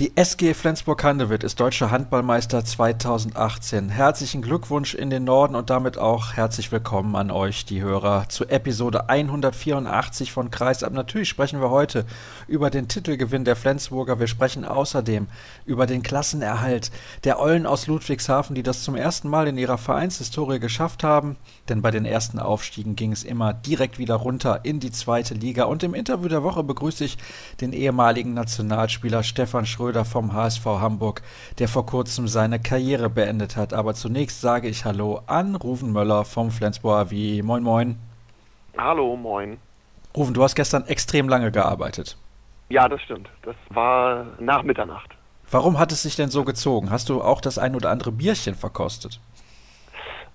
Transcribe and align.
Die 0.00 0.16
SG 0.16 0.54
Flensburg-Handewitt 0.54 1.44
ist 1.44 1.60
deutscher 1.60 1.90
Handballmeister 1.90 2.64
2018. 2.64 3.90
Herzlichen 3.90 4.40
Glückwunsch 4.40 4.94
in 4.94 5.10
den 5.10 5.24
Norden 5.24 5.54
und 5.54 5.68
damit 5.68 5.98
auch 5.98 6.32
herzlich 6.32 6.72
willkommen 6.72 7.14
an 7.16 7.30
euch, 7.30 7.66
die 7.66 7.82
Hörer, 7.82 8.26
zu 8.30 8.48
Episode 8.48 9.10
184 9.10 10.32
von 10.32 10.50
Kreisab. 10.50 10.94
Natürlich 10.94 11.28
sprechen 11.28 11.60
wir 11.60 11.68
heute 11.68 12.06
über 12.48 12.70
den 12.70 12.88
Titelgewinn 12.88 13.44
der 13.44 13.56
Flensburger. 13.56 14.18
Wir 14.18 14.26
sprechen 14.26 14.64
außerdem 14.64 15.26
über 15.66 15.84
den 15.84 16.02
Klassenerhalt 16.02 16.90
der 17.24 17.38
Eulen 17.38 17.66
aus 17.66 17.86
Ludwigshafen, 17.86 18.54
die 18.54 18.62
das 18.62 18.82
zum 18.82 18.96
ersten 18.96 19.28
Mal 19.28 19.48
in 19.48 19.58
ihrer 19.58 19.76
Vereinshistorie 19.76 20.60
geschafft 20.60 21.04
haben. 21.04 21.36
Denn 21.68 21.82
bei 21.82 21.90
den 21.90 22.06
ersten 22.06 22.38
Aufstiegen 22.38 22.96
ging 22.96 23.12
es 23.12 23.22
immer 23.22 23.52
direkt 23.52 23.98
wieder 23.98 24.14
runter 24.14 24.60
in 24.62 24.80
die 24.80 24.92
zweite 24.92 25.34
Liga. 25.34 25.64
Und 25.64 25.82
im 25.82 25.92
Interview 25.92 26.28
der 26.28 26.42
Woche 26.42 26.62
begrüße 26.62 27.04
ich 27.04 27.18
den 27.60 27.74
ehemaligen 27.74 28.32
Nationalspieler 28.32 29.22
Stefan 29.22 29.66
Schröder 29.66 29.89
Schröder 29.90 30.04
vom 30.04 30.32
HSV 30.32 30.64
Hamburg, 30.64 31.20
der 31.58 31.66
vor 31.66 31.84
kurzem 31.84 32.28
seine 32.28 32.60
Karriere 32.60 33.10
beendet 33.10 33.56
hat. 33.56 33.74
Aber 33.74 33.92
zunächst 33.92 34.40
sage 34.40 34.68
ich 34.68 34.84
Hallo 34.84 35.20
an 35.26 35.56
Ruven 35.56 35.92
Möller 35.92 36.24
vom 36.24 36.52
Flensburger 36.52 37.10
AW. 37.10 37.42
Moin, 37.42 37.64
moin. 37.64 37.98
Hallo, 38.78 39.16
moin. 39.16 39.58
Ruven, 40.16 40.32
du 40.32 40.44
hast 40.44 40.54
gestern 40.54 40.86
extrem 40.86 41.28
lange 41.28 41.50
gearbeitet. 41.50 42.16
Ja, 42.68 42.88
das 42.88 43.02
stimmt. 43.02 43.28
Das 43.42 43.56
war 43.70 44.26
nach 44.38 44.62
Mitternacht. 44.62 45.10
Warum 45.50 45.80
hat 45.80 45.90
es 45.90 46.02
sich 46.02 46.14
denn 46.14 46.30
so 46.30 46.44
gezogen? 46.44 46.90
Hast 46.92 47.08
du 47.08 47.20
auch 47.20 47.40
das 47.40 47.58
ein 47.58 47.74
oder 47.74 47.90
andere 47.90 48.12
Bierchen 48.12 48.54
verkostet? 48.54 49.18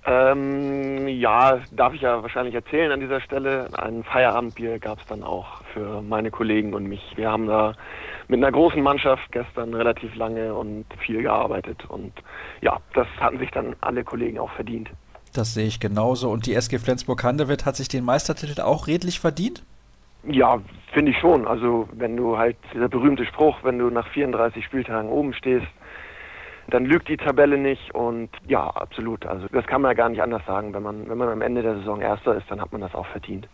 Ähm, 0.05 1.07
ja, 1.07 1.59
darf 1.71 1.93
ich 1.93 2.01
ja 2.01 2.21
wahrscheinlich 2.21 2.53
erzählen 2.53 2.91
an 2.91 2.99
dieser 2.99 3.21
Stelle. 3.21 3.69
Ein 3.77 4.03
Feierabendbier 4.03 4.79
gab 4.79 4.99
es 4.99 5.05
dann 5.05 5.23
auch 5.23 5.61
für 5.73 6.01
meine 6.01 6.29
Kollegen 6.29 6.73
und 6.73 6.87
mich. 6.87 7.13
Wir 7.15 7.31
haben 7.31 7.47
da 7.47 7.73
mit 8.27 8.37
einer 8.37 8.51
großen 8.51 8.81
Mannschaft 8.81 9.31
gestern 9.31 9.73
relativ 9.73 10.15
lange 10.15 10.53
und 10.53 10.85
viel 11.05 11.21
gearbeitet. 11.21 11.85
Und 11.87 12.11
ja, 12.61 12.79
das 12.93 13.07
hatten 13.19 13.39
sich 13.39 13.51
dann 13.51 13.75
alle 13.81 14.03
Kollegen 14.03 14.39
auch 14.39 14.51
verdient. 14.51 14.89
Das 15.33 15.53
sehe 15.53 15.67
ich 15.67 15.79
genauso. 15.79 16.29
Und 16.29 16.45
die 16.45 16.53
SG 16.53 16.79
Flensburg-Handewitt 16.79 17.65
hat 17.65 17.75
sich 17.75 17.87
den 17.87 18.05
Meistertitel 18.05 18.61
auch 18.61 18.87
redlich 18.87 19.19
verdient? 19.19 19.63
Ja, 20.27 20.59
finde 20.93 21.11
ich 21.11 21.19
schon. 21.19 21.47
Also 21.47 21.87
wenn 21.91 22.17
du 22.17 22.37
halt, 22.37 22.57
dieser 22.73 22.87
berühmte 22.87 23.25
Spruch, 23.25 23.57
wenn 23.63 23.77
du 23.77 23.89
nach 23.89 24.07
34 24.07 24.63
Spieltagen 24.63 25.09
oben 25.09 25.33
stehst, 25.33 25.67
dann 26.67 26.85
lügt 26.85 27.09
die 27.09 27.17
Tabelle 27.17 27.57
nicht 27.57 27.93
und 27.93 28.29
ja, 28.47 28.67
absolut. 28.67 29.25
Also 29.25 29.47
das 29.51 29.67
kann 29.67 29.81
man 29.81 29.91
ja 29.91 29.93
gar 29.93 30.09
nicht 30.09 30.21
anders 30.21 30.43
sagen. 30.47 30.73
Wenn 30.73 30.81
man, 30.81 31.07
wenn 31.07 31.17
man 31.17 31.29
am 31.29 31.41
Ende 31.41 31.61
der 31.61 31.75
Saison 31.75 32.01
Erster 32.01 32.35
ist, 32.35 32.49
dann 32.49 32.59
hat 32.59 32.71
man 32.71 32.81
das 32.81 32.95
auch 32.95 33.05
verdient. 33.07 33.47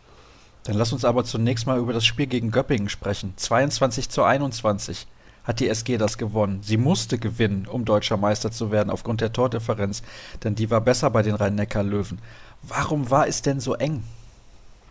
Dann 0.63 0.77
lass 0.77 0.93
uns 0.93 1.05
aber 1.05 1.23
zunächst 1.23 1.65
mal 1.65 1.79
über 1.79 1.93
das 1.93 2.05
Spiel 2.05 2.27
gegen 2.27 2.51
Göppingen 2.51 2.89
sprechen. 2.89 3.33
22 3.35 4.09
zu 4.09 4.23
21 4.23 5.07
hat 5.43 5.59
die 5.59 5.67
SG 5.67 5.97
das 5.97 6.17
gewonnen. 6.17 6.59
Sie 6.61 6.77
musste 6.77 7.17
gewinnen, 7.17 7.67
um 7.69 7.83
deutscher 7.83 8.17
Meister 8.17 8.51
zu 8.51 8.71
werden, 8.71 8.91
aufgrund 8.91 9.21
der 9.21 9.33
Tordifferenz, 9.33 10.03
denn 10.43 10.55
die 10.55 10.69
war 10.69 10.81
besser 10.81 11.09
bei 11.09 11.23
den 11.23 11.33
Rhein-Neckar-Löwen. 11.33 12.19
Warum 12.61 13.09
war 13.09 13.27
es 13.27 13.41
denn 13.41 13.59
so 13.59 13.73
eng? 13.73 14.03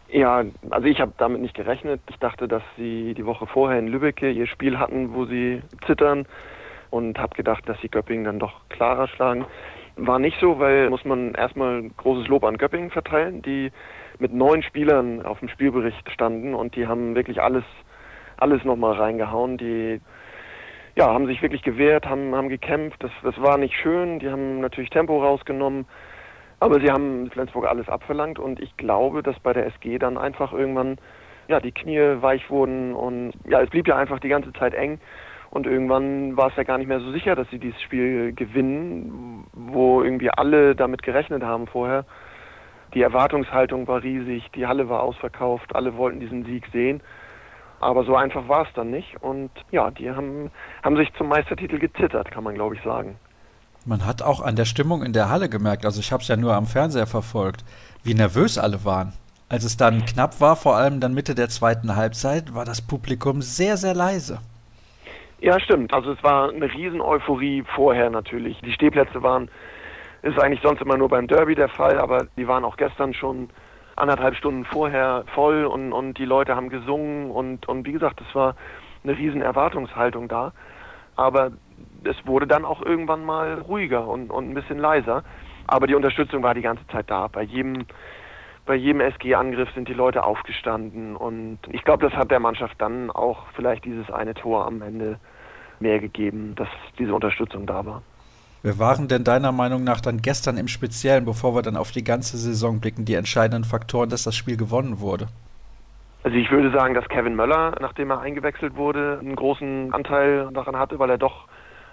Ja, 0.09 0.43
also 0.71 0.89
ich 0.89 1.01
habe 1.01 1.13
damit 1.19 1.41
nicht 1.41 1.55
gerechnet. 1.55 2.01
Ich 2.11 2.17
dachte, 2.17 2.49
dass 2.49 2.65
sie 2.77 3.15
die 3.15 3.27
Woche 3.27 3.47
vorher 3.47 3.79
in 3.79 3.87
Lübbecke 3.87 4.29
ihr 4.31 4.49
Spiel 4.49 4.77
hatten, 4.79 5.15
wo 5.15 5.25
sie 5.27 5.63
zittern 5.87 6.27
und 6.91 7.19
habe 7.19 7.37
gedacht, 7.37 7.69
dass 7.69 7.81
sie 7.81 7.89
Göppingen 7.89 8.25
dann 8.25 8.41
doch 8.41 8.55
klarer 8.71 9.07
schlagen. 9.07 9.47
War 9.95 10.19
nicht 10.19 10.37
so, 10.41 10.59
weil 10.59 10.91
muss 10.91 11.05
man 11.05 11.35
erstmal 11.35 11.89
großes 11.97 12.27
Lob 12.27 12.43
an 12.43 12.59
Göppingen 12.59 12.91
verteilen, 12.91 13.41
die 13.43 13.71
mit 14.21 14.33
neun 14.33 14.63
Spielern 14.63 15.25
auf 15.25 15.39
dem 15.41 15.49
Spielbericht 15.49 16.11
standen 16.11 16.55
und 16.55 16.77
die 16.77 16.87
haben 16.87 17.15
wirklich 17.15 17.43
alles, 17.43 17.65
alles 18.37 18.65
nochmal 18.65 18.95
reingehauen. 18.95 19.57
Die 19.57 20.01
ja, 20.97 21.07
haben 21.07 21.27
sich 21.27 21.41
wirklich 21.43 21.63
gewehrt, 21.63 22.07
haben, 22.07 22.35
haben 22.35 22.49
gekämpft. 22.49 23.03
Das, 23.03 23.11
das 23.23 23.41
war 23.41 23.57
nicht 23.57 23.75
schön. 23.75 24.19
Die 24.19 24.29
haben 24.29 24.61
natürlich 24.61 24.91
Tempo 24.91 25.23
rausgenommen. 25.23 25.87
Aber 26.59 26.79
sie 26.81 26.91
haben 26.91 27.31
Flensburg 27.31 27.67
alles 27.67 27.89
abverlangt 27.89 28.39
und 28.39 28.61
ich 28.61 28.77
glaube, 28.77 29.23
dass 29.23 29.39
bei 29.41 29.55
der 29.55 29.67
SG 29.67 29.99
dann 29.99 30.19
einfach 30.19 30.53
irgendwann 30.53 30.99
ja, 31.49 31.59
die 31.59 31.73
Knie 31.73 32.21
weich 32.21 32.51
wurden 32.51 32.95
und 32.95 33.33
ja, 33.49 33.63
es 33.63 33.71
blieb 33.71 33.89
ja 33.89 33.97
einfach 33.97 34.21
die 34.21 34.29
ganze 34.29 34.53
Zeit 34.53 34.75
eng. 34.75 35.01
Und 35.51 35.67
irgendwann 35.67 36.37
war 36.37 36.49
es 36.49 36.57
ja 36.57 36.63
gar 36.63 36.79
nicht 36.79 36.87
mehr 36.87 37.01
so 37.01 37.11
sicher, 37.11 37.35
dass 37.35 37.49
sie 37.51 37.59
dieses 37.59 37.81
Spiel 37.83 38.33
gewinnen, 38.33 39.45
wo 39.53 40.03
irgendwie 40.03 40.31
alle 40.31 40.77
damit 40.77 41.03
gerechnet 41.03 41.43
haben 41.43 41.67
vorher. 41.67 42.05
Die 42.95 43.03
Erwartungshaltung 43.03 43.87
war 43.87 44.03
riesig, 44.03 44.51
die 44.55 44.67
Halle 44.67 44.89
war 44.89 45.03
ausverkauft, 45.03 45.75
alle 45.75 45.97
wollten 45.97 46.21
diesen 46.21 46.45
Sieg 46.45 46.67
sehen. 46.73 47.01
Aber 47.79 48.05
so 48.05 48.17
einfach 48.17 48.49
war 48.49 48.67
es 48.67 48.73
dann 48.75 48.91
nicht. 48.91 49.23
Und 49.23 49.51
ja, 49.71 49.91
die 49.91 50.11
haben, 50.11 50.51
haben 50.83 50.97
sich 50.97 51.13
zum 51.15 51.29
Meistertitel 51.29 51.79
gezittert, 51.79 52.31
kann 52.31 52.45
man 52.45 52.55
glaube 52.55 52.75
ich 52.75 52.83
sagen. 52.83 53.17
Man 53.87 54.05
hat 54.05 54.21
auch 54.21 54.43
an 54.43 54.57
der 54.57 54.67
Stimmung 54.67 55.03
in 55.03 55.15
der 55.15 55.31
Halle 55.31 55.49
gemerkt, 55.49 55.87
also 55.87 56.01
ich 56.01 56.13
habe 56.13 56.23
es 56.23 56.29
ja 56.29 56.37
nur 56.37 56.55
am 56.55 56.67
Fernseher 56.67 57.07
verfolgt, 57.07 57.65
wie 58.03 58.13
nervös 58.13 58.59
alle 58.59 58.85
waren. 58.85 59.15
Als 59.49 59.65
es 59.65 59.77
dann 59.77 60.05
knapp 60.05 60.41
war, 60.41 60.55
vor 60.55 60.77
allem 60.77 61.01
dann 61.01 61.15
Mitte 61.15 61.35
der 61.35 61.49
zweiten 61.49 61.97
Halbzeit, 61.97 62.55
war 62.55 62.65
das 62.65 62.83
Publikum 62.83 63.41
sehr, 63.41 63.77
sehr 63.79 63.95
leise. 63.95 64.39
Ja, 65.41 65.59
stimmt. 65.59 65.93
Also 65.95 66.13
es 66.13 66.23
war 66.23 66.51
eine 66.51 66.71
Riesen-Euphorie 66.73 67.65
vorher 67.75 68.11
natürlich. 68.11 68.61
Die 68.61 68.73
Stehplätze 68.73 69.23
waren 69.23 69.51
ist 70.23 70.39
eigentlich 70.39 70.63
sonst 70.63 70.83
immer 70.83 70.97
nur 70.97 71.09
beim 71.09 71.27
Derby 71.27 71.55
der 71.55 71.69
Fall, 71.69 71.99
aber 71.99 72.27
die 72.37 72.47
waren 72.47 72.65
auch 72.65 72.77
gestern 72.77 73.15
schon 73.15 73.49
anderthalb 73.97 74.35
Stunden 74.37 74.65
vorher 74.65 75.25
voll 75.35 75.65
und, 75.65 75.93
und 75.93 76.19
die 76.19 76.25
Leute 76.25 76.57
haben 76.57 76.69
gesungen 76.69 77.31
und, 77.31 77.69
und 77.69 77.87
wie 77.87 77.93
gesagt, 77.93 78.21
es 78.21 78.35
war 78.35 78.55
eine 79.05 79.17
riesen 79.17 79.43
Erwartungshaltung 79.43 80.29
da. 80.29 80.53
Aber 81.17 81.53
es 82.05 82.17
wurde 82.27 82.47
dann 82.47 82.65
auch 82.65 82.83
irgendwann 82.83 83.25
mal 83.25 83.61
ruhiger 83.61 84.07
und, 84.07 84.31
und 84.31 84.49
ein 84.49 84.55
bisschen 84.55 84.79
leiser. 84.79 85.23
Aber 85.67 85.87
die 85.87 85.95
Unterstützung 85.95 86.43
war 86.43 86.55
die 86.55 86.63
ganze 86.63 86.87
Zeit 86.89 87.11
da. 87.11 87.29
Bei 87.29 87.43
jedem, 87.43 87.87
bei 88.67 88.75
jedem 88.75 89.01
SG-Angriff 89.01 89.71
sind 89.75 89.89
die 89.89 89.95
Leute 89.95 90.25
aufgestanden 90.25 91.17
und 91.17 91.59
ich 91.71 91.85
glaube, 91.85 92.09
das 92.09 92.17
hat 92.17 92.31
der 92.31 92.41
Mannschaft 92.41 92.75
dann 92.79 93.11
auch 93.11 93.47
vielleicht 93.55 93.85
dieses 93.85 94.11
eine 94.11 94.35
Tor 94.35 94.67
am 94.67 94.83
Ende 94.83 95.19
mehr 95.79 95.99
gegeben, 95.99 96.55
dass 96.57 96.69
diese 96.99 97.15
Unterstützung 97.15 97.67
da 97.67 97.85
war. 97.85 98.03
Wer 98.63 98.79
waren 98.79 99.09
denn 99.09 99.25
deiner 99.25 99.53
Meinung 99.53 99.85
nach 99.85 100.03
dann 100.03 100.21
gestern 100.21 100.59
im 100.59 100.69
Speziellen, 100.69 101.25
bevor 101.25 101.55
wir 101.55 101.63
dann 101.63 101.77
auf 101.77 101.93
die 101.93 102.05
ganze 102.05 102.37
Saison 102.37 102.79
blicken, 102.79 103.07
die 103.07 103.15
entscheidenden 103.15 103.65
Faktoren, 103.65 104.11
dass 104.11 104.25
das 104.25 104.37
Spiel 104.37 104.59
gewonnen 104.59 105.01
wurde? 105.01 105.29
Also 106.25 106.37
ich 106.37 106.51
würde 106.51 106.71
sagen, 106.71 106.93
dass 106.93 107.09
Kevin 107.09 107.35
Möller, 107.35 107.75
nachdem 107.81 108.11
er 108.11 108.21
eingewechselt 108.21 108.77
wurde, 108.77 109.19
einen 109.21 109.35
großen 109.35 109.95
Anteil 109.95 110.51
daran 110.53 110.77
hatte, 110.77 110.99
weil 110.99 111.09
er 111.09 111.17
doch 111.17 111.47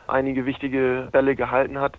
einige 0.07 0.45
wichtige 0.45 1.07
Bälle 1.13 1.38
gehalten 1.38 1.79
hat. 1.79 1.97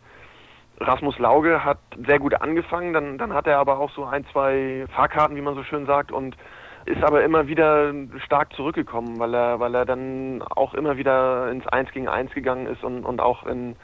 Rasmus 0.81 1.19
Lauge 1.19 1.65
hat 1.65 1.79
sehr 2.07 2.19
gut 2.19 2.35
angefangen, 2.41 2.93
dann, 2.93 3.17
dann 3.17 3.33
hat 3.33 3.47
er 3.47 3.59
aber 3.59 3.79
auch 3.79 3.91
so 3.93 4.05
ein, 4.05 4.27
zwei 4.33 4.85
Fahrkarten, 4.95 5.37
wie 5.37 5.41
man 5.41 5.55
so 5.55 5.65
schön 5.65 5.87
sagt, 5.87 6.13
und 6.13 6.37
ist 6.85 7.03
aber 7.03 7.25
immer 7.25 7.49
wieder 7.49 7.93
stark 8.25 8.53
zurückgekommen, 8.53 9.19
weil 9.19 9.35
er, 9.35 9.61
weil 9.61 9.75
er 9.75 9.87
dann 9.87 10.43
auch 10.43 10.75
immer 10.75 10.99
wieder 10.99 11.51
ins 11.51 11.67
Eins 11.67 11.91
gegen 11.93 12.09
Eins 12.09 12.33
gegangen 12.33 12.67
ist 12.67 12.85
und, 12.85 13.05
und 13.05 13.21
auch 13.21 13.47
in, 13.47 13.77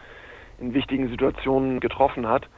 in 0.58 0.74
wichtigen 0.74 1.08
Situationen 1.08 1.80
getroffen 1.80 2.28
hat. 2.28 2.48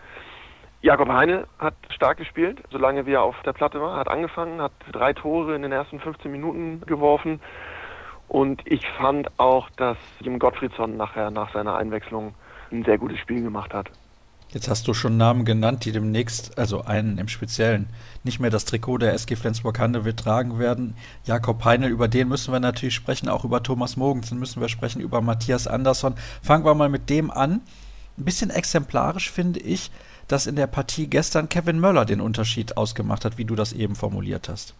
Jakob 0.82 1.08
Heine 1.08 1.46
hat 1.58 1.74
stark 1.90 2.18
gespielt, 2.18 2.62
solange 2.70 3.06
wie 3.06 3.12
er 3.12 3.22
auf 3.22 3.36
der 3.44 3.52
Platte 3.52 3.80
war, 3.80 3.96
hat 3.96 4.08
angefangen, 4.08 4.60
hat 4.60 4.72
drei 4.92 5.12
Tore 5.12 5.54
in 5.54 5.62
den 5.62 5.72
ersten 5.72 5.98
15 6.00 6.30
Minuten 6.30 6.82
geworfen. 6.86 7.40
Und 8.28 8.62
ich 8.64 8.86
fand 8.98 9.30
auch, 9.38 9.70
dass 9.70 9.96
Jim 10.20 10.38
Gottfriedsson 10.38 10.96
nachher 10.96 11.30
nach 11.30 11.52
seiner 11.52 11.76
Einwechslung 11.76 12.34
ein 12.70 12.84
sehr 12.84 12.98
gutes 12.98 13.18
Spiel 13.18 13.42
gemacht 13.42 13.72
hat. 13.72 13.90
Jetzt 14.48 14.68
hast 14.68 14.86
du 14.86 14.94
schon 14.94 15.16
Namen 15.16 15.44
genannt, 15.44 15.84
die 15.84 15.92
demnächst, 15.92 16.56
also 16.56 16.82
einen 16.82 17.18
im 17.18 17.26
Speziellen, 17.26 17.88
nicht 18.22 18.38
mehr 18.38 18.50
das 18.50 18.64
Trikot 18.64 18.98
der 18.98 19.12
SG 19.12 19.34
Flensburg-Handewitt 19.34 20.18
tragen 20.18 20.58
werden. 20.58 20.94
Jakob 21.24 21.64
Heinel, 21.64 21.90
über 21.90 22.06
den 22.06 22.28
müssen 22.28 22.52
wir 22.52 22.60
natürlich 22.60 22.94
sprechen, 22.94 23.28
auch 23.28 23.44
über 23.44 23.62
Thomas 23.62 23.96
Mogensen 23.96 24.38
müssen 24.38 24.60
wir 24.60 24.68
sprechen, 24.68 25.00
über 25.00 25.20
Matthias 25.20 25.66
Andersson. 25.66 26.14
Fangen 26.42 26.64
wir 26.64 26.74
mal 26.74 26.88
mit 26.88 27.10
dem 27.10 27.30
an, 27.32 27.62
ein 28.18 28.24
bisschen 28.24 28.50
exemplarisch 28.50 29.30
finde 29.30 29.60
ich, 29.60 29.90
dass 30.28 30.46
in 30.46 30.56
der 30.56 30.66
Partie 30.66 31.08
gestern 31.08 31.48
Kevin 31.48 31.80
Möller 31.80 32.04
den 32.04 32.20
Unterschied 32.20 32.76
ausgemacht 32.76 33.24
hat, 33.24 33.38
wie 33.38 33.44
du 33.44 33.54
das 33.54 33.72
eben 33.72 33.94
formuliert 33.94 34.48
hast. 34.48 34.74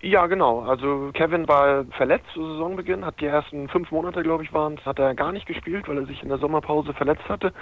Ja, 0.00 0.26
genau. 0.26 0.62
Also 0.62 1.10
Kevin 1.14 1.46
war 1.46 1.84
verletzt 1.96 2.26
zu 2.34 2.44
Saisonbeginn, 2.44 3.04
hat 3.04 3.20
die 3.20 3.26
ersten 3.26 3.68
fünf 3.68 3.92
Monate, 3.92 4.24
glaube 4.24 4.42
ich, 4.42 4.52
waren 4.52 4.76
hat 4.84 4.98
er 4.98 5.14
gar 5.14 5.30
nicht 5.30 5.46
gespielt, 5.46 5.86
weil 5.86 5.98
er 5.98 6.06
sich 6.06 6.20
in 6.24 6.28
der 6.28 6.38
Sommerpause 6.38 6.92
verletzt 6.92 7.28
hatte. 7.28 7.52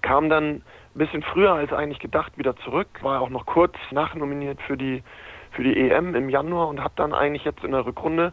Kam 0.00 0.30
dann 0.30 0.46
ein 0.46 0.62
bisschen 0.94 1.22
früher 1.22 1.52
als 1.52 1.74
eigentlich 1.74 1.98
gedacht 1.98 2.38
wieder 2.38 2.56
zurück, 2.64 2.88
war 3.02 3.20
auch 3.20 3.28
noch 3.28 3.44
kurz 3.44 3.74
nachnominiert 3.90 4.62
für 4.66 4.78
die 4.78 5.02
für 5.50 5.62
die 5.62 5.76
EM 5.78 6.14
im 6.14 6.30
Januar 6.30 6.68
und 6.68 6.82
hat 6.82 6.92
dann 6.96 7.12
eigentlich 7.12 7.44
jetzt 7.44 7.64
in 7.64 7.72
der 7.72 7.84
Rückrunde 7.84 8.32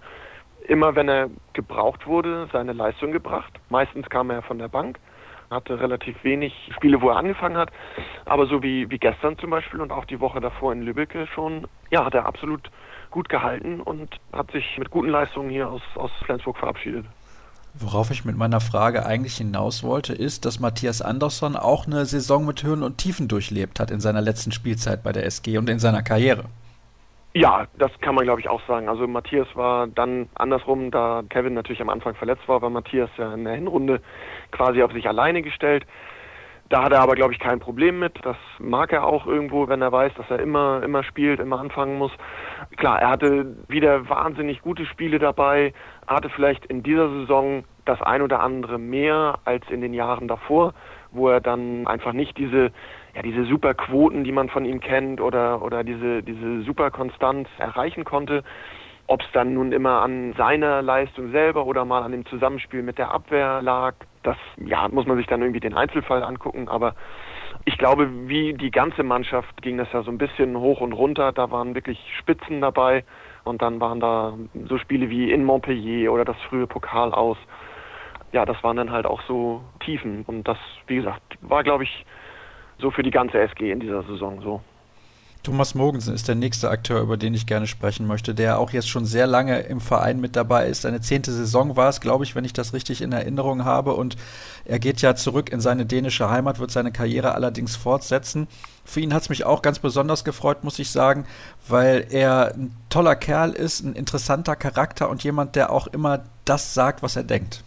immer, 0.68 0.96
wenn 0.96 1.10
er 1.10 1.30
gebraucht 1.54 2.08
wurde, 2.08 2.48
seine 2.54 2.74
Leistung 2.74 3.12
gebracht. 3.12 3.52
Meistens 3.70 4.10
kam 4.10 4.30
er 4.30 4.44
von 4.44 4.60
der 4.60 4.68
Bank 4.70 4.98
hatte 5.50 5.80
relativ 5.80 6.24
wenig 6.24 6.54
Spiele, 6.76 7.02
wo 7.02 7.10
er 7.10 7.18
angefangen 7.18 7.58
hat. 7.58 7.72
Aber 8.26 8.48
so 8.48 8.62
wie, 8.64 8.90
wie 8.90 8.98
gestern 8.98 9.38
zum 9.38 9.50
Beispiel 9.50 9.82
und 9.82 9.92
auch 9.92 10.06
die 10.06 10.20
Woche 10.20 10.42
davor 10.42 10.74
in 10.74 10.82
Lübeck 10.82 11.16
schon, 11.34 11.68
ja, 11.90 12.06
hat 12.06 12.14
er 12.14 12.26
absolut 12.26 12.70
gut 13.12 13.30
gehalten 13.30 13.82
und 13.82 14.20
hat 14.34 14.52
sich 14.52 14.78
mit 14.78 14.92
guten 14.92 15.10
Leistungen 15.10 15.50
hier 15.50 15.70
aus, 15.70 15.82
aus 15.96 16.12
Flensburg 16.26 16.58
verabschiedet. 16.58 17.06
Worauf 17.80 18.10
ich 18.10 18.26
mit 18.26 18.36
meiner 18.36 18.60
Frage 18.60 19.06
eigentlich 19.06 19.38
hinaus 19.38 19.84
wollte, 19.84 20.14
ist, 20.14 20.46
dass 20.46 20.60
Matthias 20.60 21.02
Andersson 21.02 21.56
auch 21.56 21.86
eine 21.86 22.06
Saison 22.06 22.46
mit 22.46 22.64
Höhen 22.64 22.82
und 22.82 22.98
Tiefen 22.98 23.28
durchlebt 23.28 23.80
hat 23.80 23.92
in 23.92 24.00
seiner 24.00 24.22
letzten 24.22 24.52
Spielzeit 24.52 25.04
bei 25.04 25.12
der 25.12 25.26
SG 25.26 25.58
und 25.60 25.70
in 25.70 25.78
seiner 25.78 26.02
Karriere. 26.02 26.46
Ja, 27.34 27.68
das 27.78 27.92
kann 28.02 28.16
man 28.16 28.24
glaube 28.24 28.42
ich 28.42 28.50
auch 28.50 28.62
sagen. 28.68 28.90
Also 28.90 29.08
Matthias 29.08 29.48
war 29.54 29.86
dann 29.86 30.28
andersrum, 30.34 30.90
da 30.90 31.22
Kevin 31.30 31.54
natürlich 31.54 31.82
am 31.82 31.90
Anfang 31.90 32.16
verletzt 32.16 32.48
war, 32.48 32.64
war 32.64 32.72
Matthias 32.72 33.12
ja 33.18 33.32
in 33.32 33.44
der 33.44 33.54
Hinrunde 33.54 34.02
quasi 34.52 34.82
auf 34.84 34.92
sich 34.92 35.08
alleine 35.08 35.42
gestellt. 35.42 35.86
Da 36.70 36.84
hat 36.84 36.92
er 36.92 37.00
aber, 37.00 37.16
glaube 37.16 37.32
ich, 37.32 37.40
kein 37.40 37.60
Problem 37.60 38.00
mit. 38.00 38.14
Das 38.24 38.36
mag 38.60 38.92
er 38.92 39.06
auch 39.06 39.26
irgendwo, 39.26 39.70
wenn 39.70 39.82
er 39.82 39.92
weiß, 39.92 40.14
dass 40.16 40.30
er 40.30 40.40
immer, 40.40 40.84
immer 40.84 41.04
spielt, 41.04 41.40
immer 41.40 41.60
anfangen 41.60 41.98
muss. 41.98 42.12
Klar, 42.76 43.02
er 43.02 43.10
hatte 43.10 43.56
wieder 43.70 44.10
wahnsinnig 44.10 44.62
gute 44.62 44.86
Spiele 44.86 45.18
dabei, 45.18 45.74
hatte 46.08 46.30
vielleicht 46.30 46.66
in 46.66 46.84
dieser 46.84 47.10
Saison 47.10 47.64
das 47.86 48.02
ein 48.02 48.22
oder 48.22 48.42
andere 48.42 48.78
mehr 48.80 49.40
als 49.46 49.64
in 49.70 49.80
den 49.80 49.94
Jahren 49.94 50.28
davor, 50.28 50.74
wo 51.12 51.30
er 51.30 51.40
dann 51.40 51.88
einfach 51.88 52.12
nicht 52.12 52.38
diese, 52.38 52.72
ja, 53.16 53.22
diese 53.24 53.46
super 53.46 53.74
Quoten, 53.74 54.26
die 54.26 54.34
man 54.34 54.50
von 54.50 54.66
ihm 54.66 54.82
kennt 54.82 55.22
oder, 55.22 55.62
oder 55.62 55.86
diese, 55.86 56.22
diese 56.22 56.64
super 56.64 56.92
Konstanz 56.92 57.48
erreichen 57.60 58.04
konnte. 58.04 58.44
Ob 59.08 59.22
es 59.22 59.28
dann 59.32 59.54
nun 59.54 59.72
immer 59.72 60.02
an 60.02 60.34
seiner 60.38 60.82
Leistung 60.82 61.32
selber 61.32 61.66
oder 61.66 61.86
mal 61.86 62.04
an 62.04 62.12
dem 62.12 62.26
Zusammenspiel 62.26 62.84
mit 62.84 62.98
der 62.98 63.12
Abwehr 63.12 63.62
lag, 63.62 63.96
das 64.24 64.38
ja, 64.58 64.90
muss 64.90 65.06
man 65.06 65.16
sich 65.16 65.28
dann 65.28 65.42
irgendwie 65.42 65.62
den 65.62 65.74
Einzelfall 65.74 66.24
angucken. 66.24 66.68
Aber 66.68 66.94
ich 67.64 67.78
glaube, 67.78 68.10
wie 68.28 68.54
die 68.54 68.72
ganze 68.72 69.04
Mannschaft 69.04 69.62
ging 69.62 69.78
das 69.78 69.92
ja 69.94 70.04
so 70.04 70.12
ein 70.12 70.18
bisschen 70.18 70.58
hoch 70.60 70.82
und 70.82 70.92
runter. 70.92 71.32
Da 71.32 71.52
waren 71.52 71.74
wirklich 71.74 72.00
Spitzen 72.20 72.60
dabei. 72.60 73.06
Und 73.46 73.62
dann 73.62 73.80
waren 73.80 74.02
da 74.02 74.34
so 74.68 74.78
Spiele 74.78 75.10
wie 75.10 75.32
in 75.32 75.46
Montpellier 75.46 76.12
oder 76.12 76.26
das 76.26 76.38
frühe 76.50 76.68
Pokal 76.68 77.14
aus. 77.14 77.38
Ja, 78.34 78.46
das 78.46 78.62
waren 78.62 78.76
dann 78.76 78.92
halt 78.92 79.06
auch 79.06 79.22
so 79.22 79.62
Tiefen. 79.80 80.24
Und 80.28 80.48
das, 80.48 80.58
wie 80.88 80.98
gesagt, 80.98 81.22
war, 81.42 81.64
glaube 81.64 81.86
ich, 81.86 82.06
so 82.80 82.92
für 82.92 83.04
die 83.04 83.12
ganze 83.12 83.40
SG 83.40 83.72
in 83.72 83.80
dieser 83.80 84.04
Saison 84.04 84.42
so. 84.42 84.62
Thomas 85.48 85.76
Mogensen 85.76 86.14
ist 86.14 86.28
der 86.28 86.36
nächste 86.36 86.70
Akteur, 86.70 87.00
über 87.00 87.16
den 87.16 87.34
ich 87.34 87.46
gerne 87.46 87.68
sprechen 87.68 88.06
möchte, 88.06 88.36
der 88.36 88.60
auch 88.60 88.72
jetzt 88.72 88.90
schon 88.90 89.06
sehr 89.06 89.28
lange 89.28 89.62
im 89.62 89.80
Verein 89.80 90.20
mit 90.20 90.36
dabei 90.36 90.68
ist. 90.68 90.82
Seine 90.82 91.00
zehnte 91.00 91.32
Saison 91.32 91.78
war 91.78 91.88
es, 91.88 92.02
glaube 92.02 92.26
ich, 92.26 92.36
wenn 92.36 92.44
ich 92.44 92.52
das 92.52 92.74
richtig 92.74 93.02
in 93.02 93.14
Erinnerung 93.14 93.64
habe. 93.64 93.94
Und 93.94 94.18
er 94.66 94.78
geht 94.78 95.02
ja 95.02 95.16
zurück 95.16 95.50
in 95.50 95.62
seine 95.62 95.86
dänische 95.86 96.30
Heimat, 96.30 96.60
wird 96.60 96.72
seine 96.72 96.92
Karriere 96.92 97.34
allerdings 97.34 97.78
fortsetzen. 97.78 98.50
Für 98.84 99.00
ihn 99.00 99.14
hat 99.14 99.22
es 99.22 99.30
mich 99.30 99.46
auch 99.46 99.62
ganz 99.62 99.80
besonders 99.80 100.26
gefreut, 100.26 100.66
muss 100.66 100.80
ich 100.80 100.92
sagen, 100.92 101.26
weil 101.70 102.08
er 102.10 102.54
ein 102.54 102.76
toller 102.90 103.16
Kerl 103.16 103.52
ist, 103.52 103.86
ein 103.86 103.94
interessanter 103.94 104.58
Charakter 104.58 105.10
und 105.10 105.24
jemand, 105.24 105.56
der 105.56 105.72
auch 105.72 105.88
immer 105.88 106.26
das 106.44 106.74
sagt, 106.74 107.04
was 107.04 107.16
er 107.16 107.24
denkt. 107.24 107.64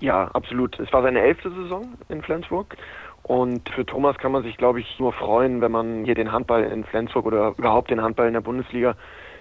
Ja, 0.00 0.28
absolut. 0.34 0.78
Es 0.78 0.92
war 0.92 1.00
seine 1.00 1.20
elfte 1.20 1.50
Saison 1.50 1.88
in 2.10 2.20
Flensburg 2.20 2.76
und 3.24 3.70
für 3.70 3.86
Thomas 3.86 4.18
kann 4.18 4.32
man 4.32 4.42
sich, 4.42 4.58
glaube 4.58 4.80
ich, 4.80 4.98
nur 4.98 5.14
freuen, 5.14 5.62
wenn 5.62 5.72
man 5.72 6.04
hier 6.04 6.14
den 6.14 6.30
Handball 6.30 6.62
in 6.62 6.84
Flensburg 6.84 7.24
oder 7.24 7.54
überhaupt 7.56 7.90
den 7.90 8.02
Handball 8.02 8.26
in 8.26 8.34
der 8.34 8.42
Bundesliga 8.42 8.96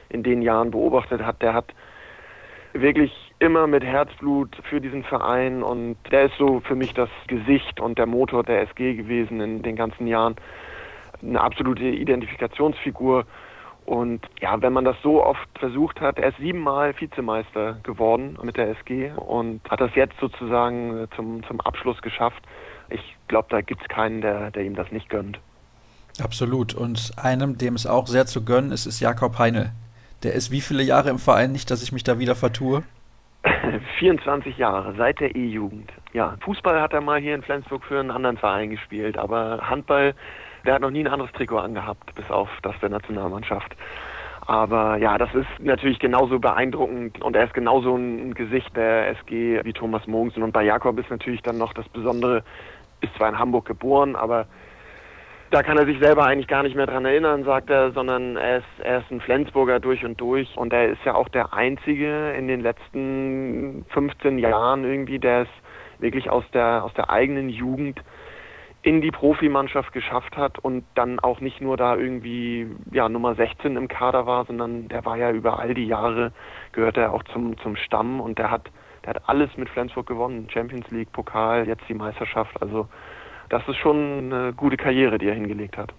in 0.07 0.24
den 0.24 0.41
Jahren 0.41 0.71
beobachtet 0.71 1.21
hat. 1.21 1.41
Der 1.41 1.53
hat 1.53 1.65
wirklich 2.71 3.12
immer 3.39 3.68
mit 3.68 3.83
Herzblut 3.83 4.56
für 4.69 4.80
diesen 4.80 5.03
Verein 5.03 5.63
und 5.63 5.97
der 6.12 6.25
ist 6.25 6.38
so 6.38 6.62
für 6.62 6.75
mich 6.75 6.94
das 6.94 7.09
Gesicht 7.27 7.81
und 7.81 7.97
der 7.97 8.06
Motor 8.06 8.44
der 8.44 8.62
SG 8.62 8.95
gewesen 8.95 9.41
in 9.41 9.62
den 9.63 9.75
ganzen 9.75 10.07
Jahren. 10.07 10.35
Eine 11.21 11.41
absolute 11.41 11.83
Identifikationsfigur. 11.83 13.25
Und 13.85 14.21
ja, 14.39 14.62
wenn 14.62 14.71
man 14.71 14.85
das 14.85 14.95
so 15.03 15.21
oft 15.21 15.50
versucht 15.59 16.00
hat, 16.00 16.18
er 16.19 16.30
ist 16.30 16.38
siebenmal 16.38 16.97
Vizemeister 16.97 17.80
geworden 17.83 18.38
mit 18.41 18.56
der 18.56 18.69
SG 18.69 19.12
und 19.18 19.59
hat 19.69 19.81
das 19.81 19.94
jetzt 19.95 20.18
sozusagen 20.21 21.06
zum, 21.18 21.44
zum 21.44 21.59
Abschluss 21.59 22.01
geschafft 22.01 22.41
ich 22.94 23.18
glaube, 23.28 23.48
da 23.50 23.62
gibt 23.62 23.81
es 23.81 23.88
keinen, 23.88 24.22
der, 24.22 24.51
der 24.51 24.63
ihm 24.63 24.75
das 24.75 24.92
nicht 24.92 25.10
gönnt. 25.10 25.40
Absolut. 26.22 26.74
Und 26.74 27.13
einem, 27.18 27.57
dem 27.57 27.74
es 27.74 27.88
auch 27.88 28.07
sehr 28.07 28.25
zu 28.25 28.45
gönnen 28.45 28.72
ist, 28.72 28.86
ist 28.86 29.00
Jakob 29.00 29.40
Heine. 29.40 29.74
Der 30.22 30.34
ist 30.34 30.51
wie 30.51 30.62
viele 30.62 30.84
Jahre 30.84 31.10
im 31.10 31.19
Verein 31.19 31.51
nicht, 31.51 31.72
dass 31.72 31.84
ich 31.84 31.92
mich 31.92 32.04
da 32.04 32.19
wieder 32.19 32.36
vertue? 32.36 32.84
24 34.00 34.57
Jahre, 34.57 34.94
seit 34.95 35.19
der 35.19 35.36
E-Jugend. 35.36 35.92
Ja, 36.13 36.36
Fußball 36.42 36.80
hat 36.80 36.94
er 36.94 37.01
mal 37.01 37.19
hier 37.19 37.36
in 37.36 37.42
Flensburg 37.42 37.84
für 37.84 38.00
einen 38.00 38.12
anderen 38.12 38.38
Verein 38.38 38.69
gespielt, 38.69 39.18
aber 39.18 39.60
Handball, 39.69 40.13
der 40.66 40.75
hat 40.75 40.81
noch 40.81 40.92
nie 40.92 41.01
ein 41.01 41.07
anderes 41.07 41.31
Trikot 41.34 41.57
angehabt, 41.57 42.13
bis 42.16 42.30
auf 42.30 42.50
das 42.62 42.75
der 42.81 42.90
Nationalmannschaft. 42.90 43.75
Aber 44.45 44.98
ja, 44.98 45.18
das 45.18 45.34
ist 45.34 45.48
natürlich 45.60 46.00
genauso 46.00 46.38
beeindruckend 46.38 47.22
und 47.22 47.36
er 47.36 47.45
ist 47.45 47.54
genauso 47.54 47.95
ein 47.95 48.34
Gesicht 48.34 48.75
der 48.75 49.10
SG 49.10 49.62
wie 49.63 49.74
Thomas 49.74 50.06
Mogensen. 50.06 50.44
Und 50.44 50.51
bei 50.51 50.63
Jakob 50.63 51.00
ist 51.00 51.10
natürlich 51.10 51.42
dann 51.42 51.57
noch 51.57 51.74
das 51.74 51.88
Besondere, 51.90 52.44
ist 53.04 53.16
zwar 53.16 53.30
in 53.30 53.40
Hamburg 53.40 53.66
geboren, 53.66 54.16
aber 54.16 54.48
da 55.54 55.62
kann 55.62 55.78
er 55.78 55.86
sich 55.86 56.00
selber 56.00 56.26
eigentlich 56.26 56.48
gar 56.48 56.64
nicht 56.64 56.76
mehr 56.76 56.88
dran 56.88 57.06
erinnern, 57.06 57.44
sagt 57.44 57.70
er, 57.70 57.92
sondern 57.92 58.38
er 58.38 58.58
ist, 58.58 58.80
er 58.80 59.00
ist 59.00 59.12
ein 59.12 59.22
Flensburger 59.22 59.80
durch 59.80 60.04
und 60.04 60.20
durch. 60.20 60.58
Und 60.58 60.74
er 60.74 60.90
ist 60.90 61.06
ja 61.06 61.14
auch 61.14 61.30
der 61.30 61.54
Einzige 61.54 62.32
in 62.32 62.48
den 62.48 62.62
letzten 62.62 63.86
15 63.90 64.40
Jahren 64.40 64.84
irgendwie, 64.84 65.20
der 65.20 65.44
es 65.44 65.48
wirklich 66.00 66.32
aus 66.32 66.44
der, 66.54 66.84
aus 66.84 66.92
der 66.96 67.12
eigenen 67.12 67.50
Jugend 67.50 68.02
in 68.82 69.02
die 69.02 69.12
Profimannschaft 69.12 69.94
geschafft 69.94 70.36
hat 70.36 70.58
und 70.60 70.86
dann 70.96 71.20
auch 71.20 71.40
nicht 71.40 71.62
nur 71.62 71.78
da 71.78 71.96
irgendwie 71.96 72.68
ja 72.92 73.08
Nummer 73.08 73.36
16 73.36 73.78
im 73.78 73.88
Kader 73.88 74.26
war, 74.26 74.46
sondern 74.46 74.90
der 74.90 75.06
war 75.06 75.18
ja 75.18 75.32
über 75.32 75.60
all 75.60 75.74
die 75.74 75.86
Jahre 75.86 76.34
gehört 76.74 76.98
er 76.98 77.14
auch 77.14 77.24
zum 77.32 77.58
zum 77.60 77.78
Stamm 77.78 78.20
und 78.20 78.40
der 78.40 78.52
hat 78.52 78.70
der 79.06 79.16
hat 79.16 79.24
alles 79.28 79.50
mit 79.58 79.70
Flensburg 79.70 80.08
gewonnen, 80.08 80.48
Champions 80.50 80.90
League, 80.92 81.12
Pokal, 81.12 81.68
jetzt 81.68 81.84
die 81.88 81.94
Meisterschaft. 81.94 82.62
Also 82.62 82.88
das 83.50 83.68
ist 83.68 83.78
schon 83.78 84.34
eine 84.34 84.54
gute 84.54 84.78
Karriere, 84.78 85.18
die 85.18 85.28
er 85.28 85.36
hingelegt 85.36 85.78
hat. 85.78 85.94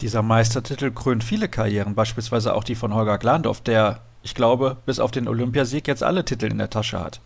Dieser 0.00 0.22
Meistertitel 0.22 0.90
krönt 0.90 1.24
viele 1.24 1.48
Karrieren, 1.48 1.94
beispielsweise 1.94 2.54
auch 2.54 2.64
die 2.64 2.74
von 2.74 2.94
Holger 2.94 3.18
Glandorf, 3.18 3.60
der, 3.60 4.00
ich 4.22 4.34
glaube, 4.34 4.76
bis 4.86 5.00
auf 5.00 5.10
den 5.10 5.28
Olympiasieg 5.28 5.86
jetzt 5.86 6.02
alle 6.02 6.24
Titel 6.24 6.50
in 6.50 6.58
der 6.58 6.70
Tasche 6.70 6.98
hat. 6.98 7.20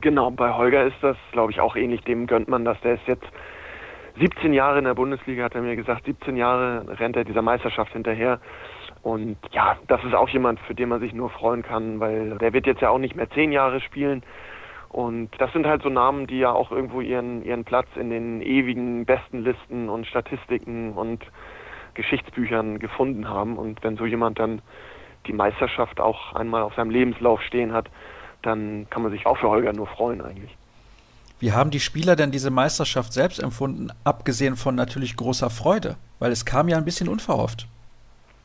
Genau, 0.00 0.30
bei 0.30 0.52
Holger 0.52 0.84
ist 0.84 0.96
das, 1.00 1.16
glaube 1.32 1.52
ich, 1.52 1.60
auch 1.60 1.74
ähnlich. 1.74 2.02
Dem 2.02 2.26
gönnt 2.26 2.48
man 2.48 2.64
das. 2.64 2.78
Der 2.82 2.94
ist 2.94 3.06
jetzt 3.06 3.26
17 4.18 4.52
Jahre 4.52 4.78
in 4.78 4.84
der 4.84 4.94
Bundesliga, 4.94 5.44
hat 5.44 5.54
er 5.54 5.62
mir 5.62 5.76
gesagt. 5.76 6.04
17 6.04 6.36
Jahre 6.36 6.84
rennt 7.00 7.16
er 7.16 7.24
dieser 7.24 7.42
Meisterschaft 7.42 7.92
hinterher. 7.92 8.40
Und 9.06 9.36
ja, 9.52 9.76
das 9.86 10.02
ist 10.02 10.16
auch 10.16 10.28
jemand, 10.30 10.58
für 10.58 10.74
den 10.74 10.88
man 10.88 10.98
sich 10.98 11.14
nur 11.14 11.30
freuen 11.30 11.62
kann, 11.62 12.00
weil 12.00 12.38
der 12.38 12.52
wird 12.52 12.66
jetzt 12.66 12.80
ja 12.80 12.90
auch 12.90 12.98
nicht 12.98 13.14
mehr 13.14 13.30
zehn 13.30 13.52
Jahre 13.52 13.80
spielen. 13.80 14.24
Und 14.88 15.30
das 15.38 15.52
sind 15.52 15.64
halt 15.64 15.84
so 15.84 15.88
Namen, 15.88 16.26
die 16.26 16.38
ja 16.38 16.50
auch 16.50 16.72
irgendwo 16.72 17.00
ihren, 17.00 17.44
ihren 17.44 17.64
Platz 17.64 17.86
in 17.94 18.10
den 18.10 18.42
ewigen 18.42 19.06
besten 19.06 19.44
Listen 19.44 19.88
und 19.88 20.08
Statistiken 20.08 20.94
und 20.94 21.24
Geschichtsbüchern 21.94 22.80
gefunden 22.80 23.28
haben. 23.28 23.58
Und 23.58 23.84
wenn 23.84 23.96
so 23.96 24.06
jemand 24.06 24.40
dann 24.40 24.60
die 25.28 25.32
Meisterschaft 25.32 26.00
auch 26.00 26.34
einmal 26.34 26.62
auf 26.62 26.74
seinem 26.74 26.90
Lebenslauf 26.90 27.40
stehen 27.42 27.72
hat, 27.72 27.86
dann 28.42 28.88
kann 28.90 29.04
man 29.04 29.12
sich 29.12 29.24
auch 29.24 29.38
für 29.38 29.48
Holger 29.48 29.72
nur 29.72 29.86
freuen 29.86 30.20
eigentlich. 30.20 30.56
Wie 31.38 31.52
haben 31.52 31.70
die 31.70 31.78
Spieler 31.78 32.16
denn 32.16 32.32
diese 32.32 32.50
Meisterschaft 32.50 33.12
selbst 33.12 33.40
empfunden, 33.40 33.90
abgesehen 34.02 34.56
von 34.56 34.74
natürlich 34.74 35.14
großer 35.14 35.48
Freude? 35.48 35.94
Weil 36.18 36.32
es 36.32 36.44
kam 36.44 36.66
ja 36.66 36.76
ein 36.76 36.84
bisschen 36.84 37.08
unverhofft. 37.08 37.68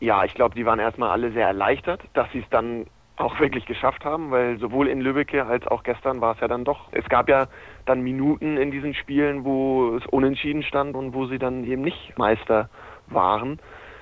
Ja, 0.02 0.26
ich 0.26 0.34
glaube, 0.34 0.56
die 0.56 0.66
waren 0.66 0.80
erstmal 0.80 1.12
alle 1.12 1.32
sehr 1.32 1.46
erleichtert, 1.46 2.02
dass 2.14 2.30
sie 2.32 2.40
es 2.40 2.50
dann 2.50 2.88
auch 3.18 3.40
wirklich 3.40 3.68
geschafft 3.68 4.04
haben, 4.04 4.32
weil 4.32 4.58
sowohl 4.58 4.88
in 4.88 5.00
Lübbecke 5.00 5.46
als 5.46 5.68
auch 5.68 5.84
gestern 5.84 6.22
war 6.22 6.34
es 6.34 6.42
ja 6.42 6.48
dann 6.48 6.66
doch. 6.66 6.88
Es 6.92 7.08
gab 7.08 7.30
ja 7.30 7.46
dann 7.86 8.02
Minuten 8.02 8.58
in 8.58 8.72
diesen 8.72 8.96
Spielen, 8.96 9.46
wo 9.46 9.96
es 9.96 10.06
unentschieden 10.08 10.64
stand 10.64 10.96
und 10.96 11.14
wo 11.14 11.28
sie 11.28 11.38
dann 11.38 11.64
eben 11.66 11.84
nicht 11.84 12.18
Meister 12.18 12.68
waren 13.08 13.60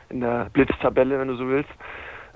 in 0.07 0.21
der 0.21 0.49
Blitztabelle, 0.53 1.19
wenn 1.19 1.27
du 1.27 1.35
so 1.35 1.49
willst 1.49 1.69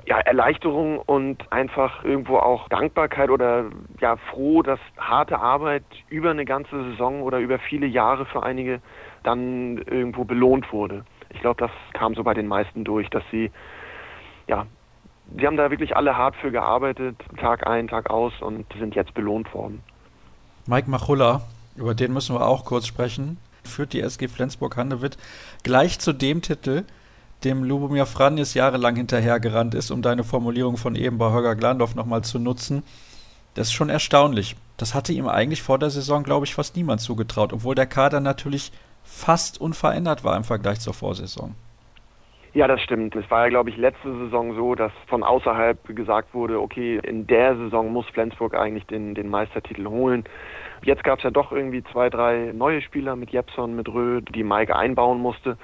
ja, 0.06 0.20
Erleichterung 0.20 1.00
und 1.00 1.52
einfach 1.52 2.04
irgendwo 2.04 2.38
auch 2.38 2.68
Dankbarkeit 2.70 3.30
oder 3.30 3.66
ja 4.00 4.18
froh, 4.18 4.62
dass 4.62 4.80
harte 4.98 5.40
Arbeit 5.40 5.84
über 6.10 6.32
eine 6.32 6.46
ganze 6.46 6.92
Saison 6.92 7.22
oder 7.22 7.40
über 7.40 7.60
viele 7.60 7.86
Jahre 7.86 8.26
für 8.26 8.44
einige 8.44 8.82
dann 9.24 9.78
irgendwo 9.78 10.26
belohnt 10.26 10.72
wurde. 10.74 11.06
Ich 11.34 11.42
glaube, 11.42 11.60
das 11.60 11.72
kam 11.94 12.16
so 12.16 12.24
bei 12.24 12.34
den 12.34 12.48
meisten 12.48 12.84
durch, 12.84 13.10
dass 13.10 13.24
sie 13.32 13.52
ja, 14.48 14.66
sie 15.38 15.48
haben 15.48 15.58
da 15.58 15.70
wirklich 15.72 15.96
alle 15.96 16.18
hart 16.18 16.36
für 16.36 16.52
gearbeitet, 16.52 17.16
Tag 17.40 17.66
ein, 17.68 17.88
Tag 17.88 18.10
aus 18.10 18.34
und 18.42 18.66
sind 18.78 18.96
jetzt 18.96 19.14
belohnt 19.14 19.54
worden. 19.54 19.82
Mike 20.66 20.90
Machulla, 20.90 21.42
über 21.76 21.94
den 21.94 22.14
müssen 22.14 22.36
wir 22.36 22.48
auch 22.48 22.66
kurz 22.66 22.88
sprechen, 22.88 23.38
führt 23.64 23.94
die 23.94 24.02
SG 24.02 24.28
Flensburg-Handewitt 24.28 25.18
gleich 25.64 26.00
zu 26.00 26.14
dem 26.14 26.42
Titel, 26.42 26.84
dem 27.44 27.64
Lubomir 27.64 28.06
Franjes 28.06 28.54
jahrelang 28.54 28.96
hinterhergerannt 28.96 29.76
ist, 29.76 29.92
um 29.92 30.02
deine 30.02 30.24
Formulierung 30.24 30.78
von 30.78 30.96
eben 30.96 31.18
bei 31.18 31.32
Holger 31.32 31.56
Glandorf 31.56 31.96
nochmal 31.96 32.24
zu 32.24 32.40
nutzen. 32.40 32.84
Das 33.56 33.68
ist 33.68 33.74
schon 33.74 33.90
erstaunlich. 33.90 34.56
Das 34.78 34.96
hatte 34.96 35.14
ihm 35.14 35.28
eigentlich 35.28 35.62
vor 35.62 35.78
der 35.78 35.90
Saison, 35.90 36.24
glaube 36.24 36.46
ich, 36.46 36.56
fast 36.56 36.76
niemand 36.76 37.02
zugetraut, 37.02 37.54
obwohl 37.54 37.76
der 37.76 37.86
Kader 37.86 38.20
natürlich 38.20 38.72
fast 39.04 39.60
unverändert 39.60 40.24
war 40.24 40.36
im 40.36 40.44
Vergleich 40.44 40.80
zur 40.80 40.94
Vorsaison. 40.94 41.56
Ja, 42.54 42.68
das 42.68 42.82
stimmt. 42.82 43.16
Es 43.16 43.30
war 43.32 43.46
ja, 43.46 43.50
glaube 43.50 43.72
ich, 43.72 43.78
letzte 43.78 44.14
Saison 44.16 44.56
so, 44.56 44.76
dass 44.76 44.92
von 45.08 45.24
außerhalb 45.24 45.96
gesagt 45.96 46.36
wurde, 46.36 46.62
okay, 46.62 47.00
in 47.02 47.26
der 47.26 47.56
Saison 47.56 47.92
muss 47.92 48.06
Flensburg 48.08 48.56
eigentlich 48.56 48.86
den, 48.86 49.16
den 49.16 49.28
Meistertitel 49.28 49.88
holen. 49.88 50.24
Jetzt 50.84 51.04
gab 51.04 51.18
es 51.18 51.24
ja 51.24 51.32
doch 51.32 51.52
irgendwie 51.52 51.84
zwei, 51.92 52.12
drei 52.12 52.52
neue 52.54 52.84
Spieler 52.84 53.16
mit 53.16 53.32
Jepson, 53.32 53.76
mit 53.76 53.90
Röd, 53.90 54.28
die 54.36 54.44
Maike 54.44 54.76
einbauen 54.76 55.20
musste. 55.20 55.58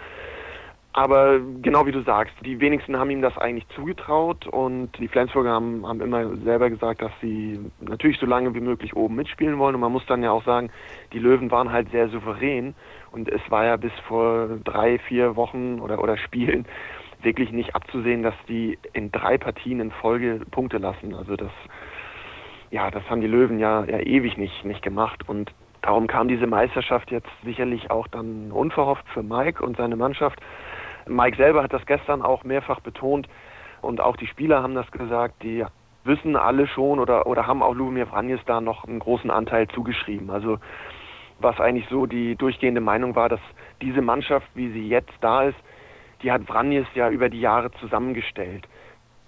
Aber 0.92 1.40
genau 1.62 1.86
wie 1.86 1.92
du 1.92 2.02
sagst, 2.02 2.34
die 2.44 2.60
wenigsten 2.60 2.98
haben 2.98 3.12
ihm 3.12 3.22
das 3.22 3.38
eigentlich 3.38 3.68
zugetraut 3.76 4.48
und 4.48 4.90
die 4.98 5.08
Flensburger 5.08 5.52
haben, 5.52 5.86
haben 5.88 6.02
immer 6.02 6.36
selber 6.38 6.70
gesagt, 6.72 7.04
dass 7.04 7.12
sie 7.22 7.60
natürlich 7.80 8.18
so 8.20 8.26
lange 8.26 8.56
wie 8.56 8.60
möglich 8.60 8.96
oben 8.96 9.16
mitspielen 9.16 9.60
wollen. 9.60 9.76
Und 9.76 9.82
man 9.82 9.92
muss 9.92 10.06
dann 10.08 10.24
ja 10.24 10.32
auch 10.32 10.44
sagen, 10.46 10.72
die 11.14 11.20
Löwen 11.20 11.52
waren 11.52 11.72
halt 11.72 11.92
sehr 11.92 12.10
souverän 12.10 12.74
und 13.12 13.30
es 13.30 13.42
war 13.50 13.66
ja 13.66 13.78
bis 13.78 13.92
vor 14.08 14.50
drei, 14.64 14.98
vier 14.98 15.36
Wochen 15.36 15.80
oder, 15.80 16.02
oder 16.02 16.18
Spielen 16.18 16.66
wirklich 17.22 17.52
nicht 17.52 17.76
abzusehen, 17.76 18.24
dass 18.24 18.36
die 18.48 18.80
in 18.94 19.12
drei 19.12 19.38
Partien 19.38 19.80
in 19.80 19.92
Folge 19.92 20.42
Punkte 20.50 20.80
lassen. 20.80 21.14
Also 21.14 21.36
das, 21.36 21.52
ja, 22.72 22.90
das 22.90 23.08
haben 23.10 23.22
die 23.22 23.28
Löwen 23.28 23.60
ja, 23.60 23.86
ja 23.86 24.00
ewig 24.00 24.38
nicht, 24.38 24.66
nicht 24.66 24.82
gemacht 24.82 25.30
und 25.30 25.52
Darum 25.82 26.08
kam 26.08 26.28
diese 26.28 26.48
Meisterschaft 26.48 27.10
jetzt 27.12 27.30
sicherlich 27.44 27.90
auch 27.90 28.08
dann 28.08 28.52
unverhofft 28.52 29.08
für 29.14 29.24
Mike 29.24 29.64
und 29.64 29.78
seine 29.78 29.96
Mannschaft. 29.96 30.40
Mike 31.10 31.38
selber 31.38 31.64
hat 31.64 31.74
das 31.74 31.86
gestern 31.86 32.22
auch 32.22 32.44
mehrfach 32.44 32.80
betont 32.80 33.28
und 33.82 34.00
auch 34.02 34.16
die 34.16 34.28
Spieler 34.28 34.62
haben 34.64 34.76
das 34.76 34.90
gesagt, 34.92 35.44
die 35.44 35.66
wissen 36.04 36.36
alle 36.36 36.68
schon 36.68 37.00
oder, 37.00 37.28
oder 37.28 37.48
haben 37.48 37.62
auch 37.62 37.74
Lubomir 37.74 38.08
Vranjes 38.08 38.40
da 38.46 38.62
noch 38.62 38.86
einen 38.86 39.00
großen 39.00 39.30
Anteil 39.30 39.68
zugeschrieben. 39.68 40.30
Also 40.30 40.60
was 41.40 41.60
eigentlich 41.60 41.88
so 41.90 42.06
die 42.06 42.36
durchgehende 42.36 42.82
Meinung 42.82 43.16
war, 43.16 43.30
dass 43.30 43.40
diese 43.82 44.02
Mannschaft, 44.02 44.48
wie 44.56 44.72
sie 44.72 44.88
jetzt 44.88 45.14
da 45.22 45.44
ist, 45.44 45.58
die 46.22 46.32
hat 46.32 46.44
Vranjes 46.44 46.88
ja 46.96 47.10
über 47.10 47.30
die 47.30 47.40
Jahre 47.40 47.72
zusammengestellt. 47.72 48.68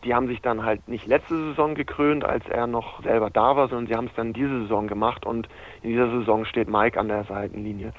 Die 0.04 0.14
haben 0.14 0.28
sich 0.28 0.42
dann 0.42 0.66
halt 0.66 0.88
nicht 0.88 1.06
letzte 1.06 1.36
Saison 1.36 1.76
gekrönt, 1.76 2.26
als 2.26 2.48
er 2.50 2.68
noch 2.68 3.04
selber 3.04 3.30
da 3.30 3.56
war, 3.56 3.70
sondern 3.70 3.88
sie 3.88 3.96
haben 3.96 4.08
es 4.08 4.16
dann 4.16 4.34
diese 4.34 4.62
Saison 4.64 4.88
gemacht 4.88 5.26
und 5.26 5.48
in 5.84 5.92
dieser 5.92 6.10
Saison 6.10 6.44
steht 6.46 6.70
Mike 6.70 7.00
an 7.00 7.08
der 7.08 7.24
Seitenlinie. 7.24 7.94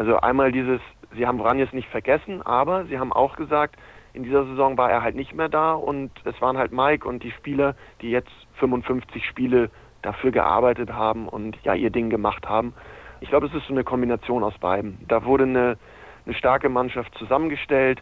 Also 0.00 0.16
einmal 0.16 0.50
dieses, 0.50 0.80
sie 1.14 1.26
haben 1.26 1.38
Vranjes 1.38 1.74
nicht 1.74 1.90
vergessen, 1.90 2.40
aber 2.40 2.86
sie 2.86 2.98
haben 2.98 3.12
auch 3.12 3.36
gesagt, 3.36 3.76
in 4.14 4.22
dieser 4.22 4.46
Saison 4.46 4.78
war 4.78 4.90
er 4.90 5.02
halt 5.02 5.14
nicht 5.14 5.34
mehr 5.34 5.50
da 5.50 5.74
und 5.74 6.10
es 6.24 6.40
waren 6.40 6.56
halt 6.56 6.72
Mike 6.72 7.06
und 7.06 7.22
die 7.22 7.32
Spieler, 7.32 7.74
die 8.00 8.10
jetzt 8.10 8.30
55 8.60 9.22
Spiele 9.26 9.68
dafür 10.00 10.30
gearbeitet 10.30 10.90
haben 10.90 11.28
und 11.28 11.54
ja 11.64 11.74
ihr 11.74 11.90
Ding 11.90 12.08
gemacht 12.08 12.48
haben. 12.48 12.72
Ich 13.20 13.28
glaube, 13.28 13.48
es 13.48 13.52
ist 13.52 13.66
so 13.66 13.74
eine 13.74 13.84
Kombination 13.84 14.42
aus 14.42 14.56
beiden. 14.56 15.04
Da 15.06 15.26
wurde 15.26 15.44
eine, 15.44 15.76
eine 16.24 16.34
starke 16.34 16.70
Mannschaft 16.70 17.14
zusammengestellt, 17.18 18.00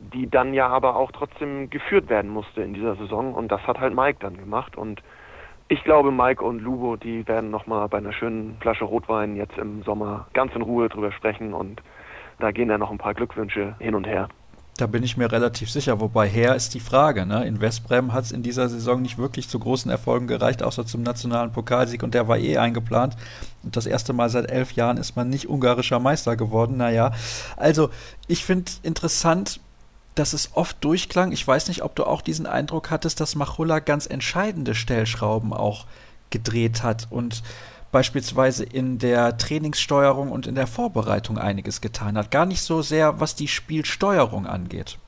die 0.00 0.28
dann 0.28 0.52
ja 0.52 0.68
aber 0.68 0.96
auch 0.96 1.12
trotzdem 1.12 1.70
geführt 1.70 2.10
werden 2.10 2.30
musste 2.30 2.60
in 2.60 2.74
dieser 2.74 2.96
Saison 2.96 3.32
und 3.32 3.50
das 3.50 3.66
hat 3.66 3.80
halt 3.80 3.94
Mike 3.94 4.18
dann 4.20 4.36
gemacht 4.36 4.76
und 4.76 5.02
ich 5.68 5.84
glaube, 5.84 6.10
Mike 6.10 6.42
und 6.42 6.60
Lubo, 6.60 6.96
die 6.96 7.26
werden 7.28 7.50
nochmal 7.50 7.88
bei 7.88 7.98
einer 7.98 8.12
schönen 8.12 8.56
Flasche 8.60 8.84
Rotwein 8.84 9.36
jetzt 9.36 9.58
im 9.58 9.82
Sommer 9.82 10.26
ganz 10.32 10.54
in 10.54 10.62
Ruhe 10.62 10.88
drüber 10.88 11.12
sprechen 11.12 11.52
und 11.52 11.82
da 12.38 12.50
gehen 12.52 12.68
dann 12.68 12.80
noch 12.80 12.90
ein 12.90 12.98
paar 12.98 13.14
Glückwünsche 13.14 13.74
hin 13.78 13.94
und 13.94 14.06
her. 14.06 14.28
Da 14.78 14.86
bin 14.86 15.02
ich 15.02 15.16
mir 15.16 15.30
relativ 15.30 15.70
sicher. 15.70 16.00
Wobei 16.00 16.28
her 16.28 16.54
ist 16.54 16.72
die 16.72 16.80
Frage. 16.80 17.26
Ne? 17.26 17.44
In 17.44 17.60
Westbrem 17.60 18.12
hat 18.12 18.24
es 18.24 18.32
in 18.32 18.44
dieser 18.44 18.68
Saison 18.68 19.02
nicht 19.02 19.18
wirklich 19.18 19.48
zu 19.48 19.58
großen 19.58 19.90
Erfolgen 19.90 20.28
gereicht, 20.28 20.62
außer 20.62 20.86
zum 20.86 21.02
nationalen 21.02 21.50
Pokalsieg 21.50 22.04
und 22.04 22.14
der 22.14 22.28
war 22.28 22.38
eh 22.38 22.58
eingeplant. 22.58 23.16
Und 23.64 23.76
das 23.76 23.86
erste 23.86 24.12
Mal 24.12 24.28
seit 24.28 24.48
elf 24.48 24.72
Jahren 24.72 24.96
ist 24.96 25.16
man 25.16 25.28
nicht 25.28 25.48
ungarischer 25.48 25.98
Meister 25.98 26.36
geworden. 26.36 26.76
Naja, 26.76 27.10
also 27.56 27.90
ich 28.28 28.44
finde 28.44 28.70
interessant, 28.84 29.60
dass 30.18 30.32
es 30.32 30.56
oft 30.56 30.82
durchklang. 30.84 31.32
Ich 31.32 31.46
weiß 31.46 31.68
nicht, 31.68 31.82
ob 31.82 31.94
du 31.94 32.04
auch 32.04 32.22
diesen 32.22 32.46
Eindruck 32.46 32.90
hattest, 32.90 33.20
dass 33.20 33.36
Machulla 33.36 33.78
ganz 33.78 34.06
entscheidende 34.06 34.74
Stellschrauben 34.74 35.52
auch 35.52 35.86
gedreht 36.30 36.82
hat 36.82 37.06
und 37.10 37.42
beispielsweise 37.90 38.64
in 38.64 38.98
der 38.98 39.38
Trainingssteuerung 39.38 40.30
und 40.30 40.46
in 40.46 40.54
der 40.54 40.66
Vorbereitung 40.66 41.38
einiges 41.38 41.80
getan 41.80 42.18
hat. 42.18 42.30
Gar 42.30 42.46
nicht 42.46 42.60
so 42.60 42.82
sehr, 42.82 43.20
was 43.20 43.34
die 43.34 43.48
Spielsteuerung 43.48 44.46
angeht. 44.46 44.98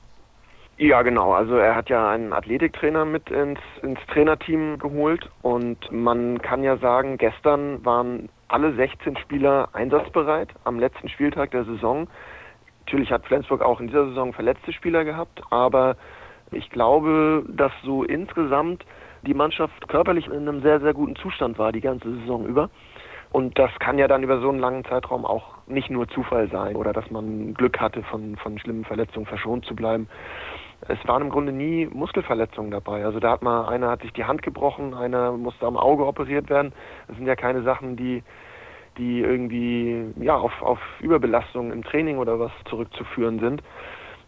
Ja, 0.77 1.03
genau. 1.03 1.33
Also 1.33 1.57
er 1.57 1.75
hat 1.75 1.89
ja 1.89 2.09
einen 2.09 2.33
Athletiktrainer 2.33 3.05
mit 3.05 3.29
ins, 3.29 3.59
ins 3.83 3.99
Trainerteam 4.11 4.79
geholt 4.79 5.29
und 5.43 5.77
man 5.91 6.41
kann 6.41 6.63
ja 6.63 6.77
sagen, 6.77 7.19
gestern 7.19 7.85
waren 7.85 8.29
alle 8.47 8.73
16 8.73 9.15
Spieler 9.17 9.69
einsatzbereit 9.73 10.49
am 10.63 10.79
letzten 10.79 11.07
Spieltag 11.07 11.51
der 11.51 11.65
Saison. 11.65 12.07
Natürlich 12.81 13.11
hat 13.11 13.25
Flensburg 13.25 13.61
auch 13.61 13.79
in 13.79 13.87
dieser 13.87 14.07
Saison 14.07 14.33
verletzte 14.33 14.73
Spieler 14.73 15.05
gehabt, 15.05 15.41
aber 15.49 15.95
ich 16.51 16.69
glaube, 16.69 17.45
dass 17.47 17.71
so 17.83 18.03
insgesamt 18.03 18.85
die 19.21 19.33
Mannschaft 19.33 19.87
körperlich 19.87 20.27
in 20.27 20.47
einem 20.47 20.61
sehr, 20.61 20.79
sehr 20.81 20.93
guten 20.93 21.15
Zustand 21.15 21.57
war 21.57 21.71
die 21.71 21.81
ganze 21.81 22.11
Saison 22.19 22.45
über. 22.45 22.69
Und 23.31 23.57
das 23.57 23.71
kann 23.79 23.97
ja 23.97 24.09
dann 24.09 24.23
über 24.23 24.41
so 24.41 24.49
einen 24.49 24.59
langen 24.59 24.83
Zeitraum 24.83 25.25
auch 25.25 25.55
nicht 25.65 25.89
nur 25.89 26.07
Zufall 26.09 26.49
sein 26.49 26.75
oder 26.75 26.91
dass 26.91 27.09
man 27.11 27.53
Glück 27.53 27.79
hatte, 27.79 28.03
von, 28.03 28.35
von 28.35 28.59
schlimmen 28.59 28.83
Verletzungen 28.83 29.25
verschont 29.25 29.65
zu 29.65 29.73
bleiben. 29.73 30.09
Es 30.89 30.97
waren 31.07 31.21
im 31.21 31.29
Grunde 31.29 31.53
nie 31.53 31.85
Muskelverletzungen 31.85 32.71
dabei. 32.71 33.05
Also 33.05 33.19
da 33.19 33.31
hat 33.31 33.41
mal, 33.41 33.67
einer 33.67 33.89
hat 33.89 34.01
sich 34.01 34.11
die 34.11 34.25
Hand 34.25 34.41
gebrochen, 34.41 34.93
einer 34.93 35.31
musste 35.31 35.65
am 35.65 35.77
Auge 35.77 36.05
operiert 36.05 36.49
werden. 36.49 36.73
Das 37.07 37.15
sind 37.15 37.25
ja 37.25 37.35
keine 37.37 37.61
Sachen, 37.61 37.95
die, 37.95 38.23
die 39.01 39.19
irgendwie 39.19 40.13
ja, 40.21 40.35
auf, 40.35 40.61
auf 40.61 40.79
Überbelastung 40.99 41.71
im 41.71 41.83
Training 41.83 42.19
oder 42.19 42.39
was 42.39 42.51
zurückzuführen 42.69 43.39
sind. 43.39 43.63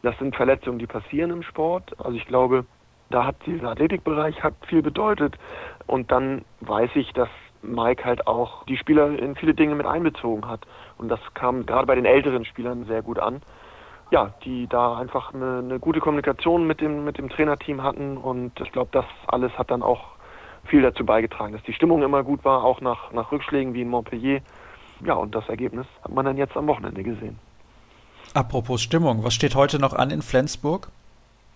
Das 0.02 0.18
sind 0.18 0.36
Verletzungen, 0.36 0.80
die 0.80 0.88
passieren 0.88 1.30
im 1.30 1.44
Sport. 1.44 1.94
Also 2.00 2.18
ich 2.18 2.26
glaube, 2.26 2.66
da 3.12 3.26
hat 3.28 3.36
dieser 3.46 3.70
Athletikbereich 3.70 4.42
hat 4.42 4.56
viel 4.68 4.82
bedeutet. 4.82 5.38
Und 5.86 6.12
dann 6.12 6.44
weiß 6.62 6.90
ich, 6.96 7.14
dass 7.14 7.30
Mike 7.62 8.04
halt 8.04 8.26
auch 8.26 8.66
die 8.66 8.76
Spieler 8.76 9.18
in 9.18 9.36
viele 9.36 9.54
Dinge 9.54 9.76
mit 9.76 9.86
einbezogen 9.86 10.50
hat. 10.50 10.62
Und 10.98 11.10
das 11.10 11.20
kam 11.36 11.68
gerade 11.68 11.86
bei 11.86 11.94
den 11.94 12.06
älteren 12.06 12.44
Spielern 12.44 12.86
sehr 12.86 13.04
gut 13.04 13.20
an. 13.20 13.44
Ja, 14.10 14.34
die 14.44 14.66
da 14.68 14.98
einfach 14.98 15.36
eine, 15.36 15.60
eine 15.60 15.80
gute 15.80 16.00
Kommunikation 16.00 16.66
mit 16.66 16.82
dem, 16.82 17.06
mit 17.06 17.20
dem 17.20 17.30
Trainerteam 17.30 17.84
hatten. 17.84 18.18
Und 18.18 18.60
ich 18.60 18.72
glaube, 18.72 18.90
das 18.92 19.06
alles 19.28 19.56
hat 19.56 19.70
dann 19.70 19.84
auch 19.84 20.14
viel 20.66 20.82
dazu 20.82 21.06
beigetragen, 21.06 21.54
dass 21.54 21.64
die 21.64 21.74
Stimmung 21.74 22.02
immer 22.02 22.24
gut 22.24 22.44
war, 22.44 22.64
auch 22.64 22.82
nach, 22.82 23.12
nach 23.12 23.32
Rückschlägen 23.32 23.76
wie 23.76 23.82
in 23.82 23.90
Montpellier. 23.90 24.42
Ja, 25.06 25.16
und 25.16 25.36
das 25.36 25.48
Ergebnis 25.50 25.86
hat 26.04 26.14
man 26.14 26.26
dann 26.26 26.38
jetzt 26.38 26.56
am 26.56 26.68
Wochenende 26.68 27.04
gesehen. 27.04 27.38
Apropos 28.34 28.82
Stimmung, 28.82 29.24
was 29.24 29.34
steht 29.34 29.56
heute 29.56 29.80
noch 29.80 29.94
an 29.94 30.10
in 30.10 30.22
Flensburg? 30.22 30.90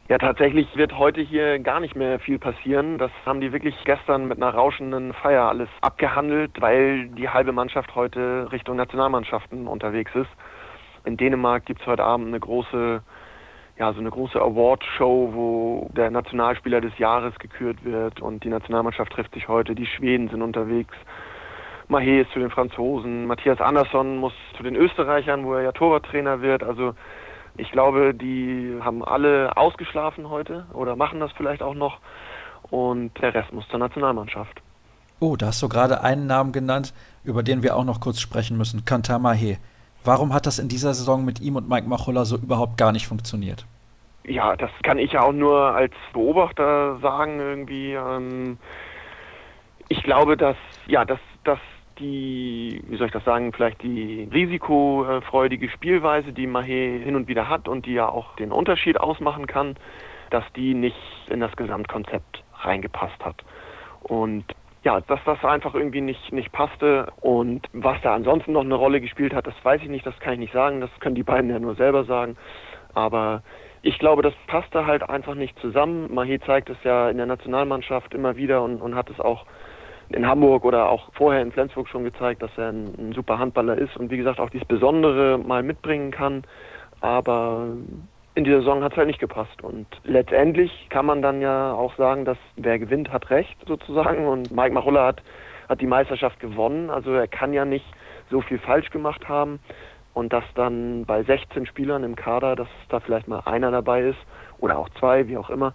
Ja, 0.09 0.17
tatsächlich 0.17 0.67
wird 0.75 0.97
heute 0.97 1.19
hier 1.19 1.59
gar 1.59 1.81
nicht 1.81 1.95
mehr 1.95 2.19
viel 2.19 2.39
passieren. 2.39 2.97
Das 2.97 3.11
haben 3.25 3.41
die 3.41 3.51
wirklich 3.51 3.75
gestern 3.83 4.27
mit 4.27 4.37
einer 4.37 4.53
rauschenden 4.53 5.13
Feier 5.13 5.49
alles 5.49 5.67
abgehandelt, 5.81 6.61
weil 6.61 7.09
die 7.09 7.27
halbe 7.27 7.51
Mannschaft 7.51 7.93
heute 7.95 8.49
Richtung 8.51 8.77
Nationalmannschaften 8.77 9.67
unterwegs 9.67 10.11
ist. 10.15 10.29
In 11.03 11.17
Dänemark 11.17 11.65
gibt 11.65 11.81
es 11.81 11.87
heute 11.87 12.03
Abend 12.03 12.27
eine 12.27 12.39
große 12.39 13.01
ja, 13.79 13.93
so 13.93 13.99
eine 13.99 14.09
große 14.09 14.41
Award-Show, 14.41 15.29
wo 15.33 15.89
der 15.95 16.09
Nationalspieler 16.09 16.81
des 16.81 16.97
Jahres 16.97 17.37
gekürt 17.37 17.83
wird 17.83 18.21
und 18.21 18.43
die 18.43 18.49
Nationalmannschaft 18.49 19.11
trifft 19.11 19.33
sich 19.35 19.47
heute, 19.47 19.75
die 19.75 19.85
Schweden 19.85 20.29
sind 20.29 20.41
unterwegs. 20.41 20.95
Mahé 21.89 22.22
ist 22.22 22.32
zu 22.32 22.39
den 22.39 22.50
Franzosen, 22.50 23.25
Matthias 23.27 23.62
Andersson 23.62 24.17
muss 24.17 24.34
zu 24.58 24.63
den 24.63 24.75
Österreichern, 24.75 25.46
wo 25.46 25.53
er 25.53 25.62
ja 25.62 25.72
Torwarttrainer 25.72 26.41
wird. 26.41 26.63
Also 26.63 26.94
ich 27.56 27.72
glaube, 27.72 28.13
die 28.13 28.77
haben 28.82 29.03
alle 29.03 29.56
ausgeschlafen 29.56 30.29
heute 30.29 30.65
oder 30.74 30.96
machen 30.96 31.20
das 31.20 31.32
vielleicht 31.32 31.63
auch 31.63 31.74
noch 31.74 32.00
und 32.70 33.12
der 33.22 33.34
Rest 33.34 33.53
muss 33.53 33.67
zur 33.70 33.79
Nationalmannschaft. 33.79 34.62
Oh, 35.20 35.36
da 35.36 35.48
hast 35.48 35.63
du 35.63 35.70
gerade 35.70 36.03
einen 36.03 36.27
Namen 36.27 36.51
genannt, 36.51 36.94
über 37.24 37.41
den 37.41 37.63
wir 37.63 37.75
auch 37.75 37.86
noch 37.86 38.01
kurz 38.01 38.20
sprechen 38.20 38.58
müssen, 38.58 38.86
Kantar 38.86 39.20
Mahé. 39.20 39.58
Warum 40.03 40.34
hat 40.34 40.46
das 40.46 40.60
in 40.60 40.67
dieser 40.67 40.94
Saison 40.94 41.25
mit 41.25 41.39
ihm 41.41 41.56
und 41.56 41.67
Mike 41.67 41.88
Machulla 41.88 42.25
so 42.25 42.38
überhaupt 42.38 42.77
gar 42.77 42.91
nicht 42.91 43.08
funktioniert? 43.08 43.65
Ja, 44.25 44.56
das 44.56 44.70
kann 44.84 45.00
ich 45.00 45.13
ja 45.13 45.22
auch 45.22 45.32
nur 45.32 45.74
als 45.74 45.94
Beobachter 46.13 47.00
sagen 47.00 47.39
irgendwie. 47.39 47.94
Ähm, 47.94 48.58
ich 49.89 50.03
glaube, 50.03 50.38
dass 50.38 50.58
ja, 50.86 51.06
dass, 51.06 51.20
dass 51.44 51.60
die, 51.99 52.81
wie 52.87 52.97
soll 52.97 53.07
ich 53.07 53.13
das 53.13 53.25
sagen, 53.25 53.53
vielleicht 53.53 53.81
die 53.83 54.29
risikofreudige 54.31 55.69
Spielweise, 55.69 56.31
die 56.33 56.47
Mahé 56.47 57.03
hin 57.03 57.15
und 57.15 57.27
wieder 57.27 57.49
hat 57.49 57.67
und 57.67 57.85
die 57.85 57.93
ja 57.93 58.07
auch 58.07 58.35
den 58.35 58.51
Unterschied 58.51 58.99
ausmachen 58.99 59.47
kann, 59.47 59.75
dass 60.29 60.43
die 60.55 60.73
nicht 60.73 60.97
in 61.29 61.39
das 61.39 61.55
Gesamtkonzept 61.55 62.43
reingepasst 62.59 63.23
hat. 63.23 63.43
Und 64.01 64.45
ja, 64.83 65.01
dass 65.01 65.19
das 65.25 65.43
einfach 65.43 65.73
irgendwie 65.73 66.01
nicht, 66.01 66.31
nicht 66.31 66.51
passte. 66.51 67.11
Und 67.21 67.67
was 67.73 67.99
da 68.01 68.13
ansonsten 68.13 68.53
noch 68.53 68.61
eine 68.61 68.75
Rolle 68.75 69.01
gespielt 69.01 69.33
hat, 69.33 69.47
das 69.47 69.55
weiß 69.63 69.81
ich 69.81 69.89
nicht, 69.89 70.05
das 70.05 70.17
kann 70.19 70.33
ich 70.33 70.39
nicht 70.39 70.53
sagen, 70.53 70.81
das 70.81 70.89
können 70.99 71.15
die 71.15 71.23
beiden 71.23 71.49
ja 71.49 71.59
nur 71.59 71.75
selber 71.75 72.05
sagen. 72.05 72.37
Aber 72.93 73.43
ich 73.81 73.99
glaube, 73.99 74.21
das 74.21 74.33
passte 74.47 74.85
halt 74.85 75.07
einfach 75.09 75.35
nicht 75.35 75.59
zusammen. 75.59 76.09
Mahé 76.09 76.43
zeigt 76.45 76.69
es 76.69 76.77
ja 76.83 77.09
in 77.09 77.17
der 77.17 77.25
Nationalmannschaft 77.25 78.13
immer 78.13 78.35
wieder 78.37 78.63
und, 78.63 78.81
und 78.81 78.95
hat 78.95 79.09
es 79.09 79.19
auch 79.19 79.45
in 80.09 80.25
Hamburg 80.27 80.63
oder 80.63 80.89
auch 80.89 81.11
vorher 81.13 81.41
in 81.41 81.51
Flensburg 81.51 81.89
schon 81.89 82.03
gezeigt, 82.03 82.41
dass 82.41 82.51
er 82.57 82.69
ein, 82.69 82.93
ein 82.97 83.13
super 83.13 83.39
Handballer 83.39 83.77
ist 83.77 83.97
und 83.97 84.09
wie 84.09 84.17
gesagt 84.17 84.39
auch 84.39 84.49
dieses 84.49 84.67
Besondere 84.67 85.37
mal 85.37 85.63
mitbringen 85.63 86.11
kann. 86.11 86.43
Aber 87.01 87.67
in 88.37 88.43
dieser 88.43 88.59
Saison 88.59 88.83
hat 88.83 88.91
es 88.91 88.97
halt 88.97 89.07
nicht 89.07 89.19
gepasst. 89.19 89.63
Und 89.63 89.87
letztendlich 90.03 90.87
kann 90.89 91.05
man 91.07 91.21
dann 91.21 91.41
ja 91.41 91.73
auch 91.73 91.95
sagen, 91.95 92.23
dass 92.23 92.37
wer 92.55 92.77
gewinnt, 92.77 93.11
hat 93.11 93.29
recht 93.31 93.57
sozusagen. 93.67 94.27
Und 94.27 94.51
Mike 94.51 94.73
Machulla 94.73 95.07
hat, 95.07 95.23
hat 95.67 95.81
die 95.81 95.87
Meisterschaft 95.87 96.39
gewonnen. 96.39 96.89
Also 96.89 97.13
er 97.13 97.27
kann 97.27 97.51
ja 97.51 97.65
nicht 97.65 97.85
so 98.29 98.41
viel 98.41 98.59
falsch 98.59 98.91
gemacht 98.91 99.27
haben. 99.27 99.59
Und 100.13 100.33
dass 100.33 100.43
dann 100.55 101.05
bei 101.05 101.23
16 101.23 101.65
Spielern 101.65 102.03
im 102.03 102.15
Kader, 102.15 102.55
dass 102.55 102.67
da 102.89 102.99
vielleicht 102.99 103.27
mal 103.27 103.41
einer 103.45 103.71
dabei 103.71 104.01
ist 104.01 104.19
oder 104.59 104.77
auch 104.77 104.89
zwei, 104.99 105.27
wie 105.27 105.37
auch 105.37 105.49
immer, 105.49 105.73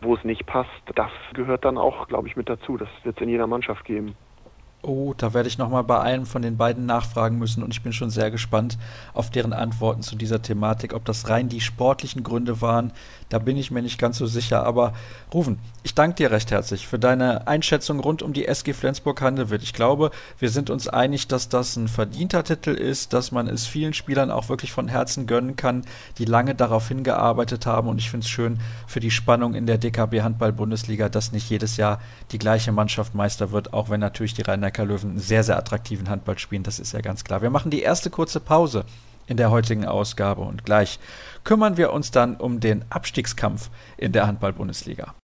wo 0.00 0.14
es 0.14 0.24
nicht 0.24 0.46
passt, 0.46 0.70
das 0.94 1.10
gehört 1.34 1.64
dann 1.64 1.78
auch, 1.78 2.08
glaube 2.08 2.28
ich, 2.28 2.36
mit 2.36 2.48
dazu. 2.48 2.76
Das 2.76 2.88
wird 3.02 3.16
es 3.16 3.22
in 3.22 3.28
jeder 3.28 3.46
Mannschaft 3.46 3.84
geben. 3.84 4.14
Oh, 4.88 5.12
da 5.14 5.34
werde 5.34 5.50
ich 5.50 5.58
nochmal 5.58 5.84
bei 5.84 6.00
einem 6.00 6.24
von 6.24 6.40
den 6.40 6.56
beiden 6.56 6.86
nachfragen 6.86 7.36
müssen 7.36 7.62
und 7.62 7.74
ich 7.74 7.82
bin 7.82 7.92
schon 7.92 8.08
sehr 8.08 8.30
gespannt 8.30 8.78
auf 9.12 9.28
deren 9.28 9.52
Antworten 9.52 10.00
zu 10.00 10.16
dieser 10.16 10.40
Thematik. 10.40 10.94
Ob 10.94 11.04
das 11.04 11.28
rein 11.28 11.50
die 11.50 11.60
sportlichen 11.60 12.22
Gründe 12.22 12.62
waren, 12.62 12.92
da 13.28 13.38
bin 13.38 13.58
ich 13.58 13.70
mir 13.70 13.82
nicht 13.82 13.98
ganz 13.98 14.16
so 14.16 14.26
sicher. 14.26 14.64
Aber 14.64 14.94
Rufen, 15.34 15.58
ich 15.82 15.94
danke 15.94 16.16
dir 16.16 16.30
recht 16.30 16.50
herzlich 16.50 16.86
für 16.86 16.98
deine 16.98 17.46
Einschätzung 17.46 18.00
rund 18.00 18.22
um 18.22 18.32
die 18.32 18.46
SG 18.46 18.72
Flensburg-Handewitt. 18.72 19.62
Ich 19.62 19.74
glaube, 19.74 20.10
wir 20.38 20.48
sind 20.48 20.70
uns 20.70 20.88
einig, 20.88 21.28
dass 21.28 21.50
das 21.50 21.76
ein 21.76 21.88
verdienter 21.88 22.42
Titel 22.42 22.70
ist, 22.70 23.12
dass 23.12 23.30
man 23.30 23.46
es 23.46 23.66
vielen 23.66 23.92
Spielern 23.92 24.30
auch 24.30 24.48
wirklich 24.48 24.72
von 24.72 24.88
Herzen 24.88 25.26
gönnen 25.26 25.56
kann, 25.56 25.84
die 26.16 26.24
lange 26.24 26.54
darauf 26.54 26.88
hingearbeitet 26.88 27.66
haben. 27.66 27.88
Und 27.88 27.98
ich 27.98 28.10
finde 28.10 28.24
es 28.24 28.30
schön 28.30 28.58
für 28.86 29.00
die 29.00 29.10
Spannung 29.10 29.54
in 29.54 29.66
der 29.66 29.76
DKB 29.76 30.22
Handball-Bundesliga, 30.22 31.10
dass 31.10 31.32
nicht 31.32 31.50
jedes 31.50 31.76
Jahr 31.76 32.00
die 32.32 32.38
gleiche 32.38 32.72
Mannschaft 32.72 33.14
Meister 33.14 33.52
wird, 33.52 33.74
auch 33.74 33.90
wenn 33.90 34.00
natürlich 34.00 34.32
die 34.32 34.42
Rhein 34.42 34.60
Neckar-Löwen 34.78 35.10
einen 35.10 35.18
sehr, 35.18 35.42
sehr 35.42 35.56
attraktiven 35.56 36.08
Handball 36.08 36.38
spielen, 36.38 36.62
das 36.62 36.78
ist 36.78 36.92
ja 36.92 37.00
ganz 37.00 37.24
klar. 37.24 37.42
Wir 37.42 37.50
machen 37.50 37.70
die 37.70 37.82
erste 37.82 38.10
kurze 38.10 38.40
Pause 38.40 38.84
in 39.26 39.36
der 39.36 39.50
heutigen 39.50 39.84
Ausgabe 39.84 40.42
und 40.42 40.64
gleich 40.64 40.98
kümmern 41.44 41.76
wir 41.76 41.92
uns 41.92 42.10
dann 42.10 42.36
um 42.36 42.60
den 42.60 42.84
Abstiegskampf 42.88 43.70
in 43.96 44.12
der 44.12 44.26
Handball-Bundesliga. 44.26 45.14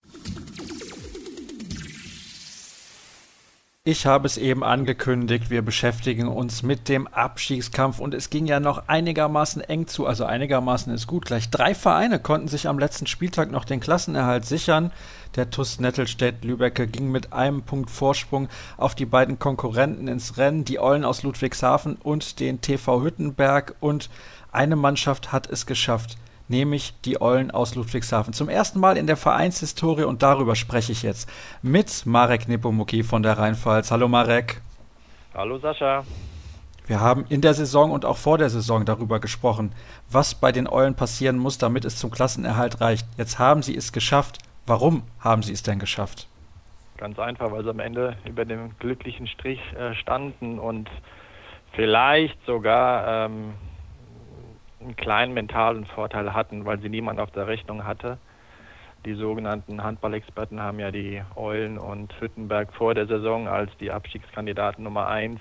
Ich 3.87 4.07
habe 4.07 4.27
es 4.27 4.39
eben 4.39 4.65
angekündigt, 4.65 5.51
wir 5.51 5.61
beschäftigen 5.61 6.27
uns 6.27 6.63
mit 6.63 6.89
dem 6.89 7.07
Abstiegskampf 7.07 7.99
und 7.99 8.15
es 8.15 8.31
ging 8.31 8.47
ja 8.47 8.59
noch 8.59 8.89
einigermaßen 8.89 9.61
eng 9.61 9.87
zu, 9.89 10.07
also 10.07 10.25
einigermaßen 10.25 10.91
ist 10.95 11.07
gut. 11.07 11.27
Gleich 11.27 11.51
drei 11.51 11.75
Vereine 11.75 12.19
konnten 12.19 12.49
sich 12.49 12.67
am 12.67 12.79
letzten 12.79 13.07
Spieltag 13.07 13.51
noch 13.51 13.67
den 13.67 13.81
Klassenerhalt 13.81 14.47
sichern. 14.47 14.91
Der 15.37 15.51
TuS 15.51 15.81
Nettelstedt 15.81 16.45
Lübecke 16.47 16.87
ging 16.87 17.13
mit 17.13 17.35
einem 17.35 17.61
Punkt 17.61 17.91
Vorsprung 17.91 18.49
auf 18.79 18.95
die 18.95 19.05
beiden 19.05 19.39
Konkurrenten 19.39 20.09
ins 20.09 20.39
Rennen, 20.39 20.65
die 20.65 20.81
Eulen 20.81 21.05
aus 21.05 21.23
Ludwigshafen 21.23 21.97
und 21.97 22.41
den 22.41 22.63
TV 22.63 23.03
Hüttenberg 23.03 23.75
und 23.81 24.09
eine 24.51 24.77
Mannschaft 24.77 25.31
hat 25.31 25.51
es 25.51 25.67
geschafft, 25.67 26.17
nämlich 26.49 26.95
die 27.05 27.21
Eulen 27.21 27.51
aus 27.51 27.75
Ludwigshafen. 27.75 28.33
Zum 28.35 28.49
ersten 28.49 28.81
Mal 28.81 28.97
in 28.97 29.07
der 29.07 29.17
Vereinshistorie 29.17 30.05
und 30.05 30.23
darüber 30.23 30.57
spreche 30.57 30.93
ich 30.93 31.03
jetzt 31.03 31.29
mit 31.63 32.07
Marek 32.07 32.49
Nepomuki 32.49 33.03
von 33.03 33.23
der 33.23 33.39
Rheinpfalz. 33.39 33.91
Hallo 33.91 34.09
Marek. 34.09 34.61
Hallo 35.35 35.59
Sascha. 35.59 36.05
Wir 36.87 37.01
haben 37.01 37.25
in 37.31 37.41
der 37.41 37.55
Saison 37.55 37.91
und 37.91 38.05
auch 38.05 38.19
vor 38.19 38.37
der 38.37 38.51
Saison 38.51 38.85
darüber 38.85 39.19
gesprochen, 39.19 39.73
was 40.11 40.35
bei 40.35 40.53
den 40.53 40.69
Eulen 40.69 40.95
passieren 40.95 41.39
muss, 41.39 41.57
damit 41.57 41.87
es 41.87 41.97
zum 41.97 42.11
Klassenerhalt 42.11 42.83
reicht. 42.83 43.07
Jetzt 43.17 43.39
haben 43.39 43.63
sie 43.63 43.75
es 43.75 43.93
geschafft. 43.93 44.39
Warum 44.67 45.03
haben 45.19 45.43
sie 45.43 45.53
es 45.53 45.63
denn 45.63 45.79
geschafft? 45.79 46.29
Ganz 46.99 47.19
einfach, 47.19 47.51
weil 47.51 47.65
sie 47.65 47.71
am 47.71 47.81
Ende 47.81 48.17
über 48.25 48.45
dem 48.45 48.79
glücklichen 48.79 49.27
Strich 49.27 49.61
äh, 49.79 49.95
standen 49.95 50.59
und 50.59 50.91
vielleicht 51.73 52.39
sogar 52.47 53.27
ähm, 53.27 53.55
einen 54.85 54.97
kleinen 54.97 55.35
mentalen 55.35 55.87
Vorteil 55.87 56.35
hatten, 56.35 56.65
weil 56.65 56.81
sie 56.81 56.89
niemand 56.89 57.19
auf 57.19 57.31
der 57.31 57.47
Rechnung 57.47 57.85
hatte. 57.85 58.19
Die 59.05 59.15
sogenannten 59.15 59.83
Handballexperten 59.83 60.61
haben 60.61 60.79
ja 60.79 60.91
die 60.91 61.23
Eulen 61.37 61.79
und 61.79 62.15
Hüttenberg 62.21 62.73
vor 62.73 62.95
der 62.95 63.07
Saison 63.07 63.49
als 63.49 63.71
die 63.79 63.91
Abstiegskandidaten 63.91 64.85
Nummer 64.85 65.09
eins 65.09 65.41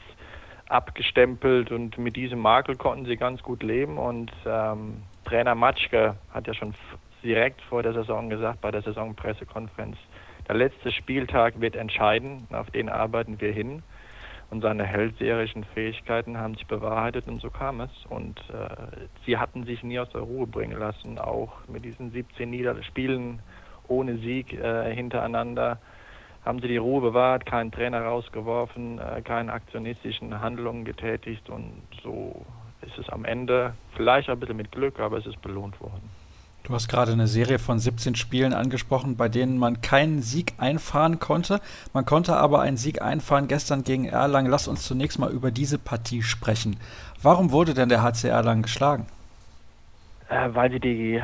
abgestempelt 0.67 1.71
und 1.71 1.97
mit 1.97 2.15
diesem 2.15 2.39
Makel 2.39 2.75
konnten 2.75 3.05
sie 3.05 3.15
ganz 3.15 3.41
gut 3.43 3.63
leben 3.63 3.97
und 3.97 4.31
ähm, 4.45 5.03
Trainer 5.25 5.55
Matschke 5.55 6.15
hat 6.33 6.47
ja 6.47 6.53
schon 6.53 6.73
direkt 7.23 7.61
vor 7.63 7.83
der 7.83 7.93
Saison 7.93 8.29
gesagt 8.29 8.61
bei 8.61 8.71
der 8.71 8.81
Saisonpressekonferenz, 8.81 9.97
der 10.47 10.55
letzte 10.55 10.91
Spieltag 10.91 11.61
wird 11.61 11.75
entscheiden, 11.75 12.47
auf 12.51 12.69
den 12.71 12.89
arbeiten 12.89 13.39
wir 13.39 13.51
hin 13.51 13.83
und 14.53 14.61
seine 14.61 14.83
hellseherischen 14.83 15.63
Fähigkeiten 15.63 16.37
haben 16.37 16.53
sich 16.53 16.67
bewahrheitet 16.67 17.27
und 17.27 17.41
so 17.41 17.49
kam 17.49 17.81
es. 17.81 17.89
Und 18.07 18.39
äh, 18.51 19.07
sie 19.25 19.37
hatten 19.37 19.65
sich 19.65 19.81
nie 19.81 19.97
aus 19.97 20.09
der 20.11 20.21
Ruhe 20.21 20.45
bringen 20.45 20.77
lassen, 20.77 21.17
auch 21.17 21.53
mit 21.67 21.83
diesen 21.83 22.11
17 22.11 22.51
Niederspielen 22.51 23.39
ohne 23.87 24.17
Sieg 24.17 24.53
äh, 24.53 24.93
hintereinander 24.93 25.79
haben 26.45 26.59
sie 26.59 26.67
die 26.67 26.77
Ruhe 26.77 27.01
bewahrt, 27.01 27.45
keinen 27.45 27.71
Trainer 27.71 28.01
rausgeworfen, 28.01 28.99
äh, 28.99 29.21
keine 29.23 29.51
aktionistischen 29.53 30.39
Handlungen 30.39 30.85
getätigt 30.85 31.49
und 31.49 31.81
so 32.03 32.45
ist 32.81 32.97
es 32.99 33.09
am 33.09 33.25
Ende 33.25 33.73
vielleicht 33.95 34.29
ein 34.29 34.39
bisschen 34.39 34.57
mit 34.57 34.71
Glück, 34.71 34.99
aber 34.99 35.17
es 35.17 35.25
ist 35.25 35.41
belohnt 35.41 35.79
worden. 35.81 36.09
Du 36.63 36.73
hast 36.73 36.87
gerade 36.87 37.11
eine 37.11 37.27
Serie 37.27 37.59
von 37.59 37.77
17 37.77 38.15
Spielen 38.15 38.53
angesprochen, 38.53 39.17
bei 39.17 39.27
denen 39.27 39.57
man 39.57 39.81
keinen 39.81 40.21
Sieg 40.21 40.53
einfahren 40.59 41.19
konnte. 41.19 41.59
Man 41.91 42.05
konnte 42.05 42.37
aber 42.37 42.61
einen 42.61 42.77
Sieg 42.77 43.01
einfahren 43.01 43.49
gestern 43.49 43.83
gegen 43.83 44.05
Erlangen. 44.05 44.49
Lass 44.49 44.69
uns 44.69 44.87
zunächst 44.87 45.19
mal 45.19 45.29
über 45.29 45.51
diese 45.51 45.77
Partie 45.77 46.21
sprechen. 46.21 46.77
Warum 47.21 47.51
wurde 47.51 47.73
denn 47.73 47.89
der 47.89 48.01
HC 48.01 48.29
Erlangen 48.29 48.61
geschlagen? 48.61 49.07
Äh, 50.29 50.49
weil 50.53 50.71
sie 50.71 50.79
die, 50.79 51.21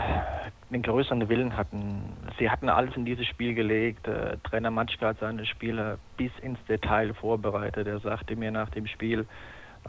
den 0.72 0.82
größeren 0.82 1.30
Willen 1.30 1.56
hatten. 1.56 2.02
Sie 2.38 2.50
hatten 2.50 2.68
alles 2.68 2.98
in 2.98 3.06
dieses 3.06 3.26
Spiel 3.26 3.54
gelegt. 3.54 4.10
Äh, 4.10 4.36
Trainer 4.44 4.72
Matschke 4.72 5.08
hat 5.08 5.20
seine 5.22 5.46
Spieler 5.46 6.00
bis 6.18 6.32
ins 6.42 6.60
Detail 6.68 7.14
vorbereitet. 7.14 7.88
Er 7.88 8.02
sagte 8.02 8.36
mir 8.36 8.52
nach 8.52 8.72
dem 8.72 8.88
Spiel, 8.88 9.26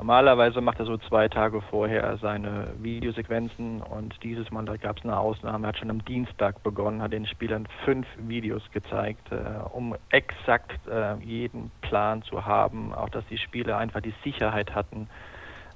Normalerweise 0.00 0.62
macht 0.62 0.78
er 0.78 0.86
so 0.86 0.96
zwei 0.96 1.28
Tage 1.28 1.60
vorher 1.60 2.16
seine 2.22 2.68
Videosequenzen 2.78 3.82
und 3.82 4.14
dieses 4.22 4.50
Mal, 4.50 4.64
gab 4.78 4.96
es 4.96 5.04
eine 5.04 5.18
Ausnahme, 5.18 5.66
er 5.66 5.68
hat 5.68 5.78
schon 5.78 5.90
am 5.90 6.02
Dienstag 6.06 6.62
begonnen, 6.62 7.02
hat 7.02 7.12
den 7.12 7.26
Spielern 7.26 7.68
fünf 7.84 8.06
Videos 8.16 8.62
gezeigt, 8.72 9.30
äh, 9.30 9.36
um 9.74 9.94
exakt 10.08 10.80
äh, 10.88 11.16
jeden 11.22 11.70
Plan 11.82 12.22
zu 12.22 12.46
haben, 12.46 12.94
auch 12.94 13.10
dass 13.10 13.26
die 13.26 13.36
Spieler 13.36 13.76
einfach 13.76 14.00
die 14.00 14.14
Sicherheit 14.24 14.74
hatten, 14.74 15.06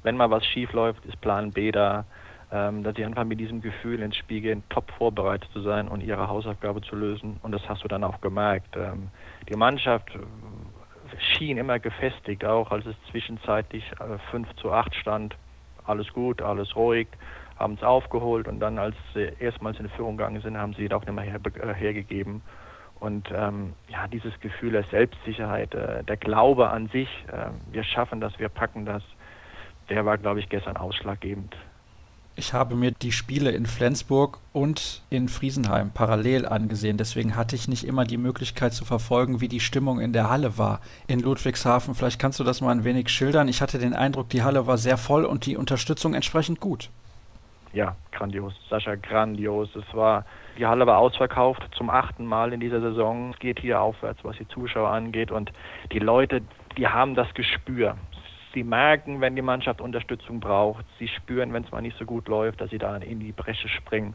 wenn 0.05 0.17
mal 0.17 0.31
was 0.31 0.47
schief 0.47 0.73
läuft, 0.73 1.05
ist 1.05 1.21
Plan 1.21 1.51
B 1.51 1.71
da, 1.71 2.07
ähm, 2.51 2.83
dass 2.83 2.97
sie 2.97 3.05
einfach 3.05 3.25
mit 3.25 3.41
diesem 3.41 3.61
Gefühl 3.61 4.01
ins 4.01 4.17
Spiel 4.17 4.41
gehen, 4.41 4.63
top 4.71 4.91
vorbereitet 4.93 5.51
zu 5.53 5.61
sein 5.61 5.87
und 5.87 6.03
ihre 6.03 6.29
Hausaufgabe 6.29 6.81
zu 6.81 6.97
lösen 6.97 7.39
und 7.43 7.53
das 7.53 7.69
hast 7.69 7.85
du 7.85 7.89
dann 7.89 8.03
auch 8.03 8.23
gemerkt. 8.23 8.75
Ähm, 8.75 9.09
die 9.51 9.57
Mannschaft 9.57 10.17
schien 11.19 11.59
immer 11.59 11.79
gefestigt, 11.79 12.45
auch 12.45 12.71
als 12.71 12.87
es 12.87 12.97
zwischenzeitlich 13.11 13.85
5 14.31 14.49
äh, 14.49 14.57
zu 14.57 14.73
8 14.73 14.95
stand. 14.95 15.37
Alles 15.87 16.12
gut, 16.12 16.40
alles 16.40 16.75
ruhig, 16.77 17.09
haben 17.59 17.75
es 17.75 17.83
aufgeholt 17.83 18.49
und 18.49 18.61
dann, 18.61 18.79
als 18.79 18.97
sie 19.12 19.33
erstmals 19.38 19.79
in 19.79 19.88
Führung 19.90 20.17
gegangen 20.17 20.40
sind, 20.40 20.57
haben 20.57 20.75
sie 20.75 20.87
es 20.87 20.93
auch 20.93 21.05
nicht 21.05 21.14
mehr 21.14 21.25
her, 21.25 21.40
äh, 21.62 21.75
hergegeben. 21.75 22.43
Und 23.01 23.29
ähm, 23.35 23.75
ja, 23.88 24.07
dieses 24.07 24.38
Gefühl 24.40 24.73
der 24.73 24.85
Selbstsicherheit, 24.85 25.75
äh, 25.75 26.03
der 26.05 26.17
Glaube 26.17 26.71
an 26.71 26.88
sich, 26.88 27.09
äh, 27.31 27.51
wir 27.71 27.85
schaffen 27.85 28.21
das, 28.21 28.38
wir 28.38 28.49
packen 28.49 28.87
das, 28.87 29.03
der 29.90 30.07
war, 30.07 30.17
glaube 30.17 30.40
ich, 30.40 30.49
gestern 30.49 30.77
ausschlaggebend. 30.77 31.55
Ich 32.37 32.53
habe 32.53 32.75
mir 32.75 32.90
die 32.90 33.12
Spiele 33.12 33.53
in 33.53 33.64
Flensburg 33.64 34.40
und 34.53 35.03
in 35.09 35.29
Friesenheim 35.29 35.92
parallel 35.92 36.47
angesehen. 36.47 36.97
Deswegen 36.97 37.37
hatte 37.37 37.55
ich 37.55 37.68
nicht 37.68 37.85
immer 37.85 38.05
die 38.05 38.16
Möglichkeit 38.16 38.73
zu 38.73 38.85
verfolgen, 38.85 39.40
wie 39.40 39.47
die 39.47 39.61
Stimmung 39.61 40.01
in 40.01 40.12
der 40.12 40.31
Halle 40.31 40.59
war. 40.59 40.81
In 41.07 41.20
Ludwigshafen, 41.20 41.94
vielleicht 41.94 42.20
kannst 42.20 42.40
du 42.40 42.44
das 42.44 42.61
mal 42.61 42.73
ein 42.73 42.83
wenig 42.83 43.09
schildern. 43.09 43.47
Ich 43.47 43.62
hatte 43.62 43.79
den 43.79 43.94
Eindruck, 43.94 44.31
die 44.31 44.42
Halle 44.42 44.66
war 44.66 44.79
sehr 44.79 44.97
voll 44.97 45.25
und 45.25 45.47
die 45.47 45.57
Unterstützung 45.57 46.14
entsprechend 46.14 46.59
gut. 46.59 46.90
Ja, 47.73 47.94
grandios. 48.11 48.55
Sascha, 48.68 48.97
grandios. 48.97 49.68
Es 49.77 49.94
war, 49.94 50.25
die 50.59 50.66
Halle 50.66 50.88
war 50.88 50.99
ausverkauft 50.99 51.62
zum 51.77 51.88
achten 51.88 52.27
Mal 52.27 52.53
in 52.53 52.59
dieser 52.59 52.81
Saison. 52.81 53.31
Es 53.33 53.38
geht 53.38 53.61
hier 53.61 53.81
aufwärts, 53.81 54.25
was 54.25 54.37
die 54.38 54.49
Zuschauer 54.49 54.90
angeht. 54.90 55.31
Und 55.31 55.53
die 55.92 56.01
Leute, 56.01 56.42
die 56.77 56.88
haben 56.88 57.14
das 57.14 57.33
Gespür. 57.35 57.97
Sie 58.55 58.64
merken, 58.64 59.21
wenn 59.21 59.37
die 59.37 59.43
Mannschaft 59.43 59.81
Unterstützung 59.81 60.40
braucht. 60.40 60.85
Sie 60.99 61.09
spüren, 61.09 61.53
wenn 61.53 61.64
es 61.64 61.73
mal 61.73 61.83
nicht 61.83 61.99
so 61.99 62.05
gut 62.05 62.29
läuft, 62.29 62.61
dass 62.61 62.71
sie 62.71 62.79
da 62.79 62.97
in 62.97 63.21
die 63.21 63.33
Bresche 63.33 63.69
springen. 63.69 64.14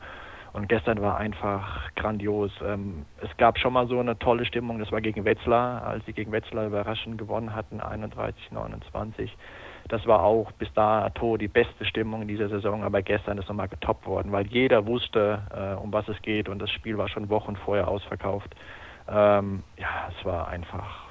Und 0.54 0.68
gestern 0.68 1.02
war 1.02 1.18
einfach 1.18 1.94
grandios. 1.96 2.52
Ähm, 2.66 3.06
es 3.22 3.30
gab 3.38 3.60
schon 3.60 3.74
mal 3.74 3.88
so 3.88 4.00
eine 4.00 4.18
tolle 4.18 4.46
Stimmung, 4.46 4.80
das 4.80 4.92
war 4.92 5.02
gegen 5.02 5.26
Wetzlar, 5.26 5.84
als 5.84 6.06
sie 6.06 6.14
gegen 6.14 6.32
Wetzlar 6.32 6.66
überraschend 6.66 7.18
gewonnen 7.18 7.54
hatten, 7.54 7.80
31, 7.82 8.52
29. 8.52 9.38
Das 9.90 10.06
war 10.08 10.24
auch 10.24 10.52
bis 10.54 10.72
dato 10.74 11.38
die 11.38 11.48
beste 11.48 11.86
Stimmung 11.86 12.24
in 12.24 12.28
dieser 12.28 12.50
Saison, 12.50 12.84
aber 12.84 13.02
gestern 13.02 13.38
ist 13.38 13.48
nochmal 13.48 13.68
getoppt 13.68 14.06
worden, 14.08 14.32
weil 14.32 14.48
jeder 14.48 14.86
wusste, 14.86 15.42
äh, 15.52 15.82
um 15.82 15.94
was 15.94 16.08
es 16.08 16.20
geht 16.22 16.50
und 16.50 16.60
das 16.60 16.72
Spiel 16.72 16.98
war 16.98 17.10
schon 17.10 17.30
Wochen 17.30 17.56
vorher 17.56 17.88
ausverkauft. 17.88 18.56
Ähm, 19.08 19.64
ja, 19.78 20.10
es 20.10 20.26
war 20.26 20.48
einfach 20.48 21.09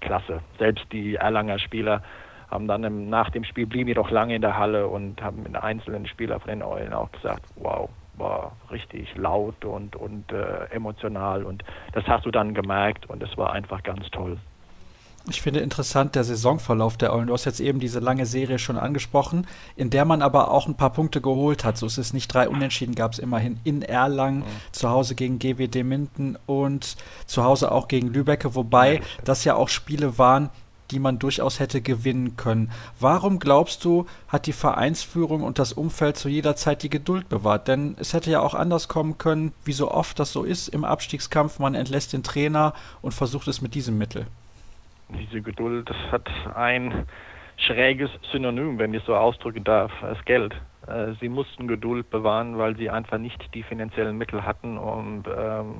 klasse. 0.00 0.40
Selbst 0.58 0.84
die 0.92 1.16
Erlanger 1.16 1.58
Spieler 1.58 2.02
haben 2.50 2.68
dann 2.68 2.84
im, 2.84 3.08
nach 3.10 3.30
dem 3.30 3.44
Spiel 3.44 3.66
blieben 3.66 3.88
jedoch 3.88 4.10
lange 4.10 4.34
in 4.36 4.42
der 4.42 4.56
Halle 4.56 4.86
und 4.86 5.22
haben 5.22 5.42
mit 5.42 5.56
einzelnen 5.56 6.06
Spielern 6.06 6.40
von 6.40 6.50
den 6.50 6.62
Eulen 6.62 6.92
auch 6.92 7.10
gesagt, 7.12 7.42
wow, 7.56 7.88
war 8.16 8.56
richtig 8.70 9.14
laut 9.16 9.64
und, 9.64 9.96
und 9.96 10.32
äh, 10.32 10.66
emotional 10.70 11.44
und 11.44 11.64
das 11.92 12.06
hast 12.06 12.24
du 12.24 12.30
dann 12.30 12.54
gemerkt 12.54 13.06
und 13.10 13.22
es 13.22 13.36
war 13.36 13.52
einfach 13.52 13.82
ganz 13.82 14.08
toll. 14.10 14.38
Ich 15.28 15.42
finde 15.42 15.58
interessant 15.58 16.14
der 16.14 16.22
Saisonverlauf 16.22 16.96
der 16.96 17.12
Eulen. 17.12 17.26
Du 17.26 17.32
hast 17.32 17.46
jetzt 17.46 17.58
eben 17.58 17.80
diese 17.80 17.98
lange 17.98 18.26
Serie 18.26 18.60
schon 18.60 18.78
angesprochen, 18.78 19.46
in 19.74 19.90
der 19.90 20.04
man 20.04 20.22
aber 20.22 20.52
auch 20.52 20.68
ein 20.68 20.76
paar 20.76 20.92
Punkte 20.92 21.20
geholt 21.20 21.64
hat. 21.64 21.76
So 21.76 21.86
ist 21.86 21.98
es 21.98 22.12
nicht 22.12 22.32
drei 22.32 22.48
Unentschieden, 22.48 22.94
gab 22.94 23.12
es 23.12 23.18
immerhin 23.18 23.58
in 23.64 23.82
Erlangen, 23.82 24.40
mhm. 24.40 24.44
zu 24.70 24.88
Hause 24.88 25.16
gegen 25.16 25.40
GWD 25.40 25.82
Minden 25.82 26.38
und 26.46 26.96
zu 27.26 27.42
Hause 27.42 27.72
auch 27.72 27.88
gegen 27.88 28.08
Lübecke, 28.08 28.54
wobei 28.54 29.00
das 29.24 29.42
ja 29.42 29.56
auch 29.56 29.68
Spiele 29.68 30.16
waren, 30.16 30.48
die 30.92 31.00
man 31.00 31.18
durchaus 31.18 31.58
hätte 31.58 31.80
gewinnen 31.80 32.36
können. 32.36 32.70
Warum 33.00 33.40
glaubst 33.40 33.84
du, 33.84 34.06
hat 34.28 34.46
die 34.46 34.52
Vereinsführung 34.52 35.42
und 35.42 35.58
das 35.58 35.72
Umfeld 35.72 36.16
zu 36.16 36.28
jeder 36.28 36.54
Zeit 36.54 36.84
die 36.84 36.90
Geduld 36.90 37.28
bewahrt? 37.28 37.66
Denn 37.66 37.96
es 37.98 38.12
hätte 38.12 38.30
ja 38.30 38.40
auch 38.40 38.54
anders 38.54 38.86
kommen 38.86 39.18
können, 39.18 39.52
wie 39.64 39.72
so 39.72 39.90
oft 39.90 40.20
das 40.20 40.32
so 40.32 40.44
ist 40.44 40.68
im 40.68 40.84
Abstiegskampf. 40.84 41.58
Man 41.58 41.74
entlässt 41.74 42.12
den 42.12 42.22
Trainer 42.22 42.74
und 43.02 43.12
versucht 43.12 43.48
es 43.48 43.60
mit 43.60 43.74
diesem 43.74 43.98
Mittel. 43.98 44.26
Diese 45.08 45.40
Geduld, 45.40 45.90
hat 46.10 46.28
ein 46.54 47.06
schräges 47.56 48.10
Synonym, 48.32 48.78
wenn 48.78 48.92
ich 48.92 49.02
so 49.04 49.14
ausdrücken 49.14 49.64
darf, 49.64 49.92
als 50.02 50.22
Geld. 50.24 50.54
Äh, 50.86 51.12
sie 51.20 51.28
mussten 51.28 51.68
Geduld 51.68 52.10
bewahren, 52.10 52.58
weil 52.58 52.76
sie 52.76 52.90
einfach 52.90 53.18
nicht 53.18 53.54
die 53.54 53.62
finanziellen 53.62 54.16
Mittel 54.16 54.44
hatten, 54.44 54.78
um 54.78 55.22
ähm, 55.26 55.74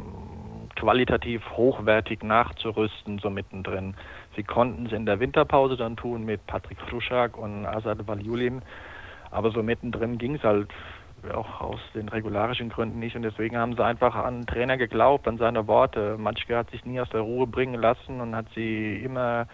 qualitativ 0.77 1.43
hochwertig 1.57 2.23
nachzurüsten, 2.23 3.19
so 3.19 3.31
mittendrin. 3.31 3.95
Sie 4.37 4.43
konnten 4.43 4.87
es 4.87 4.93
in 4.93 5.07
der 5.07 5.21
Winterpause 5.21 5.77
dann 5.77 5.97
tun 5.97 6.25
mit 6.25 6.47
Patrick 6.47 6.81
Fluschak 6.83 7.37
und 7.37 7.67
Asad 7.67 8.07
Valjulin, 8.07 8.63
aber 9.31 9.51
so 9.51 9.63
mittendrin 9.63 10.19
ging 10.19 10.37
es 10.37 10.43
halt 10.43 10.69
auch 11.33 11.61
aus 11.61 11.81
den 11.95 12.09
regularischen 12.09 12.69
Gründen 12.69 12.99
nicht 12.99 13.17
und 13.17 13.23
deswegen 13.23 13.57
haben 13.57 13.75
sie 13.75 13.85
einfach 13.85 14.15
an 14.15 14.47
Trainer 14.47 14.77
geglaubt, 14.77 15.27
an 15.29 15.39
seine 15.39 15.67
Worte. 15.67 16.17
Matschke 16.19 16.57
hat 16.57 16.71
sich 16.71 16.85
nie 16.85 17.01
aus 17.01 17.11
der 17.11 17.21
Ruhe 17.21 17.47
bringen 17.47 17.81
lassen 17.81 18.21
und 18.21 18.35
hat 18.35 18.47
sie 18.55 18.97
immer 18.97 19.47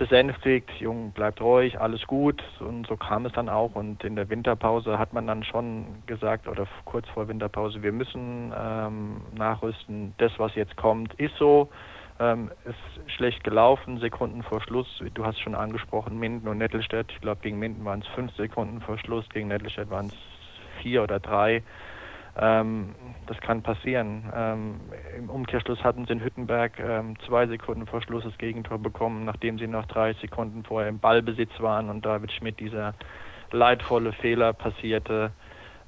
besänftigt, 0.00 0.70
Jung, 0.78 1.12
bleibt 1.12 1.42
ruhig, 1.42 1.78
alles 1.78 2.06
gut. 2.06 2.42
Und 2.58 2.86
so 2.86 2.96
kam 2.96 3.26
es 3.26 3.32
dann 3.34 3.50
auch. 3.50 3.74
Und 3.74 4.02
in 4.02 4.16
der 4.16 4.30
Winterpause 4.30 4.98
hat 4.98 5.12
man 5.12 5.26
dann 5.26 5.44
schon 5.44 6.02
gesagt, 6.06 6.48
oder 6.48 6.66
kurz 6.86 7.06
vor 7.10 7.28
Winterpause, 7.28 7.82
wir 7.82 7.92
müssen 7.92 8.50
ähm, 8.58 9.20
nachrüsten. 9.36 10.14
Das, 10.16 10.32
was 10.38 10.54
jetzt 10.54 10.74
kommt, 10.78 11.12
ist 11.14 11.36
so. 11.36 11.68
Ähm, 12.18 12.50
ist 12.64 13.12
schlecht 13.14 13.44
gelaufen, 13.44 13.98
Sekunden 13.98 14.42
vor 14.42 14.62
Schluss. 14.62 15.02
Du 15.12 15.26
hast 15.26 15.38
schon 15.38 15.54
angesprochen, 15.54 16.18
Minden 16.18 16.48
und 16.48 16.56
Nettelstedt. 16.56 17.12
Ich 17.12 17.20
glaube, 17.20 17.42
gegen 17.42 17.58
Minden 17.58 17.84
waren 17.84 18.00
es 18.00 18.06
fünf 18.08 18.34
Sekunden 18.36 18.80
vor 18.80 18.96
Schluss, 18.98 19.28
gegen 19.28 19.48
Nettelstedt 19.48 19.90
waren 19.90 20.06
es 20.06 20.16
vier 20.82 21.02
oder 21.02 21.20
drei. 21.20 21.62
Ähm, 22.36 22.94
das 23.26 23.38
kann 23.40 23.62
passieren. 23.62 24.30
Ähm, 24.34 24.80
Im 25.18 25.30
Umkehrschluss 25.30 25.82
hatten 25.82 26.06
sie 26.06 26.12
in 26.12 26.22
Hüttenberg 26.22 26.78
ähm, 26.78 27.18
zwei 27.26 27.46
Sekunden 27.46 27.86
vor 27.86 28.02
Schluss 28.02 28.24
das 28.24 28.36
Gegentor 28.38 28.78
bekommen, 28.78 29.24
nachdem 29.24 29.58
sie 29.58 29.66
noch 29.66 29.86
drei 29.86 30.12
Sekunden 30.14 30.64
vorher 30.64 30.88
im 30.88 30.98
Ballbesitz 30.98 31.50
waren 31.58 31.90
und 31.90 32.04
David 32.04 32.32
Schmidt 32.32 32.60
dieser 32.60 32.94
leidvolle 33.50 34.12
Fehler 34.12 34.52
passierte. 34.52 35.32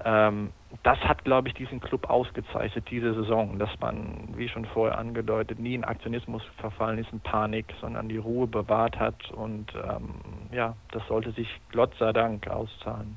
Ähm, 0.05 0.53
das 0.83 0.99
hat, 1.01 1.25
glaube 1.25 1.49
ich, 1.49 1.55
diesen 1.55 1.81
Club 1.81 2.11
ausgezeichnet, 2.11 2.91
diese 2.91 3.15
Saison, 3.15 3.59
dass 3.59 3.71
man, 3.79 4.29
wie 4.37 4.49
schon 4.49 4.65
vorher 4.65 4.99
angedeutet, 4.99 5.59
nie 5.59 5.75
in 5.75 5.85
Aktionismus 5.85 6.43
verfallen 6.57 6.99
ist, 6.99 7.13
in 7.13 7.21
Panik, 7.21 7.67
sondern 7.81 8.09
die 8.09 8.17
Ruhe 8.17 8.47
bewahrt 8.47 8.99
hat 8.99 9.31
und 9.31 9.73
ähm, 9.75 10.15
ja, 10.51 10.75
das 10.91 11.07
sollte 11.07 11.31
sich 11.33 11.49
Gott 11.73 11.95
sei 11.99 12.13
Dank 12.13 12.49
auszahlen. 12.49 13.17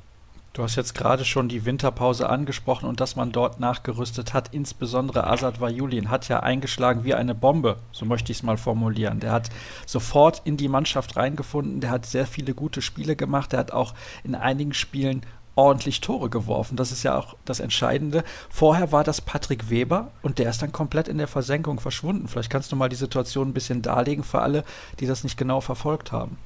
Du 0.55 0.63
hast 0.63 0.77
jetzt 0.77 0.95
gerade 0.95 1.25
schon 1.25 1.49
die 1.49 1.65
Winterpause 1.65 2.29
angesprochen 2.29 2.87
und 2.87 3.01
dass 3.01 3.17
man 3.17 3.33
dort 3.33 3.59
nachgerüstet 3.59 4.33
hat. 4.33 4.53
Insbesondere 4.53 5.27
Asad 5.27 5.59
Vajulin 5.59 6.09
hat 6.09 6.29
ja 6.29 6.39
eingeschlagen 6.39 7.03
wie 7.03 7.13
eine 7.13 7.35
Bombe, 7.35 7.75
so 7.91 8.05
möchte 8.05 8.31
ich 8.31 8.37
es 8.37 8.43
mal 8.43 8.55
formulieren. 8.55 9.19
Der 9.19 9.33
hat 9.33 9.49
sofort 9.85 10.41
in 10.45 10.55
die 10.55 10.69
Mannschaft 10.69 11.17
reingefunden, 11.17 11.81
der 11.81 11.89
hat 11.89 12.05
sehr 12.05 12.25
viele 12.25 12.53
gute 12.53 12.81
Spiele 12.81 13.17
gemacht, 13.17 13.51
der 13.51 13.59
hat 13.59 13.73
auch 13.73 13.95
in 14.23 14.33
einigen 14.33 14.73
Spielen 14.73 15.25
ordentlich 15.55 15.99
Tore 15.99 16.29
geworfen. 16.29 16.77
Das 16.77 16.93
ist 16.93 17.03
ja 17.03 17.17
auch 17.17 17.35
das 17.43 17.59
Entscheidende. 17.59 18.23
Vorher 18.49 18.93
war 18.93 19.03
das 19.03 19.19
Patrick 19.19 19.69
Weber 19.69 20.11
und 20.21 20.39
der 20.39 20.49
ist 20.49 20.61
dann 20.61 20.71
komplett 20.71 21.09
in 21.09 21.17
der 21.17 21.27
Versenkung 21.27 21.81
verschwunden. 21.81 22.29
Vielleicht 22.29 22.49
kannst 22.49 22.71
du 22.71 22.77
mal 22.77 22.87
die 22.87 22.95
Situation 22.95 23.49
ein 23.49 23.53
bisschen 23.53 23.81
darlegen 23.81 24.23
für 24.23 24.41
alle, 24.41 24.63
die 25.01 25.05
das 25.05 25.25
nicht 25.25 25.37
genau 25.37 25.59
verfolgt 25.59 26.13
haben. 26.13 26.37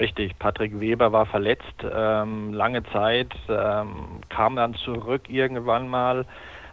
Richtig, 0.00 0.38
Patrick 0.38 0.78
Weber 0.78 1.10
war 1.12 1.26
verletzt 1.26 1.64
ähm, 1.82 2.52
lange 2.52 2.84
Zeit, 2.92 3.34
ähm, 3.48 4.20
kam 4.28 4.54
dann 4.54 4.74
zurück 4.74 5.28
irgendwann 5.28 5.88
mal, 5.88 6.24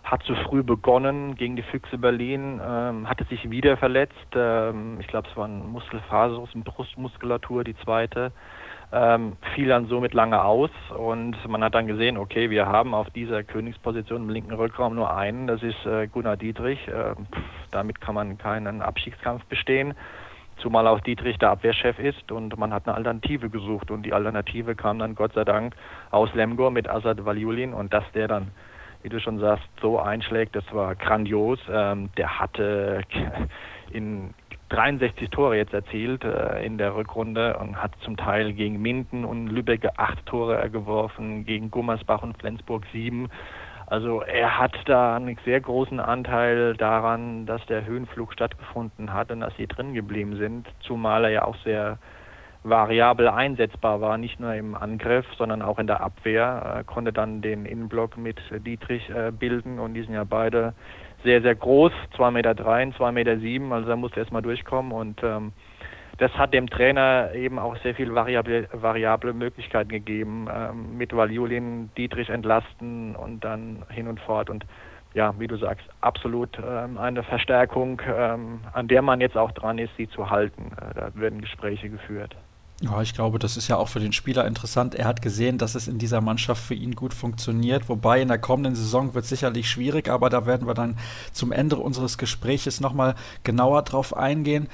hat 0.03 0.21
zu 0.23 0.35
früh 0.35 0.61
begonnen 0.61 1.33
gegen 1.35 1.55
die 1.55 1.63
Füchse 1.63 1.97
Berlin, 1.97 2.61
ähm, 2.63 3.09
hatte 3.09 3.23
sich 3.23 3.49
wieder 3.49 3.77
verletzt. 3.77 4.13
Ähm, 4.35 4.99
ich 4.99 5.07
glaube, 5.07 5.27
es 5.27 5.35
war 5.35 5.47
ein 5.47 5.67
Muskelfaserus, 5.71 6.49
eine 6.53 6.63
Brustmuskulatur, 6.63 7.63
die 7.63 7.75
zweite. 7.77 8.31
Ähm, 8.91 9.35
fiel 9.55 9.69
dann 9.69 9.87
somit 9.87 10.13
lange 10.13 10.43
aus 10.43 10.69
und 10.95 11.35
man 11.47 11.63
hat 11.63 11.73
dann 11.73 11.87
gesehen, 11.87 12.17
okay, 12.17 12.51
wir 12.51 12.67
haben 12.67 12.93
auf 12.93 13.09
dieser 13.09 13.43
Königsposition 13.43 14.21
im 14.21 14.29
linken 14.29 14.53
Rückraum 14.53 14.93
nur 14.93 15.13
einen, 15.17 15.47
das 15.47 15.63
ist 15.63 15.83
äh, 15.87 16.05
Gunnar 16.07 16.37
Dietrich. 16.37 16.87
Äh, 16.87 17.15
damit 17.71 17.99
kann 17.99 18.13
man 18.13 18.37
keinen 18.37 18.83
Abstiegskampf 18.83 19.43
bestehen. 19.45 19.95
Zumal 20.57 20.87
auch 20.87 20.99
Dietrich 21.01 21.37
der 21.37 21.51
Abwehrchef 21.51 21.99
ist 21.99 22.31
und 22.31 22.57
man 22.57 22.73
hat 22.73 22.87
eine 22.87 22.95
Alternative 22.95 23.49
gesucht 23.49 23.91
und 23.91 24.03
die 24.03 24.13
Alternative 24.13 24.75
kam 24.75 24.99
dann 24.99 25.15
Gott 25.15 25.33
sei 25.33 25.43
Dank 25.43 25.75
aus 26.11 26.33
Lemgor 26.33 26.71
mit 26.71 26.89
Asad 26.89 27.25
Valjulin 27.25 27.73
und 27.73 27.93
dass 27.93 28.03
der 28.13 28.27
dann, 28.27 28.51
wie 29.03 29.09
du 29.09 29.19
schon 29.19 29.39
sagst, 29.39 29.67
so 29.81 29.99
einschlägt, 29.99 30.55
das 30.55 30.63
war 30.73 30.95
grandios. 30.95 31.59
Ähm, 31.69 32.09
der 32.17 32.39
hatte 32.39 33.01
in 33.91 34.33
63 34.69 35.29
Tore 35.29 35.57
jetzt 35.57 35.73
erzielt 35.73 36.23
äh, 36.23 36.65
in 36.65 36.77
der 36.77 36.95
Rückrunde 36.95 37.57
und 37.57 37.81
hat 37.81 37.91
zum 38.01 38.17
Teil 38.17 38.53
gegen 38.53 38.81
Minden 38.81 39.23
und 39.25 39.47
Lübeck 39.47 39.87
acht 39.97 40.25
Tore 40.25 40.69
geworfen, 40.69 41.45
gegen 41.45 41.69
Gummersbach 41.69 42.23
und 42.23 42.37
Flensburg 42.39 42.83
sieben. 42.91 43.29
Also 43.95 44.19
er 44.23 44.59
hat 44.59 44.73
da 44.87 45.15
einen 45.15 45.37
sehr 45.45 45.61
großen 45.61 46.01
Anteil 46.01 46.73
daran, 46.75 47.45
dass 47.45 47.65
der 47.67 47.85
Höhenflug 47.85 48.33
stattgefunden 48.33 49.13
hat 49.13 49.31
und 49.31 49.39
dass 49.39 49.55
sie 49.55 49.67
drin 49.67 49.93
geblieben 49.93 50.35
sind, 50.35 50.67
zumal 50.81 51.23
er 51.23 51.29
ja 51.29 51.45
auch 51.45 51.55
sehr 51.63 51.97
variabel 52.65 53.29
einsetzbar 53.29 54.01
war, 54.01 54.17
nicht 54.17 54.37
nur 54.37 54.53
im 54.53 54.75
Angriff, 54.75 55.25
sondern 55.37 55.61
auch 55.61 55.79
in 55.79 55.87
der 55.87 56.01
Abwehr, 56.01 56.43
er 56.43 56.83
konnte 56.83 57.13
dann 57.13 57.41
den 57.41 57.65
Innenblock 57.65 58.17
mit 58.17 58.37
Dietrich 58.65 59.09
äh, 59.11 59.31
bilden 59.31 59.79
und 59.79 59.93
die 59.93 60.01
sind 60.01 60.13
ja 60.13 60.25
beide 60.25 60.73
sehr, 61.23 61.41
sehr 61.41 61.55
groß, 61.55 61.93
2,3 62.17 62.31
Meter, 62.31 62.51
2,7 62.51 63.11
Meter, 63.13 63.39
sieben, 63.39 63.71
also 63.71 63.87
da 63.87 63.95
musste 63.95 64.19
erstmal 64.19 64.41
durchkommen 64.41 64.91
und 64.91 65.23
ähm, 65.23 65.53
das 66.17 66.31
hat 66.33 66.53
dem 66.53 66.69
Trainer 66.69 67.33
eben 67.33 67.59
auch 67.59 67.75
sehr 67.83 67.95
viel 67.95 68.13
variable, 68.13 68.67
variable 68.71 69.33
Möglichkeiten 69.33 69.89
gegeben, 69.89 70.47
ähm, 70.53 70.97
mit 70.97 71.15
Valjulin 71.15 71.89
Dietrich 71.97 72.29
entlasten 72.29 73.15
und 73.15 73.43
dann 73.43 73.83
hin 73.89 74.07
und 74.07 74.19
fort. 74.19 74.49
Und 74.49 74.65
ja, 75.13 75.33
wie 75.39 75.47
du 75.47 75.57
sagst, 75.57 75.85
absolut 76.01 76.57
ähm, 76.59 76.97
eine 76.97 77.23
Verstärkung, 77.23 78.01
ähm, 78.05 78.59
an 78.73 78.87
der 78.87 79.01
man 79.01 79.21
jetzt 79.21 79.37
auch 79.37 79.51
dran 79.51 79.77
ist, 79.77 79.91
sie 79.97 80.09
zu 80.09 80.29
halten. 80.29 80.71
Äh, 80.77 80.93
da 80.93 81.09
werden 81.15 81.41
Gespräche 81.41 81.89
geführt. 81.89 82.35
Ja, 82.81 83.01
ich 83.01 83.13
glaube, 83.13 83.39
das 83.39 83.55
ist 83.55 83.69
ja 83.69 83.77
auch 83.77 83.87
für 83.87 84.01
den 84.01 84.11
Spieler 84.11 84.45
interessant. 84.45 84.95
Er 84.95 85.05
hat 85.05 85.21
gesehen, 85.21 85.57
dass 85.57 85.75
es 85.75 85.87
in 85.87 85.97
dieser 85.97 86.19
Mannschaft 86.19 86.61
für 86.61 86.73
ihn 86.73 86.93
gut 86.93 87.13
funktioniert. 87.13 87.87
Wobei 87.87 88.21
in 88.21 88.27
der 88.27 88.37
kommenden 88.37 88.75
Saison 88.75 89.13
wird 89.13 89.23
sicherlich 89.23 89.69
schwierig, 89.69 90.09
aber 90.09 90.29
da 90.29 90.45
werden 90.45 90.67
wir 90.67 90.73
dann 90.73 90.97
zum 91.31 91.53
Ende 91.53 91.77
unseres 91.77 92.17
Gespräches 92.17 92.81
nochmal 92.81 93.15
genauer 93.43 93.83
drauf 93.83 94.15
eingehen. 94.15 94.67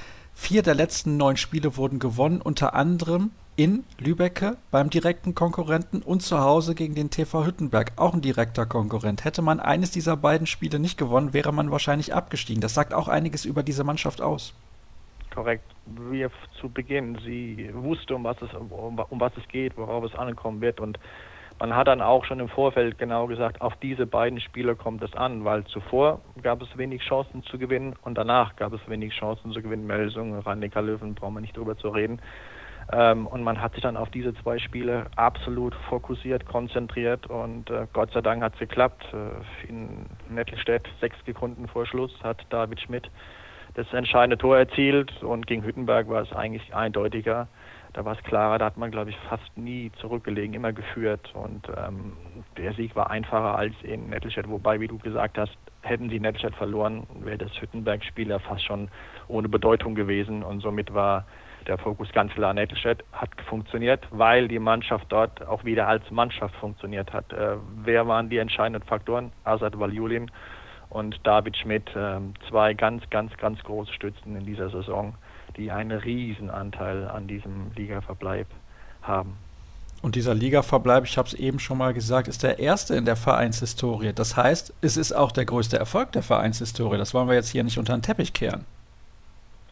Vier 0.44 0.64
der 0.64 0.74
letzten 0.74 1.18
neun 1.18 1.38
Spiele 1.38 1.78
wurden 1.78 2.00
gewonnen, 2.00 2.42
unter 2.42 2.74
anderem 2.74 3.30
in 3.58 3.84
Lübecke 4.00 4.58
beim 4.72 4.90
direkten 4.90 5.36
Konkurrenten 5.36 6.02
und 6.02 6.24
zu 6.24 6.42
Hause 6.42 6.74
gegen 6.74 6.96
den 6.96 7.12
TV 7.12 7.46
Hüttenberg, 7.46 7.92
auch 7.96 8.16
ein 8.16 8.22
direkter 8.22 8.66
Konkurrent. 8.66 9.24
Hätte 9.24 9.44
man 9.44 9.60
eines 9.60 9.92
dieser 9.92 10.18
beiden 10.18 10.48
Spiele 10.48 10.80
nicht 10.80 10.98
gewonnen, 10.98 11.34
wäre 11.34 11.54
man 11.54 11.70
wahrscheinlich 11.70 12.16
abgestiegen. 12.16 12.60
Das 12.60 12.74
sagt 12.74 12.92
auch 12.92 13.08
einiges 13.08 13.46
über 13.46 13.62
diese 13.62 13.84
Mannschaft 13.84 14.20
aus. 14.20 14.56
Korrekt. 15.32 15.64
Wie 16.10 16.26
zu 16.60 16.70
Beginn. 16.70 17.20
Sie 17.24 17.70
wusste, 17.74 18.16
um 18.16 18.24
was 18.24 18.42
es, 18.42 18.52
um, 18.56 18.98
um 18.98 19.20
was 19.20 19.32
es 19.38 19.48
geht, 19.48 19.78
worauf 19.78 20.04
es 20.06 20.16
ankommen 20.16 20.60
wird 20.60 20.80
und 20.80 20.98
man 21.62 21.76
hat 21.76 21.88
dann 21.88 22.02
auch 22.02 22.26
schon 22.26 22.40
im 22.40 22.50
Vorfeld 22.50 22.98
genau 22.98 23.28
gesagt, 23.28 23.62
auf 23.62 23.76
diese 23.84 24.08
beiden 24.08 24.40
Spieler 24.40 24.74
kommt 24.74 25.04
es 25.04 25.14
an, 25.14 25.46
weil 25.46 25.64
zuvor 25.66 26.22
gab 26.42 26.60
es 26.64 26.76
wenig 26.76 27.04
Chancen 27.04 27.44
zu 27.44 27.60
gewinnen 27.60 27.94
und 28.02 28.18
danach 28.18 28.56
gab 28.56 28.74
es 28.74 28.82
wenig 28.88 29.14
Chancen 29.14 29.52
zu 29.52 29.62
gewinnen. 29.62 29.86
Melsung, 29.86 30.40
Rhein-Neckar 30.40 30.82
Löwen, 30.82 31.14
brauchen 31.14 31.36
wir 31.36 31.42
nicht 31.42 31.56
drüber 31.56 31.78
zu 31.78 31.90
reden. 31.90 32.20
Ähm, 32.92 33.28
und 33.28 33.44
man 33.44 33.62
hat 33.62 33.74
sich 33.74 33.84
dann 33.84 33.96
auf 33.96 34.10
diese 34.10 34.34
zwei 34.42 34.58
Spiele 34.58 35.06
absolut 35.18 35.76
fokussiert, 35.88 36.48
konzentriert 36.48 37.28
und 37.28 37.70
äh, 37.70 37.86
Gott 37.94 38.12
sei 38.12 38.22
Dank 38.22 38.42
hat 38.42 38.54
es 38.54 38.60
geklappt. 38.60 39.06
Äh, 39.14 39.70
in 39.70 40.08
Nettelstedt, 40.30 40.90
sechs 41.00 41.16
Sekunden 41.28 41.68
vor 41.68 41.86
Schluss, 41.86 42.12
hat 42.24 42.44
David 42.50 42.82
Schmidt 42.82 43.08
das 43.76 43.86
entscheidende 43.94 44.40
Tor 44.40 44.58
erzielt 44.58 45.22
und 45.22 45.46
gegen 45.46 45.64
Hüttenberg 45.64 46.10
war 46.10 46.24
es 46.24 46.34
eigentlich 46.34 46.74
eindeutiger. 46.74 47.48
Da 47.94 48.06
war 48.06 48.14
es 48.14 48.24
klarer, 48.24 48.58
da 48.58 48.66
hat 48.66 48.78
man, 48.78 48.92
glaube 48.92 49.10
ich, 49.10 49.18
fast 49.30 49.58
nie 49.58 49.92
zurückgelegen, 50.00 50.54
immer 50.54 50.74
geführt. 50.74 51.32
Und 51.34 51.68
ähm, 51.70 52.14
der 52.58 52.74
Sieg 52.74 52.96
war 52.96 53.10
einfacher 53.10 53.58
als 53.58 53.74
in 53.84 54.10
Nettelstedt, 54.10 54.50
wobei, 54.50 54.80
wie 54.80 54.88
du 54.88 54.98
gesagt 54.98 55.38
hast, 55.38 55.58
hätten 55.82 56.10
sie 56.10 56.20
Nettelstedt 56.20 56.56
verloren, 56.56 57.08
wäre 57.22 57.38
das 57.38 57.52
Hüttenberg-Spiel 57.60 58.30
ja 58.30 58.40
fast 58.40 58.64
schon 58.66 58.90
ohne 59.28 59.50
Bedeutung 59.50 59.96
gewesen. 59.96 60.44
Und 60.44 60.62
somit 60.62 60.94
war 60.94 61.26
der 61.68 61.78
Fokus 61.78 62.12
ganz 62.12 62.34
klar 62.34 62.54
Nettelstedt, 62.54 63.04
hat 63.12 63.30
funktioniert, 63.48 64.08
weil 64.12 64.48
die 64.48 64.60
Mannschaft 64.60 65.06
dort 65.10 65.46
auch 65.48 65.64
wieder 65.64 65.88
als 65.88 66.10
Mannschaft 66.12 66.56
funktioniert 66.56 67.14
hat. 67.14 67.32
Äh, 67.34 67.58
wer 67.84 68.08
waren 68.08 68.30
die 68.30 68.38
entscheidenden 68.38 68.84
Faktoren? 68.84 69.32
Asad 69.44 69.78
Valjulin 69.80 70.32
und 70.90 71.20
David 71.24 71.58
Schmidt, 71.58 71.96
äh, 71.96 72.20
zwei 72.50 72.74
ganz, 72.74 73.10
ganz, 73.10 73.36
ganz 73.38 73.62
große 73.64 73.94
Stützen 73.94 74.36
in 74.36 74.46
dieser 74.46 74.70
Saison 74.70 75.14
die 75.58 75.72
einen 75.72 75.98
riesen 76.00 76.50
Anteil 76.50 77.08
an 77.08 77.28
diesem 77.28 77.72
Ligaverbleib 77.76 78.48
haben. 79.02 79.38
Und 80.02 80.16
dieser 80.16 80.34
Ligaverbleib, 80.34 81.06
ich 81.06 81.18
habe 81.18 81.28
es 81.28 81.36
eben 81.36 81.60
schon 81.60 81.78
mal 81.78 81.94
gesagt, 81.94 82.28
ist 82.28 82.42
der 82.42 82.58
erste 82.58 82.96
in 82.96 83.06
der 83.06 83.16
Vereinshistorie. 83.16 84.14
Das 84.14 84.36
heißt, 84.36 84.74
es 84.82 84.98
ist 84.98 85.14
auch 85.14 85.32
der 85.32 85.46
größte 85.46 85.78
Erfolg 85.78 86.12
der 86.14 86.24
Vereinshistorie. 86.24 86.98
Das 86.98 87.14
wollen 87.14 87.28
wir 87.28 87.36
jetzt 87.36 87.50
hier 87.50 87.64
nicht 87.64 87.78
unter 87.78 87.94
den 87.96 88.02
Teppich 88.02 88.34
kehren. 88.34 88.66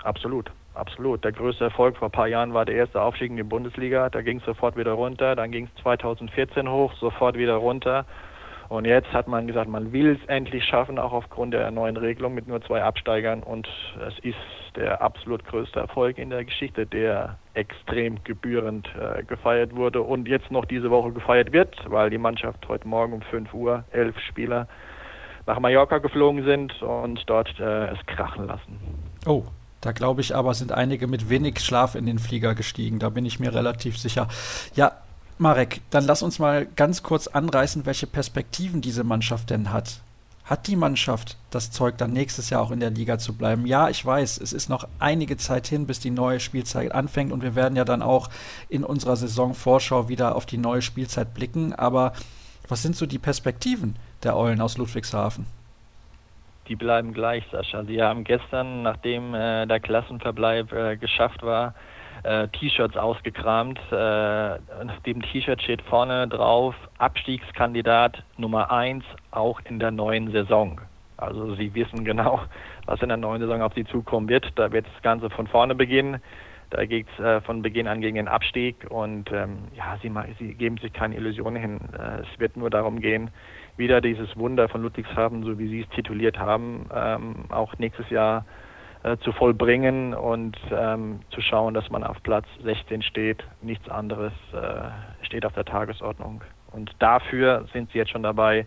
Absolut, 0.03 0.51
absolut. 0.75 1.23
Der 1.23 1.31
größte 1.31 1.63
Erfolg 1.63 1.97
vor 1.97 2.09
ein 2.09 2.11
paar 2.11 2.27
Jahren 2.27 2.53
war 2.53 2.65
der 2.65 2.75
erste 2.75 3.01
Aufstieg 3.01 3.31
in 3.31 3.37
die 3.37 3.43
Bundesliga. 3.43 4.09
Da 4.09 4.21
ging 4.21 4.37
es 4.37 4.45
sofort 4.45 4.77
wieder 4.77 4.91
runter. 4.91 5.35
Dann 5.35 5.51
ging 5.51 5.67
es 5.75 5.81
2014 5.81 6.69
hoch, 6.69 6.93
sofort 6.99 7.35
wieder 7.35 7.55
runter. 7.55 8.05
Und 8.69 8.85
jetzt 8.85 9.11
hat 9.13 9.27
man 9.27 9.47
gesagt, 9.47 9.67
man 9.67 9.91
will 9.91 10.11
es 10.11 10.27
endlich 10.27 10.63
schaffen, 10.63 10.99
auch 10.99 11.11
aufgrund 11.11 11.55
der 11.55 11.71
neuen 11.71 11.97
Regelung 11.97 12.35
mit 12.35 12.47
nur 12.47 12.61
zwei 12.61 12.83
Absteigern. 12.83 13.41
Und 13.41 13.67
es 14.07 14.13
ist 14.19 14.37
der 14.75 15.01
absolut 15.01 15.43
größte 15.45 15.79
Erfolg 15.79 16.19
in 16.19 16.29
der 16.29 16.45
Geschichte, 16.45 16.85
der 16.85 17.39
extrem 17.55 18.23
gebührend 18.23 18.87
äh, 18.95 19.23
gefeiert 19.23 19.75
wurde 19.75 20.03
und 20.03 20.27
jetzt 20.27 20.51
noch 20.51 20.65
diese 20.65 20.91
Woche 20.91 21.11
gefeiert 21.11 21.51
wird, 21.51 21.75
weil 21.87 22.11
die 22.11 22.19
Mannschaft 22.19 22.67
heute 22.69 22.87
Morgen 22.87 23.13
um 23.13 23.21
5 23.23 23.51
Uhr, 23.55 23.83
elf 23.91 24.17
Spieler, 24.19 24.67
nach 25.47 25.59
Mallorca 25.59 25.97
geflogen 25.97 26.45
sind 26.45 26.79
und 26.83 27.23
dort 27.25 27.59
äh, 27.59 27.87
es 27.87 28.05
krachen 28.05 28.45
lassen. 28.45 28.79
Oh, 29.25 29.45
da 29.81 29.93
glaube 29.93 30.21
ich 30.21 30.35
aber, 30.35 30.53
sind 30.53 30.71
einige 30.71 31.07
mit 31.07 31.29
wenig 31.29 31.59
Schlaf 31.59 31.95
in 31.95 32.05
den 32.05 32.19
Flieger 32.19 32.53
gestiegen. 32.53 32.99
Da 32.99 33.09
bin 33.09 33.25
ich 33.25 33.39
mir 33.39 33.53
relativ 33.53 33.97
sicher. 33.97 34.27
Ja, 34.75 34.91
Marek, 35.41 35.79
dann 35.89 36.03
lass 36.03 36.21
uns 36.21 36.37
mal 36.37 36.65
ganz 36.75 37.01
kurz 37.01 37.27
anreißen, 37.27 37.85
welche 37.85 38.07
Perspektiven 38.07 38.81
diese 38.81 39.05
Mannschaft 39.05 39.49
denn 39.49 39.71
hat. 39.71 40.01
Hat 40.43 40.67
die 40.67 40.75
Mannschaft 40.75 41.37
das 41.49 41.71
Zeug, 41.71 41.97
dann 41.97 42.11
nächstes 42.11 42.49
Jahr 42.49 42.61
auch 42.61 42.71
in 42.71 42.81
der 42.81 42.89
Liga 42.89 43.19
zu 43.19 43.37
bleiben? 43.37 43.65
Ja, 43.65 43.87
ich 43.87 44.05
weiß, 44.05 44.41
es 44.41 44.51
ist 44.51 44.67
noch 44.67 44.85
einige 44.99 45.37
Zeit 45.37 45.67
hin, 45.67 45.87
bis 45.87 46.01
die 46.01 46.09
neue 46.11 46.41
Spielzeit 46.41 46.91
anfängt 46.91 47.31
und 47.31 47.41
wir 47.41 47.55
werden 47.55 47.77
ja 47.77 47.85
dann 47.85 48.01
auch 48.01 48.29
in 48.67 48.83
unserer 48.83 49.15
Saisonvorschau 49.15 50.09
wieder 50.09 50.35
auf 50.35 50.45
die 50.45 50.57
neue 50.57 50.81
Spielzeit 50.81 51.33
blicken. 51.33 51.73
Aber 51.73 52.11
was 52.67 52.81
sind 52.81 52.97
so 52.97 53.05
die 53.05 53.17
Perspektiven 53.17 53.95
der 54.23 54.35
Eulen 54.35 54.59
aus 54.59 54.77
Ludwigshafen? 54.77 55.45
Die 56.67 56.75
bleiben 56.75 57.13
gleich, 57.13 57.45
Sascha. 57.49 57.85
Sie 57.85 58.01
haben 58.01 58.25
gestern, 58.25 58.83
nachdem 58.83 59.33
äh, 59.33 59.65
der 59.67 59.79
Klassenverbleib 59.79 60.73
äh, 60.73 60.97
geschafft 60.97 61.43
war, 61.43 61.75
äh, 62.23 62.47
T-Shirts 62.49 62.97
ausgekramt. 62.97 63.79
Äh, 63.91 63.95
auf 63.95 64.99
dem 65.05 65.21
T-Shirt 65.21 65.61
steht 65.61 65.81
vorne 65.83 66.27
drauf 66.27 66.75
Abstiegskandidat 66.97 68.23
Nummer 68.37 68.71
1 68.71 69.03
auch 69.31 69.59
in 69.65 69.79
der 69.79 69.91
neuen 69.91 70.31
Saison. 70.31 70.81
Also 71.17 71.55
sie 71.55 71.73
wissen 71.73 72.05
genau, 72.05 72.41
was 72.85 73.01
in 73.01 73.09
der 73.09 73.17
neuen 73.17 73.41
Saison 73.41 73.61
auf 73.61 73.73
sie 73.73 73.85
zukommen 73.85 74.29
wird. 74.29 74.47
Da 74.55 74.71
wird 74.71 74.85
das 74.85 75.01
Ganze 75.01 75.29
von 75.29 75.47
vorne 75.47 75.75
beginnen. 75.75 76.21
Da 76.69 76.85
geht 76.85 77.07
es 77.17 77.23
äh, 77.23 77.41
von 77.41 77.61
Beginn 77.61 77.87
an 77.87 77.99
gegen 77.99 78.15
den 78.15 78.27
Abstieg 78.27 78.85
und 78.89 79.31
ähm, 79.31 79.57
ja, 79.75 79.97
sie, 80.01 80.11
sie, 80.37 80.53
geben 80.53 80.77
sich 80.77 80.93
keine 80.93 81.15
Illusionen 81.15 81.59
hin. 81.59 81.79
Äh, 81.93 82.21
es 82.21 82.39
wird 82.39 82.57
nur 82.57 82.69
darum 82.69 82.99
gehen, 82.99 83.31
wieder 83.75 84.01
dieses 84.01 84.37
Wunder 84.37 84.69
von 84.69 84.83
Ludwigshafen, 84.83 85.43
so 85.43 85.57
wie 85.57 85.67
Sie 85.67 85.81
es 85.81 85.89
tituliert 85.89 86.37
haben, 86.37 86.85
ähm, 86.93 87.45
auch 87.49 87.75
nächstes 87.79 88.09
Jahr 88.11 88.45
äh, 89.03 89.17
zu 89.17 89.31
vollbringen 89.31 90.13
und 90.13 90.57
ähm, 90.71 91.21
zu 91.31 91.41
schauen, 91.41 91.73
dass 91.73 91.89
man 91.89 92.03
auf 92.03 92.21
Platz 92.23 92.45
16 92.63 93.01
steht. 93.01 93.43
Nichts 93.61 93.87
anderes 93.89 94.33
äh, 94.53 95.25
steht 95.25 95.45
auf 95.45 95.53
der 95.53 95.65
Tagesordnung. 95.65 96.43
Und 96.71 96.91
dafür 96.99 97.65
sind 97.73 97.91
sie 97.91 97.97
jetzt 97.97 98.11
schon 98.11 98.23
dabei, 98.23 98.65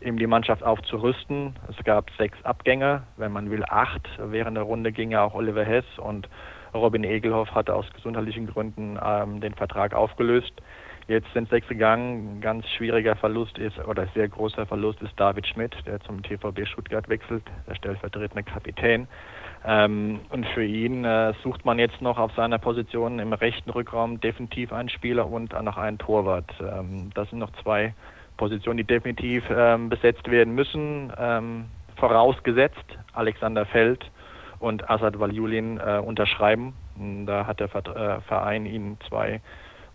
eben 0.00 0.18
die 0.18 0.26
Mannschaft 0.26 0.62
aufzurüsten. 0.62 1.56
Es 1.68 1.82
gab 1.84 2.10
sechs 2.18 2.42
Abgänge, 2.44 3.02
wenn 3.16 3.32
man 3.32 3.50
will 3.50 3.64
acht. 3.68 4.08
Während 4.18 4.56
der 4.56 4.64
Runde 4.64 4.92
ging 4.92 5.10
ja 5.10 5.24
auch 5.24 5.34
Oliver 5.34 5.64
Hess 5.64 5.86
und 5.98 6.28
Robin 6.74 7.04
Egelhoff 7.04 7.54
hatte 7.54 7.74
aus 7.74 7.86
gesundheitlichen 7.94 8.46
Gründen 8.46 8.98
ähm, 9.02 9.40
den 9.40 9.54
Vertrag 9.54 9.94
aufgelöst. 9.94 10.52
Jetzt 11.06 11.32
sind 11.32 11.48
sechs 11.48 11.66
gegangen. 11.68 12.36
Ein 12.36 12.40
ganz 12.42 12.68
schwieriger 12.68 13.16
Verlust 13.16 13.56
ist, 13.56 13.78
oder 13.78 14.06
sehr 14.14 14.28
großer 14.28 14.66
Verlust 14.66 15.00
ist 15.00 15.12
David 15.16 15.46
Schmidt, 15.46 15.74
der 15.86 16.00
zum 16.00 16.22
TVB 16.22 16.66
Stuttgart 16.66 17.08
wechselt, 17.08 17.44
der 17.66 17.74
stellvertretende 17.76 18.42
Kapitän. 18.42 19.08
Ähm, 19.64 20.20
und 20.30 20.46
für 20.48 20.64
ihn 20.64 21.04
äh, 21.04 21.32
sucht 21.42 21.64
man 21.64 21.78
jetzt 21.78 22.00
noch 22.00 22.18
auf 22.18 22.32
seiner 22.34 22.58
Position 22.58 23.18
im 23.18 23.32
rechten 23.32 23.70
Rückraum 23.70 24.20
definitiv 24.20 24.72
einen 24.72 24.88
Spieler 24.88 25.28
und 25.28 25.52
noch 25.62 25.76
einen 25.76 25.98
Torwart. 25.98 26.50
Ähm, 26.60 27.10
das 27.14 27.28
sind 27.30 27.40
noch 27.40 27.50
zwei 27.62 27.94
Positionen, 28.36 28.78
die 28.78 28.84
definitiv 28.84 29.44
ähm, 29.50 29.88
besetzt 29.88 30.30
werden 30.30 30.54
müssen. 30.54 31.12
Ähm, 31.18 31.66
vorausgesetzt 31.96 32.84
Alexander 33.12 33.66
Feld 33.66 34.10
und 34.60 34.88
Asad 34.88 35.18
Valjulin 35.18 35.78
äh, 35.78 35.98
unterschreiben. 35.98 36.74
Da 37.26 37.46
hat 37.46 37.60
der 37.60 37.74
äh, 37.74 38.20
Verein 38.22 38.66
ihnen 38.66 38.98
zwei 39.08 39.40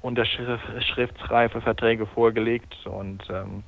unterschriftsreife 0.02 1.62
Verträge 1.62 2.06
vorgelegt 2.06 2.76
und 2.86 3.24
ähm, 3.30 3.64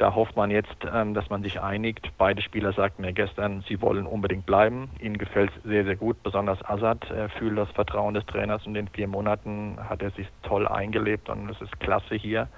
da 0.00 0.14
hofft 0.14 0.34
man 0.34 0.50
jetzt, 0.50 0.76
ähm, 0.90 1.12
dass 1.12 1.28
man 1.28 1.42
sich 1.42 1.60
einigt. 1.60 2.10
Beide 2.16 2.40
Spieler 2.40 2.72
sagten 2.72 3.02
mir 3.02 3.12
gestern, 3.12 3.62
sie 3.68 3.82
wollen 3.82 4.06
unbedingt 4.06 4.46
bleiben. 4.46 4.88
Ihnen 4.98 5.18
gefällt 5.18 5.50
es 5.54 5.62
sehr, 5.62 5.84
sehr 5.84 5.96
gut. 5.96 6.22
Besonders 6.22 6.64
Assad 6.64 7.10
er 7.10 7.28
fühlt 7.28 7.58
das 7.58 7.70
Vertrauen 7.72 8.14
des 8.14 8.24
Trainers 8.24 8.66
und 8.66 8.74
in 8.76 8.86
den 8.86 8.88
vier 8.88 9.08
Monaten 9.08 9.76
hat 9.90 10.00
er 10.00 10.10
sich 10.12 10.26
toll 10.42 10.66
eingelebt 10.66 11.28
und 11.28 11.50
es 11.50 11.60
ist 11.60 11.78
klasse 11.80 12.14
hier. 12.14 12.48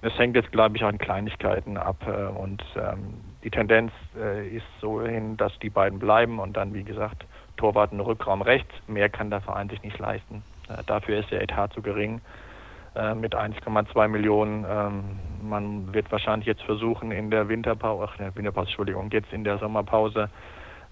Es 0.00 0.18
hängt 0.18 0.34
jetzt, 0.34 0.50
glaube 0.50 0.76
ich, 0.76 0.82
an 0.82 0.98
Kleinigkeiten 0.98 1.76
ab 1.76 2.04
äh, 2.04 2.36
und 2.36 2.64
ähm, 2.74 3.14
die 3.44 3.50
Tendenz 3.50 3.92
äh, 4.18 4.48
ist 4.48 4.66
so 4.80 5.00
hin, 5.02 5.36
dass 5.36 5.56
die 5.60 5.70
beiden 5.70 6.00
bleiben 6.00 6.40
und 6.40 6.56
dann, 6.56 6.74
wie 6.74 6.82
gesagt, 6.82 7.24
Torwart 7.58 7.92
und 7.92 8.00
Rückraum 8.00 8.42
rechts. 8.42 8.74
Mehr 8.88 9.08
kann 9.08 9.30
der 9.30 9.40
Verein 9.40 9.68
sich 9.68 9.80
nicht 9.84 10.00
leisten. 10.00 10.42
Äh, 10.68 10.82
dafür 10.86 11.20
ist 11.20 11.30
der 11.30 11.42
Etat 11.42 11.68
zu 11.68 11.80
gering. 11.80 12.20
Äh, 12.94 13.14
mit 13.14 13.34
1,2 13.34 14.08
Millionen. 14.08 14.66
Ähm, 14.68 15.04
man 15.40 15.94
wird 15.94 16.12
wahrscheinlich 16.12 16.46
jetzt 16.46 16.62
versuchen, 16.62 17.10
in 17.10 17.30
der 17.30 17.48
Winterpause, 17.48 18.06
ach, 18.06 18.16
der 18.18 18.36
Winterpause, 18.36 18.68
Entschuldigung, 18.68 19.10
jetzt 19.10 19.32
in 19.32 19.44
der 19.44 19.56
Sommerpause 19.56 20.28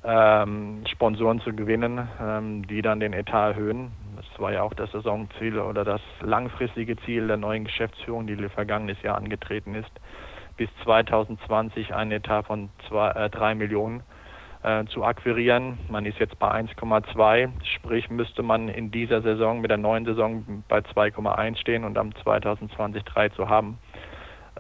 ähm, 0.03 0.83
Sponsoren 0.91 1.41
zu 1.41 1.53
gewinnen, 1.53 2.09
ähm, 2.19 2.67
die 2.67 2.81
dann 2.81 3.01
den 3.01 3.13
Etat 3.13 3.51
erhöhen. 3.51 3.93
Das 4.17 4.25
war 4.41 4.51
ja 4.51 4.63
auch 4.63 4.73
das 4.73 4.91
Saisonziel 4.93 5.59
oder 5.59 5.85
das 5.85 6.01
langfristige 6.23 6.97
Ziel 7.05 7.27
der 7.27 7.37
neuen 7.37 7.65
Geschäftsführung, 7.65 8.27
die 8.27 8.37
vergangenes 8.49 9.03
Jahr 9.03 9.19
angetreten 9.19 9.75
ist, 9.75 9.93
bis 10.57 10.71
2020 10.85 11.95
ein 11.95 12.13
Etat 12.13 12.45
von 12.45 12.71
zwei, 12.89 13.11
äh, 13.11 13.29
3 13.29 13.55
Millionen 13.57 14.03
äh, 14.63 14.85
zu 14.87 15.05
akquirieren. 15.05 15.79
Man 15.89 16.07
ist 16.07 16.19
jetzt 16.19 16.39
bei 16.39 16.51
1,2, 16.51 17.51
sprich 17.63 18.11
müsste 18.11 18.43
man 18.43 18.69
in 18.69 18.91
dieser 18.91 19.23
Saison 19.23 19.61
mit 19.61 19.71
der 19.71 19.79
neuen 19.79 20.05
Saison 20.05 20.65
bei 20.69 20.79
2,1 20.79 21.57
stehen 21.57 21.85
und 21.85 21.97
am 21.99 22.15
2020 22.15 23.03
3 23.05 23.29
zu 23.31 23.49
haben. 23.49 23.79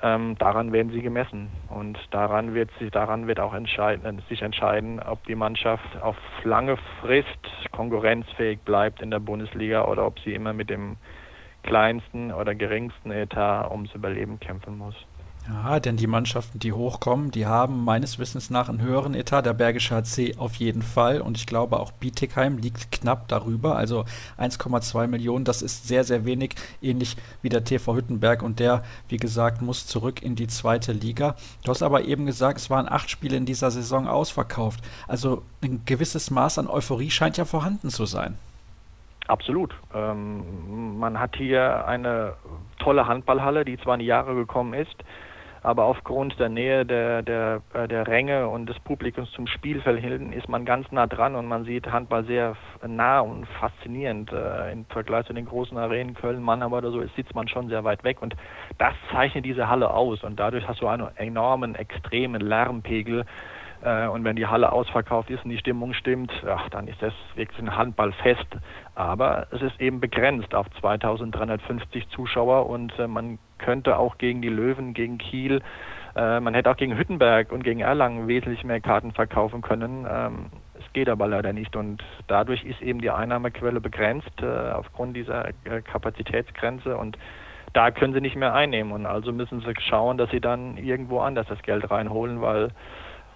Ähm, 0.02 0.36
daran 0.38 0.72
werden 0.72 0.92
sie 0.92 1.02
gemessen 1.02 1.50
und 1.68 1.98
daran 2.10 2.54
wird 2.54 2.70
sich 2.78 2.90
daran 2.90 3.26
wird 3.26 3.38
auch 3.38 3.52
entscheiden, 3.52 4.22
sich 4.30 4.40
entscheiden, 4.40 5.00
ob 5.00 5.22
die 5.26 5.34
Mannschaft 5.34 6.00
auf 6.00 6.16
lange 6.42 6.78
Frist 7.00 7.26
konkurrenzfähig 7.70 8.60
bleibt 8.60 9.02
in 9.02 9.10
der 9.10 9.18
Bundesliga 9.18 9.84
oder 9.84 10.06
ob 10.06 10.18
sie 10.20 10.32
immer 10.32 10.54
mit 10.54 10.70
dem 10.70 10.96
kleinsten 11.62 12.32
oder 12.32 12.54
geringsten 12.54 13.10
Etat 13.10 13.70
ums 13.70 13.94
Überleben 13.94 14.40
kämpfen 14.40 14.78
muss. 14.78 14.94
Ja, 15.52 15.80
denn 15.80 15.96
die 15.96 16.06
Mannschaften, 16.06 16.60
die 16.60 16.72
hochkommen, 16.72 17.32
die 17.32 17.46
haben 17.46 17.84
meines 17.84 18.18
Wissens 18.18 18.50
nach 18.50 18.68
einen 18.68 18.80
höheren 18.80 19.14
Etat. 19.14 19.42
Der 19.42 19.52
Bergische 19.52 19.96
HC 19.96 20.36
auf 20.38 20.54
jeden 20.56 20.82
Fall. 20.82 21.20
Und 21.20 21.36
ich 21.38 21.46
glaube 21.46 21.80
auch 21.80 21.90
Bietigheim 21.92 22.58
liegt 22.58 22.92
knapp 22.92 23.26
darüber. 23.28 23.76
Also 23.76 24.04
1,2 24.38 25.08
Millionen, 25.08 25.44
das 25.44 25.62
ist 25.62 25.88
sehr, 25.88 26.04
sehr 26.04 26.24
wenig. 26.24 26.54
Ähnlich 26.80 27.16
wie 27.42 27.48
der 27.48 27.64
TV 27.64 27.96
Hüttenberg. 27.96 28.42
Und 28.42 28.60
der, 28.60 28.84
wie 29.08 29.16
gesagt, 29.16 29.60
muss 29.60 29.86
zurück 29.86 30.22
in 30.22 30.36
die 30.36 30.46
zweite 30.46 30.92
Liga. 30.92 31.34
Du 31.64 31.70
hast 31.70 31.82
aber 31.82 32.04
eben 32.04 32.26
gesagt, 32.26 32.58
es 32.58 32.70
waren 32.70 32.88
acht 32.88 33.10
Spiele 33.10 33.36
in 33.36 33.46
dieser 33.46 33.70
Saison 33.72 34.06
ausverkauft. 34.06 34.80
Also 35.08 35.42
ein 35.62 35.82
gewisses 35.84 36.30
Maß 36.30 36.58
an 36.58 36.68
Euphorie 36.68 37.10
scheint 37.10 37.38
ja 37.38 37.44
vorhanden 37.44 37.90
zu 37.90 38.06
sein. 38.06 38.38
Absolut. 39.26 39.74
Ähm, 39.94 40.98
man 40.98 41.18
hat 41.18 41.36
hier 41.36 41.86
eine 41.86 42.34
tolle 42.78 43.06
Handballhalle, 43.06 43.64
die 43.64 43.78
zwar 43.78 43.94
in 43.94 44.00
die 44.00 44.06
Jahre 44.06 44.34
gekommen 44.34 44.74
ist, 44.74 44.96
aber 45.62 45.85
aufgrund 45.85 46.38
der 46.38 46.49
Nähe 46.49 46.87
der, 46.87 47.23
der, 47.23 47.62
äh, 47.75 47.87
der 47.87 48.07
Ränge 48.07 48.49
und 48.49 48.66
des 48.66 48.79
Publikums 48.81 49.31
zum 49.33 49.46
Spielfeld 49.46 50.01
hinten 50.01 50.33
ist 50.33 50.49
man 50.49 50.64
ganz 50.64 50.90
nah 50.90 51.07
dran 51.07 51.35
und 51.35 51.46
man 51.46 51.64
sieht 51.64 51.90
Handball 51.90 52.25
sehr 52.25 52.57
nah 52.87 53.20
und 53.20 53.46
faszinierend. 53.46 54.33
Äh, 54.33 54.73
Im 54.73 54.85
Vergleich 54.87 55.27
zu 55.27 55.33
den 55.33 55.46
großen 55.46 55.77
Arenen 55.77 56.14
Köln, 56.14 56.42
Mannheim 56.42 56.73
oder 56.73 56.90
so 56.90 57.03
sitzt 57.16 57.35
man 57.35 57.49
schon 57.49 57.68
sehr 57.68 57.85
weit 57.85 58.05
weg 58.05 58.23
und 58.23 58.35
das 58.79 58.94
zeichnet 59.11 59.44
diese 59.44 59.68
Halle 59.68 59.90
aus 59.90 60.25
und 60.25 60.40
dadurch 60.40 60.66
hast 60.66 60.81
du 60.81 60.87
einen 60.87 61.09
enormen, 61.16 61.75
extremen 61.75 62.40
Lärmpegel, 62.40 63.27
und 63.83 64.25
wenn 64.25 64.37
die 64.37 64.47
Halle 64.47 64.73
ausverkauft 64.73 65.31
ist 65.31 65.45
und 65.45 65.51
die 65.51 65.59
Stimmung 65.59 65.95
stimmt, 65.95 66.31
ach, 66.47 66.69
dann 66.69 66.87
ist 66.87 67.01
das 67.01 67.14
wirklich 67.35 67.59
ein 67.61 67.77
Handballfest. 67.77 68.47
Aber 68.95 69.47
es 69.51 69.62
ist 69.62 69.81
eben 69.81 70.01
begrenzt 70.01 70.55
auf 70.55 70.66
2350 70.81 72.09
Zuschauer 72.11 72.69
und 72.69 72.99
äh, 72.99 73.07
man 73.07 73.38
könnte 73.59 73.99
auch 73.99 74.19
gegen 74.19 74.43
die 74.43 74.49
Löwen, 74.49 74.93
gegen 74.93 75.19
Kiel, 75.19 75.62
äh, 76.16 76.40
man 76.40 76.55
hätte 76.55 76.71
auch 76.71 76.77
gegen 76.77 76.97
Hüttenberg 76.97 77.53
und 77.53 77.62
gegen 77.62 77.81
Erlangen 77.81 78.29
wesentlich 78.29 78.64
mehr 78.64 78.81
Karten 78.81 79.12
verkaufen 79.12 79.62
können. 79.62 80.07
Ähm, 80.11 80.47
es 80.79 80.93
geht 80.93 81.09
aber 81.09 81.29
leider 81.29 81.53
nicht 81.53 81.77
und 81.77 82.03
dadurch 82.27 82.64
ist 82.64 82.83
eben 82.83 83.01
die 83.01 83.11
Einnahmequelle 83.11 83.81
begrenzt 83.81 84.43
äh, 84.43 84.71
aufgrund 84.73 85.16
dieser 85.16 85.49
äh, 85.49 85.83
Kapazitätsgrenze 85.83 86.97
und 86.97 87.16
da 87.73 87.93
können 87.93 88.12
sie 88.12 88.21
nicht 88.21 88.35
mehr 88.35 88.53
einnehmen 88.53 88.93
und 88.93 89.07
also 89.07 89.33
müssen 89.33 89.61
sie 89.61 89.73
schauen, 89.88 90.19
dass 90.19 90.31
sie 90.31 90.40
dann 90.40 90.77
irgendwo 90.77 91.21
anders 91.21 91.47
das 91.47 91.62
Geld 91.62 91.88
reinholen, 91.88 92.40
weil 92.40 92.71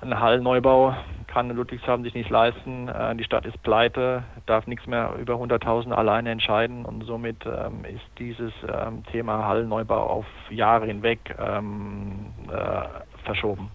ein 0.05 0.21
Hallenneubau 0.21 0.95
kann 1.27 1.51
Ludwigshafen 1.51 2.05
sich 2.05 2.15
nicht 2.15 2.31
leisten. 2.31 2.89
Äh, 2.89 3.17
die 3.17 3.25
Stadt 3.25 3.45
ist 3.45 3.61
pleite, 3.63 4.23
darf 4.47 4.67
nichts 4.67 4.87
mehr 4.87 5.15
über 5.21 5.35
100.000 5.35 5.91
alleine 5.91 6.31
entscheiden 6.31 6.85
und 6.85 7.05
somit 7.05 7.45
ähm, 7.45 7.85
ist 7.85 8.05
dieses 8.19 8.53
ähm, 8.69 9.03
Thema 9.11 9.45
Hallenneubau 9.47 9.99
auf 9.99 10.27
Jahre 10.51 10.87
hinweg 10.87 11.35
ähm, 11.39 12.27
äh, 12.49 13.25
verschoben. 13.25 13.71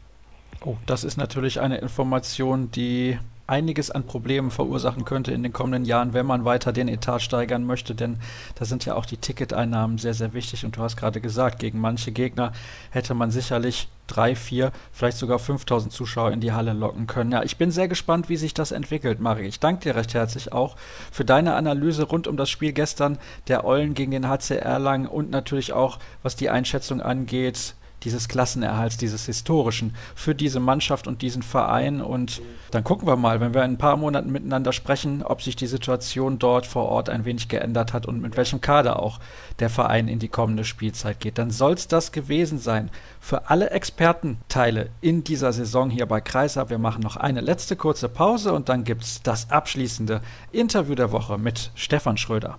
Oh, 0.64 0.76
das 0.86 1.04
ist 1.04 1.18
natürlich 1.18 1.60
eine 1.60 1.78
Information, 1.78 2.72
die 2.72 3.18
einiges 3.50 3.92
an 3.92 4.06
Problemen 4.06 4.52
verursachen 4.52 5.06
könnte 5.06 5.32
in 5.32 5.44
den 5.44 5.54
kommenden 5.54 5.86
Jahren, 5.86 6.14
wenn 6.14 6.26
man 6.26 6.46
weiter 6.46 6.72
den 6.72 6.88
Etat 6.88 7.20
steigern 7.20 7.66
möchte, 7.66 7.96
denn 7.96 8.18
da 8.56 8.66
sind 8.66 8.86
ja 8.86 8.96
auch 8.96 9.06
die 9.06 9.18
Ticketeinnahmen 9.18 9.98
sehr, 9.98 10.14
sehr 10.14 10.34
wichtig. 10.34 10.66
Und 10.66 10.78
du 10.78 10.82
hast 10.82 10.96
gerade 10.96 11.20
gesagt, 11.20 11.60
gegen 11.60 11.80
manche 11.80 12.12
Gegner 12.12 12.54
hätte 12.92 13.14
man 13.14 13.32
sicherlich 13.32 13.90
drei, 14.08 14.36
vier, 14.36 14.72
vielleicht 14.92 15.18
sogar 15.18 15.40
5000 15.40 15.94
Zuschauer 15.94 16.32
in 16.32 16.42
die 16.42 16.52
Halle 16.52 16.74
locken 16.74 17.08
können. 17.08 17.32
Ja, 17.32 17.44
ich 17.44 17.58
bin 17.58 17.72
sehr 17.72 17.88
gespannt, 17.88 18.30
wie 18.30 18.38
sich 18.38 18.54
das 18.54 18.72
entwickelt, 18.72 19.20
Mari. 19.20 19.46
Ich 19.46 19.60
danke 19.60 19.84
dir 19.84 19.96
recht 19.96 20.14
herzlich 20.14 20.52
auch 20.52 20.76
für 21.12 21.26
deine 21.26 21.56
Analyse 21.56 22.04
rund 22.04 22.28
um 22.28 22.38
das 22.38 22.50
Spiel 22.50 22.74
gestern 22.74 23.18
der 23.48 23.66
Eulen 23.66 23.94
gegen 23.94 24.12
den 24.12 24.28
HCR 24.28 24.80
Lang 24.80 25.08
und 25.08 25.30
natürlich 25.30 25.74
auch, 25.74 26.00
was 26.24 26.36
die 26.36 26.50
Einschätzung 26.50 27.02
angeht, 27.02 27.76
dieses 28.04 28.28
Klassenerhalts, 28.28 28.98
dieses 28.98 29.26
historischen 29.26 29.96
für 30.16 30.36
diese 30.36 30.60
Mannschaft 30.60 31.08
und 31.08 31.22
diesen 31.22 31.44
Verein. 31.44 32.02
Und 32.02 32.42
dann 32.72 32.84
gucken 32.84 33.08
wir 33.08 33.16
mal, 33.16 33.40
wenn 33.40 33.54
wir 33.54 33.64
in 33.64 33.72
ein 33.72 33.78
paar 33.78 33.98
Monaten 33.98 34.32
miteinander 34.32 34.74
sprechen, 34.74 35.24
ob 35.24 35.42
sich 35.42 35.56
die 35.56 35.68
Situation 35.68 36.40
dort 36.40 36.66
vor 36.66 36.86
Ort 36.86 37.10
ein 37.10 37.26
wenig 37.26 37.48
geändert 37.48 37.94
hat 37.94 38.06
und 38.06 38.22
mit 38.22 38.38
welchem 38.38 38.62
Kader 38.62 39.00
auch 39.02 39.20
der 39.60 39.70
Verein 39.70 40.08
in 40.08 40.20
die 40.20 40.28
kommende 40.28 40.64
Spielzeit 40.64 41.20
geht. 41.20 41.38
Dann 41.38 41.52
soll 41.52 41.74
es 41.74 41.88
das 41.88 42.12
gewesen 42.12 42.60
sein 42.60 42.90
für 43.20 43.50
alle 43.50 43.72
Expertenteile 43.72 44.90
in 45.02 45.24
dieser 45.24 45.54
Saison 45.54 45.90
hier 45.90 46.06
bei 46.06 46.22
Kreisab. 46.22 46.70
Wir 46.70 46.78
machen 46.78 47.02
noch 47.02 47.18
eine 47.18 47.42
letzte 47.42 47.76
kurze 47.76 48.10
Pause 48.10 48.54
und 48.54 48.70
dann 48.70 48.84
gibt 48.84 49.04
es 49.04 49.22
das 49.22 49.52
abschließende 49.52 50.22
Interview 50.52 50.96
der 50.96 51.12
Woche 51.12 51.38
mit 51.38 51.72
Stefan 51.76 52.18
Schröder. 52.18 52.58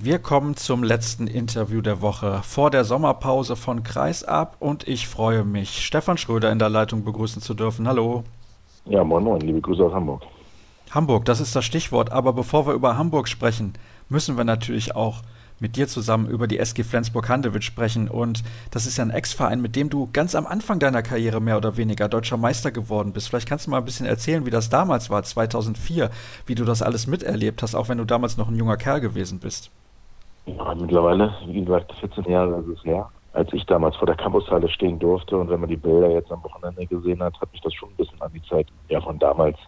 Wir 0.00 0.20
kommen 0.20 0.54
zum 0.54 0.84
letzten 0.84 1.26
Interview 1.26 1.80
der 1.80 2.00
Woche 2.00 2.40
vor 2.44 2.70
der 2.70 2.84
Sommerpause 2.84 3.56
von 3.56 3.82
Kreisab 3.82 4.54
und 4.60 4.86
ich 4.86 5.08
freue 5.08 5.42
mich, 5.42 5.84
Stefan 5.84 6.16
Schröder 6.16 6.52
in 6.52 6.60
der 6.60 6.68
Leitung 6.68 7.02
begrüßen 7.02 7.42
zu 7.42 7.52
dürfen. 7.52 7.88
Hallo. 7.88 8.22
Ja, 8.84 9.02
moin 9.02 9.24
moin, 9.24 9.40
liebe 9.40 9.60
Grüße 9.60 9.84
aus 9.84 9.92
Hamburg. 9.92 10.22
Hamburg, 10.92 11.24
das 11.24 11.40
ist 11.40 11.56
das 11.56 11.64
Stichwort, 11.64 12.12
aber 12.12 12.32
bevor 12.32 12.64
wir 12.68 12.74
über 12.74 12.96
Hamburg 12.96 13.26
sprechen, 13.26 13.72
müssen 14.08 14.36
wir 14.36 14.44
natürlich 14.44 14.94
auch 14.94 15.22
mit 15.58 15.74
dir 15.74 15.88
zusammen 15.88 16.28
über 16.28 16.46
die 16.46 16.60
SG 16.60 16.84
Flensburg-Handewitt 16.84 17.64
sprechen. 17.64 18.08
Und 18.08 18.44
das 18.70 18.86
ist 18.86 18.98
ja 18.98 19.04
ein 19.04 19.10
Ex-Verein, 19.10 19.60
mit 19.60 19.74
dem 19.74 19.90
du 19.90 20.08
ganz 20.12 20.36
am 20.36 20.46
Anfang 20.46 20.78
deiner 20.78 21.02
Karriere 21.02 21.40
mehr 21.40 21.56
oder 21.56 21.76
weniger 21.76 22.08
deutscher 22.08 22.36
Meister 22.36 22.70
geworden 22.70 23.12
bist. 23.12 23.28
Vielleicht 23.28 23.48
kannst 23.48 23.66
du 23.66 23.72
mal 23.72 23.78
ein 23.78 23.84
bisschen 23.84 24.06
erzählen, 24.06 24.46
wie 24.46 24.50
das 24.50 24.70
damals 24.70 25.10
war, 25.10 25.24
2004, 25.24 26.10
wie 26.46 26.54
du 26.54 26.64
das 26.64 26.82
alles 26.82 27.08
miterlebt 27.08 27.62
hast, 27.62 27.74
auch 27.74 27.88
wenn 27.88 27.98
du 27.98 28.04
damals 28.04 28.36
noch 28.36 28.46
ein 28.46 28.54
junger 28.54 28.76
Kerl 28.76 29.00
gewesen 29.00 29.40
bist. 29.40 29.72
Ja, 30.56 30.74
mittlerweile, 30.74 31.34
wie 31.46 31.60
gesagt, 31.64 31.92
14 31.94 32.24
Jahre 32.24 32.60
ist 32.60 32.78
es 32.78 32.84
her, 32.84 33.10
als 33.32 33.52
ich 33.52 33.66
damals 33.66 33.96
vor 33.96 34.06
der 34.06 34.16
Campushalle 34.16 34.68
stehen 34.68 34.98
durfte. 34.98 35.36
Und 35.36 35.50
wenn 35.50 35.60
man 35.60 35.68
die 35.68 35.76
Bilder 35.76 36.10
jetzt 36.10 36.32
am 36.32 36.42
Wochenende 36.42 36.86
gesehen 36.86 37.22
hat, 37.22 37.38
hat 37.40 37.52
mich 37.52 37.60
das 37.60 37.74
schon 37.74 37.90
ein 37.90 37.96
bisschen 37.96 38.20
an 38.22 38.32
die 38.32 38.42
Zeit 38.42 38.68
ja, 38.88 39.00
von 39.00 39.18
damals 39.18 39.58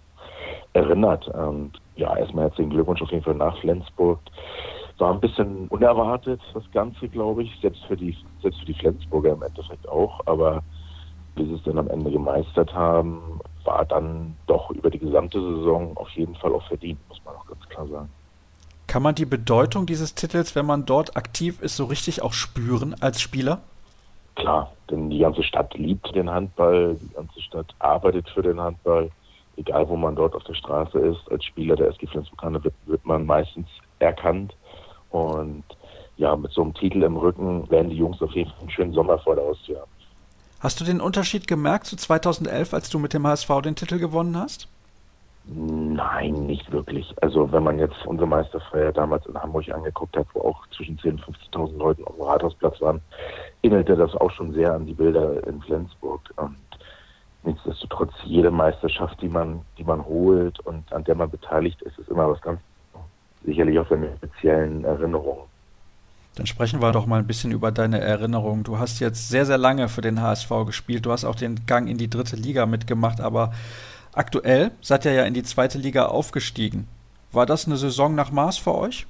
erinnert. 0.73 1.29
Und 1.29 1.73
ja, 1.97 2.17
erstmal 2.17 2.45
herzlichen 2.45 2.71
Glückwunsch 2.71 3.03
auf 3.03 3.11
jeden 3.11 3.25
Fall 3.25 3.35
nach 3.35 3.59
Flensburg. 3.59 4.21
War 4.99 5.13
ein 5.13 5.21
bisschen 5.21 5.69
unerwartet, 5.69 6.41
das 6.55 6.71
Ganze, 6.73 7.09
glaube 7.09 7.43
ich, 7.43 7.61
selbst 7.61 7.85
für 7.85 7.97
die, 7.97 8.17
selbst 8.43 8.61
für 8.61 8.67
die 8.67 8.75
Flensburger 8.75 9.33
im 9.33 9.43
Endeffekt 9.43 9.89
auch. 9.89 10.21
Aber 10.27 10.63
wie 11.37 11.47
sie 11.47 11.55
es 11.55 11.63
dann 11.65 11.79
am 11.79 11.89
Ende 11.89 12.11
gemeistert 12.11 12.73
haben, 12.75 13.41
war 13.65 13.85
dann 13.85 14.37
doch 14.47 14.71
über 14.71 14.91
die 14.91 14.99
gesamte 14.99 15.41
Saison 15.41 15.97
auf 15.97 16.11
jeden 16.11 16.35
Fall 16.37 16.53
auch 16.55 16.67
verdient, 16.69 16.99
muss 17.09 17.21
man 17.25 17.35
auch 17.35 17.47
ganz 17.47 17.69
klar 17.69 17.87
sagen. 17.87 18.09
Kann 18.91 19.05
man 19.05 19.15
die 19.15 19.25
Bedeutung 19.25 19.87
dieses 19.87 20.17
Titels, 20.17 20.57
wenn 20.57 20.67
man 20.67 20.85
dort 20.85 21.17
aktiv 21.17 21.63
ist, 21.63 21.77
so 21.77 21.85
richtig 21.85 22.23
auch 22.23 22.33
spüren 22.33 22.97
als 22.99 23.21
Spieler? 23.21 23.61
Klar, 24.35 24.73
denn 24.91 25.11
die 25.11 25.21
ganze 25.21 25.45
Stadt 25.45 25.73
liebt 25.75 26.13
den 26.13 26.29
Handball, 26.29 26.97
die 27.01 27.15
ganze 27.15 27.41
Stadt 27.41 27.73
arbeitet 27.79 28.29
für 28.31 28.43
den 28.43 28.61
Handball. 28.61 29.09
Egal, 29.57 29.89
wo 29.89 29.95
man 29.95 30.17
dort 30.17 30.35
auf 30.35 30.43
der 30.43 30.55
Straße 30.55 30.99
ist, 30.99 31.21
als 31.31 31.45
Spieler 31.45 31.77
der 31.77 31.91
SG 31.91 32.09
Flensburg 32.09 32.65
wird, 32.65 32.75
wird 32.87 33.07
man 33.07 33.27
meistens 33.27 33.69
erkannt. 34.01 34.57
Und 35.11 35.63
ja, 36.17 36.35
mit 36.35 36.51
so 36.51 36.63
einem 36.63 36.75
Titel 36.75 37.05
im 37.05 37.17
Rücken 37.17 37.71
werden 37.71 37.91
die 37.91 37.97
Jungs 37.97 38.21
auf 38.21 38.33
jeden 38.33 38.51
Fall 38.51 38.61
einen 38.63 38.71
schönen 38.71 38.93
Sommer 38.93 39.21
vor 39.21 39.37
der 39.37 39.45
Haustür 39.45 39.83
haben. 39.83 39.91
Hast 40.59 40.81
du 40.81 40.85
den 40.85 41.01
Unterschied 41.01 41.47
gemerkt 41.47 41.87
zu 41.87 41.95
2011, 41.95 42.75
als 42.75 42.91
du 42.91 42.99
mit 42.99 43.15
dem 43.15 43.25
HSV 43.25 43.51
den 43.63 43.77
Titel 43.77 44.01
gewonnen 44.01 44.37
hast? 44.37 44.67
Nein, 45.47 46.47
nicht 46.47 46.71
wirklich. 46.71 47.13
Also 47.23 47.51
wenn 47.51 47.63
man 47.63 47.79
jetzt 47.79 48.07
unsere 48.07 48.29
Meisterfeier 48.29 48.93
damals 48.93 49.27
in 49.27 49.37
Hamburg 49.41 49.69
angeguckt 49.71 50.17
hat, 50.17 50.27
wo 50.35 50.43
auch 50.43 50.67
zwischen 50.77 50.99
10.000 50.99 51.27
und 51.27 51.37
15.000 51.53 51.79
Leuten 51.79 52.05
auf 52.05 52.15
dem 52.15 52.25
Rathausplatz 52.25 52.81
waren, 52.81 53.01
erinnerte 53.63 53.97
das 53.97 54.15
auch 54.15 54.31
schon 54.31 54.53
sehr 54.53 54.75
an 54.75 54.87
die 54.87 54.93
Bilder 54.93 55.45
in 55.47 55.61
Flensburg. 55.63 56.21
Und 56.37 56.57
nichtsdestotrotz, 57.43 58.13
jede 58.25 58.51
Meisterschaft, 58.51 59.21
die 59.23 59.29
man, 59.29 59.63
die 59.79 59.85
man 59.85 60.05
holt 60.05 60.61
und 60.61 60.93
an 60.93 61.05
der 61.05 61.15
man 61.15 61.31
beteiligt 61.31 61.81
ist, 61.83 61.99
ist 61.99 62.09
immer 62.11 62.31
was 62.31 62.41
ganz 62.43 62.61
sicherlich 63.45 63.79
auch 63.79 63.89
seine 63.89 64.15
speziellen 64.19 64.85
Erinnerungen. 64.85 65.45
Dann 66.37 66.47
sprechen 66.47 66.81
wir 66.81 66.93
doch 66.93 67.07
mal 67.07 67.19
ein 67.19 67.27
bisschen 67.27 67.51
über 67.51 67.73
deine 67.73 68.01
Erinnerungen. 68.01 68.63
Du 68.63 68.79
hast 68.79 69.01
jetzt 69.01 69.29
sehr, 69.31 69.47
sehr 69.47 69.59
lange 69.59 69.89
für 69.89 70.01
den 70.01 70.23
HSV 70.23 70.49
gespielt. 70.67 71.05
Du 71.05 71.11
hast 71.11 71.25
auch 71.25 71.35
den 71.35 71.67
Gang 71.67 71.89
in 71.89 71.99
die 71.99 72.09
dritte 72.09 72.37
Liga 72.37 72.67
mitgemacht, 72.67 73.21
aber 73.21 73.53
Aktuell 74.13 74.73
seid 74.81 75.05
ihr 75.05 75.13
ja 75.13 75.25
in 75.25 75.35
die 75.35 75.45
zweite 75.45 75.79
Liga 75.79 76.07
aufgestiegen. 76.07 76.89
War 77.33 77.47
das 77.47 77.67
eine 77.67 77.77
Saison 77.77 78.15
nach 78.15 78.33
Maß 78.33 78.59
für 78.59 78.75
euch? 78.75 79.07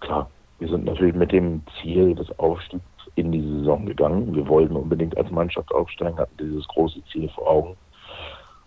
Klar, 0.00 0.30
wir 0.58 0.68
sind 0.68 0.86
natürlich 0.86 1.14
mit 1.14 1.32
dem 1.32 1.62
Ziel 1.80 2.14
des 2.14 2.26
Aufstiegs 2.38 2.82
in 3.16 3.30
die 3.30 3.42
Saison 3.42 3.84
gegangen. 3.84 4.34
Wir 4.34 4.48
wollten 4.48 4.74
unbedingt 4.76 5.16
als 5.18 5.30
Mannschaft 5.30 5.70
aufsteigen, 5.72 6.18
hatten 6.18 6.36
dieses 6.38 6.66
große 6.68 7.02
Ziel 7.12 7.28
vor 7.28 7.46
Augen 7.46 7.76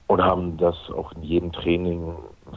und 0.05 0.21
haben 0.21 0.57
das 0.57 0.75
auch 0.95 1.11
in 1.13 1.23
jedem 1.23 1.51
Training 1.51 2.15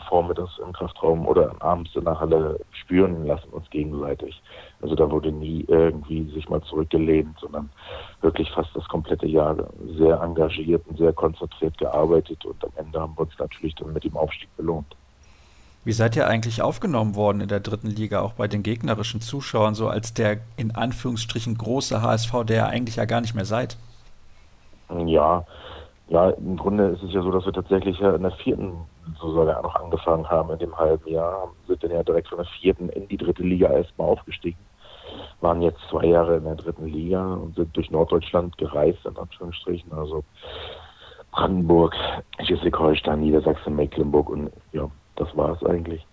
vormittags 0.09 0.59
im 0.59 0.72
Kraftraum 0.72 1.26
oder 1.26 1.54
abends 1.61 1.94
in 1.94 2.04
der 2.04 2.18
Halle 2.18 2.59
spüren 2.72 3.26
lassen 3.26 3.48
uns 3.50 3.68
gegenseitig. 3.70 4.40
Also 4.80 4.94
da 4.94 5.11
wurde 5.11 5.32
nie 5.32 5.64
irgendwie 5.68 6.30
sich 6.32 6.48
mal 6.48 6.62
zurückgelehnt, 6.62 7.37
sondern 7.40 7.70
wirklich 8.20 8.50
fast 8.50 8.70
das 8.74 8.87
komplette 8.88 9.26
Jahr 9.26 9.56
sehr 9.96 10.20
engagiert 10.20 10.87
und 10.87 10.98
sehr 10.98 11.12
konzentriert 11.12 11.76
gearbeitet 11.78 12.44
und 12.44 12.62
am 12.64 12.72
Ende 12.76 13.00
haben 13.00 13.14
wir 13.16 13.22
uns 13.22 13.38
natürlich 13.38 13.74
dann 13.74 13.92
mit 13.92 14.04
dem 14.04 14.16
Aufstieg 14.16 14.54
belohnt. 14.56 14.96
Wie 15.85 15.92
seid 15.92 16.16
ihr 16.16 16.26
eigentlich 16.26 16.62
aufgenommen 16.62 17.14
worden 17.14 17.40
in 17.40 17.48
der 17.48 17.61
dritten 17.61 17.87
Liga, 17.87 18.20
auch 18.20 18.32
bei 18.32 18.48
den 18.48 18.64
gegnerischen 18.64 19.20
Zuschauern, 19.20 19.76
so 19.76 19.88
als 19.88 20.12
der 20.12 20.38
in 20.56 20.74
Anführungsstrichen 20.74 21.56
große 21.56 22.02
HSV, 22.02 22.32
der 22.44 22.56
ihr 22.56 22.66
eigentlich 22.66 22.96
ja 22.96 23.04
gar 23.04 23.20
nicht 23.20 23.37
mehr 23.37 23.44
seid? 23.44 23.76
Ja, 25.06 25.44
ja, 26.09 26.31
im 26.31 26.56
Grunde 26.56 26.88
ist 26.88 27.02
es 27.02 27.12
ja 27.12 27.23
so, 27.23 27.31
dass 27.31 27.44
wir 27.46 27.52
tatsächlich 27.52 27.98
ja 27.98 28.14
in 28.14 28.23
der 28.23 28.33
vierten 28.33 28.73
Saison 29.15 29.46
ja 29.46 29.63
noch 29.63 29.75
angefangen 29.75 30.29
haben 30.29 30.50
in 30.50 30.59
dem 30.59 30.77
halben 30.77 31.09
Jahr, 31.09 31.48
sind 31.67 31.83
dann 31.83 31.90
ja 31.90 32.02
direkt 32.02 32.29
von 32.29 32.38
der 32.38 32.46
vierten 32.61 32.88
in 32.90 33.09
die 33.09 33.17
dritte 33.17 33.42
Liga 33.42 33.71
erstmal 33.71 34.09
aufgestiegen, 34.09 34.59
waren 35.40 35.63
jetzt 35.63 35.81
zwei 35.90 36.07
Jahre 36.07 36.37
in 36.37 36.44
der 36.44 36.57
dritten 36.57 36.87
Liga 36.87 37.35
und 37.35 37.54
sind 37.54 37.77
durch 37.77 37.90
Norddeutschland 37.90 38.57
gereist, 38.59 39.04
in 39.07 39.17
Anführungsstrichen, 39.17 39.92
also 39.92 40.25
Brandenburg, 41.33 41.94
Schleswig-Holstein, 42.42 43.21
Niedersachsen, 43.21 43.77
Mecklenburg 43.77 44.31
und 44.31 44.50
ja, 44.73 44.90
das 45.17 45.37
war 45.37 45.50
es 45.50 45.63
eigentlich. 45.65 46.07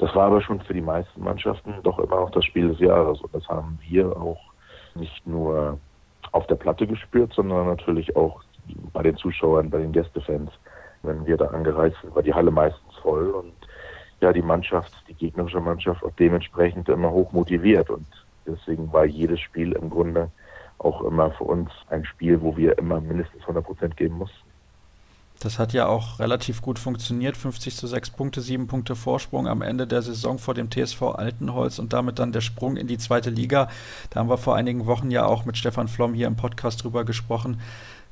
Das 0.00 0.14
war 0.14 0.28
aber 0.28 0.40
schon 0.40 0.60
für 0.60 0.72
die 0.72 0.80
meisten 0.80 1.22
Mannschaften 1.22 1.74
doch 1.82 1.98
immer 1.98 2.16
auch 2.16 2.30
das 2.30 2.46
Spiel 2.46 2.68
des 2.68 2.78
Jahres. 2.80 3.20
Und 3.20 3.34
das 3.34 3.46
haben 3.48 3.78
wir 3.86 4.16
auch 4.16 4.40
nicht 4.94 5.26
nur 5.26 5.78
auf 6.32 6.46
der 6.46 6.54
Platte 6.54 6.86
gespürt, 6.86 7.34
sondern 7.34 7.66
natürlich 7.66 8.16
auch 8.16 8.42
bei 8.94 9.02
den 9.02 9.16
Zuschauern, 9.16 9.68
bei 9.68 9.78
den 9.78 9.92
Gästefans. 9.92 10.50
Wenn 11.02 11.26
wir 11.26 11.36
da 11.36 11.46
angereist 11.46 11.96
sind, 12.02 12.14
war 12.14 12.22
die 12.22 12.34
Halle 12.34 12.50
meistens 12.50 12.94
voll 13.02 13.30
und 13.30 13.52
ja, 14.20 14.32
die 14.32 14.42
Mannschaft, 14.42 14.92
die 15.08 15.14
gegnerische 15.14 15.60
Mannschaft 15.60 16.04
auch 16.04 16.12
dementsprechend 16.18 16.88
immer 16.88 17.10
hoch 17.10 17.32
motiviert. 17.32 17.88
Und 17.88 18.06
deswegen 18.46 18.92
war 18.92 19.06
jedes 19.06 19.40
Spiel 19.40 19.72
im 19.72 19.88
Grunde 19.88 20.30
auch 20.78 21.02
immer 21.02 21.30
für 21.32 21.44
uns 21.44 21.70
ein 21.88 22.04
Spiel, 22.04 22.40
wo 22.40 22.56
wir 22.56 22.78
immer 22.78 23.00
mindestens 23.00 23.42
100 23.42 23.64
Prozent 23.64 23.96
geben 23.96 24.18
mussten. 24.18 24.50
Das 25.42 25.58
hat 25.58 25.72
ja 25.72 25.86
auch 25.86 26.18
relativ 26.18 26.60
gut 26.60 26.78
funktioniert. 26.78 27.34
50 27.34 27.74
zu 27.74 27.86
6 27.86 28.10
Punkte, 28.10 28.42
7 28.42 28.66
Punkte 28.66 28.94
Vorsprung 28.94 29.48
am 29.48 29.62
Ende 29.62 29.86
der 29.86 30.02
Saison 30.02 30.38
vor 30.38 30.52
dem 30.52 30.70
TSV 30.70 31.00
Altenholz 31.14 31.78
und 31.78 31.94
damit 31.94 32.18
dann 32.18 32.32
der 32.32 32.42
Sprung 32.42 32.76
in 32.76 32.86
die 32.86 32.98
zweite 32.98 33.30
Liga. 33.30 33.70
Da 34.10 34.20
haben 34.20 34.28
wir 34.28 34.36
vor 34.36 34.54
einigen 34.54 34.84
Wochen 34.84 35.10
ja 35.10 35.24
auch 35.24 35.46
mit 35.46 35.56
Stefan 35.56 35.88
Flom 35.88 36.12
hier 36.12 36.26
im 36.26 36.36
Podcast 36.36 36.84
drüber 36.84 37.06
gesprochen. 37.06 37.58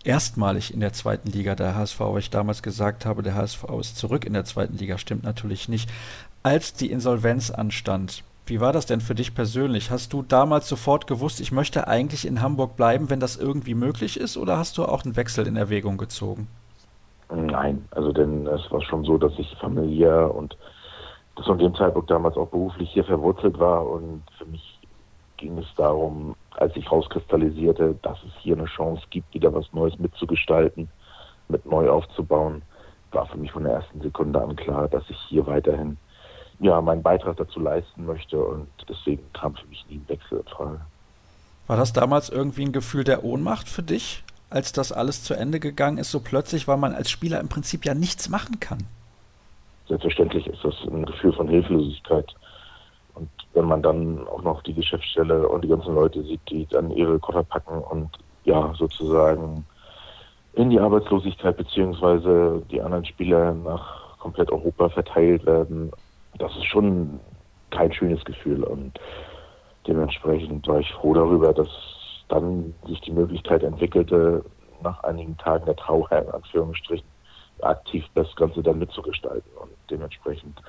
Erstmalig 0.05 0.73
in 0.73 0.81
der 0.81 0.93
zweiten 0.93 1.31
Liga 1.31 1.55
der 1.55 1.75
HSV, 1.75 2.01
weil 2.01 2.19
ich 2.19 2.31
damals 2.31 2.63
gesagt 2.63 3.05
habe, 3.05 3.23
der 3.23 3.35
HSV 3.35 3.65
ist 3.81 3.97
zurück 3.97 4.25
in 4.25 4.33
der 4.33 4.45
zweiten 4.45 4.79
Liga, 4.79 4.97
stimmt 4.97 5.25
natürlich 5.25 5.69
nicht. 5.69 5.91
Als 6.43 6.73
die 6.73 6.91
Insolvenz 6.91 7.51
anstand, 7.51 8.23
wie 8.47 8.61
war 8.61 8.73
das 8.73 8.87
denn 8.87 9.01
für 9.01 9.15
dich 9.15 9.35
persönlich? 9.35 9.91
Hast 9.91 10.13
du 10.13 10.23
damals 10.23 10.69
sofort 10.69 11.07
gewusst, 11.07 11.41
ich 11.41 11.53
möchte 11.53 11.89
eigentlich 11.89 12.27
in 12.27 12.41
Hamburg 12.41 12.77
bleiben, 12.77 13.11
wenn 13.11 13.21
das 13.21 13.37
irgendwie 13.37 13.75
möglich 13.75 14.19
ist, 14.19 14.37
oder 14.37 14.57
hast 14.57 14.79
du 14.79 14.85
auch 14.85 15.05
einen 15.05 15.17
Wechsel 15.17 15.47
in 15.47 15.57
Erwägung 15.57 15.99
gezogen? 15.99 16.49
Nein, 17.31 17.85
also 17.91 18.13
denn 18.13 18.47
es 18.47 18.71
war 18.71 18.81
schon 18.83 19.05
so, 19.05 19.19
dass 19.19 19.33
ich 19.37 19.55
familiär 19.61 20.35
und 20.35 20.57
das 21.37 21.45
von 21.45 21.59
dem 21.59 21.75
Zeitpunkt 21.75 22.11
damals 22.11 22.37
auch 22.37 22.49
beruflich 22.49 22.91
hier 22.91 23.05
verwurzelt 23.05 23.59
war 23.59 23.87
und 23.87 24.23
für 24.39 24.47
mich 24.47 24.79
ging 25.37 25.59
es 25.59 25.67
darum, 25.77 26.35
als 26.61 26.75
ich 26.77 26.91
rauskristallisierte, 26.91 27.97
dass 28.03 28.19
es 28.25 28.33
hier 28.41 28.57
eine 28.57 28.67
Chance 28.67 29.03
gibt, 29.11 29.33
wieder 29.35 29.53
was 29.53 29.73
Neues 29.73 29.99
mitzugestalten, 29.99 30.89
mit 31.49 31.65
neu 31.67 31.89
aufzubauen, 31.89 32.63
war 33.13 33.27
für 33.27 33.39
mich 33.39 33.53
von 33.53 33.65
der 33.65 33.75
ersten 33.75 34.01
Sekunde 34.01 34.41
an 34.41 34.57
klar, 34.57 34.89
dass 34.89 35.05
ich 35.09 35.19
hier 35.29 35.47
weiterhin 35.47 35.97
ja, 36.61 36.81
meinen 36.81 37.03
Beitrag 37.03 37.37
dazu 37.37 37.61
leisten 37.61 38.05
möchte 38.05 38.39
und 38.39 38.69
deswegen 38.89 39.23
kam 39.33 39.55
für 39.55 39.67
mich 39.69 39.85
nie 39.89 39.97
ein 39.97 40.09
Wechsel 40.09 40.39
in 40.39 40.45
Frage. 40.45 40.81
War 41.69 41.77
das 41.77 41.93
damals 41.93 42.29
irgendwie 42.29 42.65
ein 42.65 42.73
Gefühl 42.73 43.05
der 43.05 43.25
Ohnmacht 43.25 43.69
für 43.69 43.83
dich? 43.83 44.25
als 44.51 44.73
das 44.73 44.93
alles 44.93 45.23
zu 45.23 45.35
Ende 45.35 45.61
gegangen 45.61 45.99
ist, 45.99 46.11
so 46.11 46.21
plötzlich, 46.21 46.69
weil 46.69 46.79
man 46.79 46.95
als 46.95 47.11
Spieler 47.11 47.41
im 47.41 47.49
Prinzip 47.49 47.85
ja 47.85 47.95
nichts 47.95 48.29
machen 48.29 48.61
kann. 48.61 48.79
Selbstverständlich 49.89 50.47
ist 50.47 50.63
das 50.63 50.75
ein 50.87 51.05
Gefühl 51.05 51.33
von 51.33 51.49
Hilflosigkeit. 51.49 52.35
Und 53.19 53.29
wenn 53.55 53.65
man 53.65 53.83
dann 53.83 54.27
auch 54.29 54.43
noch 54.43 54.63
die 54.63 54.75
Geschäftsstelle 54.75 55.49
und 55.49 55.65
die 55.65 55.69
ganzen 55.69 55.95
Leute 55.95 56.23
sieht, 56.23 56.41
die 56.49 56.67
dann 56.67 56.91
ihre 56.91 57.19
Koffer 57.19 57.43
packen 57.43 57.79
und 57.83 58.11
ja, 58.45 58.73
sozusagen 58.79 59.65
in 60.55 60.71
die 60.71 60.81
Arbeitslosigkeit 60.81 61.57
beziehungsweise 61.57 62.63
die 62.71 62.81
anderen 62.81 63.05
Spieler 63.05 63.55
nach 63.55 64.19
komplett 64.19 64.51
Europa 64.51 64.89
verteilt 64.89 65.45
werden, 65.47 65.91
das 66.39 66.55
ist 66.57 66.67
schon 66.67 67.21
kein 67.71 67.93
schönes 67.93 68.25
Gefühl. 68.25 68.63
Und 68.65 68.99
dementsprechend 69.87 70.67
war 70.67 70.81
ich 70.81 70.93
froh 70.93 71.15
darüber, 71.15 71.53
dass 71.53 71.69
dann 72.29 72.75
sich 72.87 73.01
die 73.01 73.13
Möglichkeit 73.13 73.63
entwickelte, 73.63 74.45
nach 74.83 75.03
einigen 75.03 75.37
Tagen 75.39 75.65
der 75.67 75.77
Trauer 75.77 76.11
in 76.13 76.31
Anführungsstrichen 76.31 77.07
aktiv 77.63 78.05
das 78.15 78.35
Ganze 78.37 78.63
dann 78.63 78.79
mitzugestalten. 78.79 79.51
Und 79.61 79.71
dementsprechend, 79.91 80.61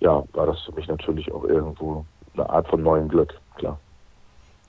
ja, 0.00 0.22
war 0.32 0.46
das 0.46 0.60
für 0.62 0.72
mich 0.72 0.88
natürlich 0.88 1.32
auch 1.32 1.44
irgendwo 1.44 2.04
eine 2.34 2.48
Art 2.48 2.68
von 2.68 2.82
neuem 2.82 3.08
Glück, 3.08 3.34
klar. 3.56 3.78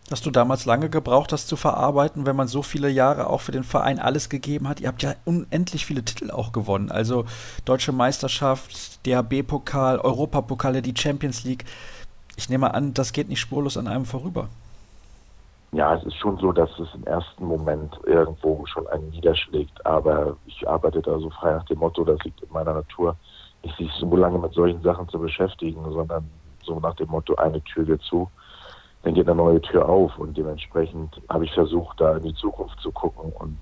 Dass 0.09 0.21
du 0.21 0.31
damals 0.31 0.65
lange 0.65 0.89
gebraucht 0.89 1.33
hast 1.33 1.49
zu 1.49 1.57
verarbeiten, 1.57 2.25
wenn 2.25 2.37
man 2.37 2.47
so 2.47 2.61
viele 2.61 2.89
Jahre 2.89 3.29
auch 3.29 3.41
für 3.41 3.51
den 3.51 3.65
Verein 3.65 3.99
alles 3.99 4.29
gegeben 4.29 4.69
hat. 4.69 4.79
Ihr 4.79 4.87
habt 4.87 5.03
ja 5.03 5.15
unendlich 5.25 5.85
viele 5.85 6.03
Titel 6.05 6.31
auch 6.31 6.53
gewonnen. 6.53 6.91
Also 6.91 7.25
Deutsche 7.65 7.91
Meisterschaft, 7.91 9.05
DHB-Pokal, 9.05 9.99
Europapokale, 9.99 10.81
die 10.81 10.95
Champions 10.95 11.43
League. 11.43 11.65
Ich 12.37 12.47
nehme 12.47 12.73
an, 12.73 12.93
das 12.93 13.11
geht 13.11 13.27
nicht 13.27 13.41
spurlos 13.41 13.75
an 13.75 13.87
einem 13.87 14.05
vorüber. 14.05 14.47
Ja, 15.73 15.95
es 15.95 16.05
ist 16.05 16.15
schon 16.15 16.37
so, 16.37 16.53
dass 16.53 16.69
es 16.79 16.87
im 16.95 17.03
ersten 17.03 17.45
Moment 17.45 17.99
irgendwo 18.05 18.65
schon 18.67 18.87
einen 18.87 19.09
niederschlägt, 19.09 19.85
aber 19.85 20.37
ich 20.45 20.67
arbeite 20.67 21.01
da 21.01 21.19
so 21.19 21.29
frei 21.29 21.51
nach 21.51 21.65
dem 21.65 21.79
Motto, 21.79 22.05
das 22.05 22.19
liegt 22.23 22.41
in 22.41 22.51
meiner 22.53 22.73
Natur, 22.73 23.17
sich 23.75 23.91
so 23.99 24.15
lange 24.15 24.37
mit 24.37 24.53
solchen 24.53 24.81
Sachen 24.81 25.07
zu 25.09 25.19
beschäftigen, 25.19 25.83
sondern 25.91 26.29
so 26.63 26.79
nach 26.79 26.95
dem 26.95 27.09
Motto, 27.09 27.35
eine 27.35 27.61
Tür 27.63 27.85
geht 27.85 28.01
zu, 28.01 28.29
dann 29.03 29.13
geht 29.13 29.27
eine 29.27 29.35
neue 29.35 29.61
Tür 29.61 29.87
auf 29.87 30.17
und 30.17 30.37
dementsprechend 30.37 31.21
habe 31.29 31.45
ich 31.45 31.53
versucht, 31.53 31.99
da 32.01 32.17
in 32.17 32.23
die 32.23 32.35
Zukunft 32.35 32.79
zu 32.81 32.91
gucken 32.91 33.31
und 33.39 33.57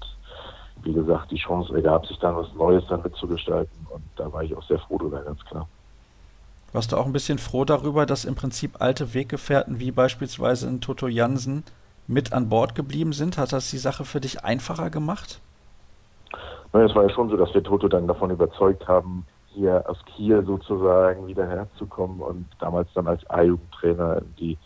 wie 0.83 0.93
gesagt, 0.93 1.31
die 1.31 1.37
Chance 1.37 1.73
ergab 1.75 2.05
sich 2.05 2.17
dann 2.19 2.35
was 2.35 2.53
Neues 2.53 2.83
dann 2.87 3.01
mitzugestalten 3.01 3.87
und 3.89 4.03
da 4.15 4.31
war 4.31 4.43
ich 4.43 4.55
auch 4.55 4.63
sehr 4.63 4.79
froh 4.79 4.97
drüber, 4.97 5.21
ganz 5.21 5.43
klar. 5.45 5.67
Warst 6.73 6.91
du 6.91 6.97
auch 6.97 7.05
ein 7.05 7.13
bisschen 7.13 7.37
froh 7.37 7.63
darüber, 7.63 8.05
dass 8.05 8.25
im 8.25 8.35
Prinzip 8.35 8.81
alte 8.81 9.13
Weggefährten 9.13 9.79
wie 9.79 9.91
beispielsweise 9.91 10.67
in 10.67 10.81
Toto 10.81 11.07
Jansen 11.07 11.63
mit 12.07 12.33
an 12.33 12.49
Bord 12.49 12.75
geblieben 12.75 13.13
sind? 13.13 13.37
Hat 13.37 13.53
das 13.53 13.69
die 13.69 13.77
Sache 13.77 14.03
für 14.03 14.19
dich 14.19 14.43
einfacher 14.43 14.89
gemacht? 14.89 15.39
Es 16.73 16.93
war 16.93 17.03
ja 17.03 17.09
schon 17.09 17.29
so, 17.29 17.37
dass 17.37 17.53
wir 17.53 17.63
Toto 17.63 17.87
dann 17.87 18.07
davon 18.07 18.29
überzeugt 18.29 18.87
haben, 18.87 19.25
hier 19.55 19.83
aus 19.87 19.97
Kiel 20.05 20.43
sozusagen 20.45 21.27
wieder 21.27 21.47
herzukommen 21.47 22.19
und 22.19 22.45
damals 22.59 22.89
dann 22.93 23.07
als 23.07 23.27
A-Jugendtrainer 23.29 24.17
in, 24.17 24.35
die, 24.35 24.57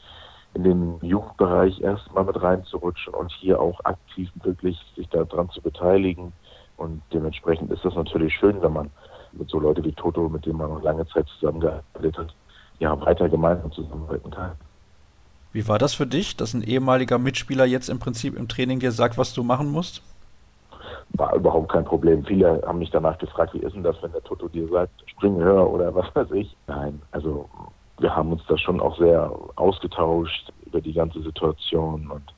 in 0.54 0.64
den 0.64 1.00
Jugendbereich 1.02 1.80
erstmal 1.80 2.26
mit 2.26 2.42
reinzurutschen 2.42 3.14
und 3.14 3.32
hier 3.32 3.60
auch 3.60 3.80
aktiv 3.86 4.30
wirklich 4.44 4.78
sich 4.96 5.08
daran 5.10 5.50
zu 5.52 5.62
beteiligen. 5.62 6.34
Und 6.78 7.02
dementsprechend 7.14 7.72
ist 7.72 7.86
das 7.86 7.96
natürlich 7.96 8.34
schön, 8.34 8.62
wenn 8.62 8.74
man 8.74 8.90
mit 9.34 9.50
so 9.50 9.60
Leuten 9.60 9.84
wie 9.84 9.94
Toto, 9.94 10.28
mit 10.28 10.46
denen 10.46 10.58
man 10.58 10.70
noch 10.70 10.82
lange 10.82 11.08
Zeit 11.08 11.28
zusammengearbeitet 11.40 12.18
hat, 12.18 12.36
ja, 12.80 13.00
weiter 13.00 13.30
gemeinsam 13.30 13.72
zusammenarbeiten 13.72 14.32
kann. 14.32 14.52
Wie 15.52 15.68
war 15.68 15.80
das 15.80 15.94
für 15.94 16.08
dich, 16.08 16.38
dass 16.38 16.54
ein 16.54 16.62
ehemaliger 16.62 17.18
Mitspieler 17.18 17.66
jetzt 17.66 17.90
im 17.90 18.00
Prinzip 18.00 18.36
im 18.36 18.48
Training 18.48 18.80
dir 18.80 18.92
sagt, 18.92 19.18
was 19.18 19.34
du 19.34 19.44
machen 19.44 19.72
musst? 19.72 20.04
War 21.14 21.36
überhaupt 21.36 21.72
kein 21.72 21.86
Problem. 21.86 22.24
Viele 22.26 22.62
haben 22.66 22.80
mich 22.80 22.92
danach 22.92 23.18
gefragt, 23.18 23.54
wie 23.54 23.60
ist 23.60 23.76
denn 23.76 23.84
das, 23.84 24.02
wenn 24.02 24.12
der 24.12 24.24
Toto 24.24 24.48
dir 24.48 24.68
sagt, 24.68 24.92
spring 25.08 25.38
höher 25.38 25.70
oder 25.70 25.94
was 25.96 26.14
weiß 26.16 26.32
ich. 26.32 26.56
Nein, 26.68 27.02
also 27.12 27.50
wir 28.00 28.16
haben 28.16 28.32
uns 28.32 28.42
da 28.48 28.58
schon 28.58 28.80
auch 28.80 28.98
sehr 28.98 29.32
ausgetauscht 29.56 30.52
über 30.66 30.82
die 30.82 30.94
ganze 30.94 31.22
Situation 31.22 32.10
und 32.10 32.34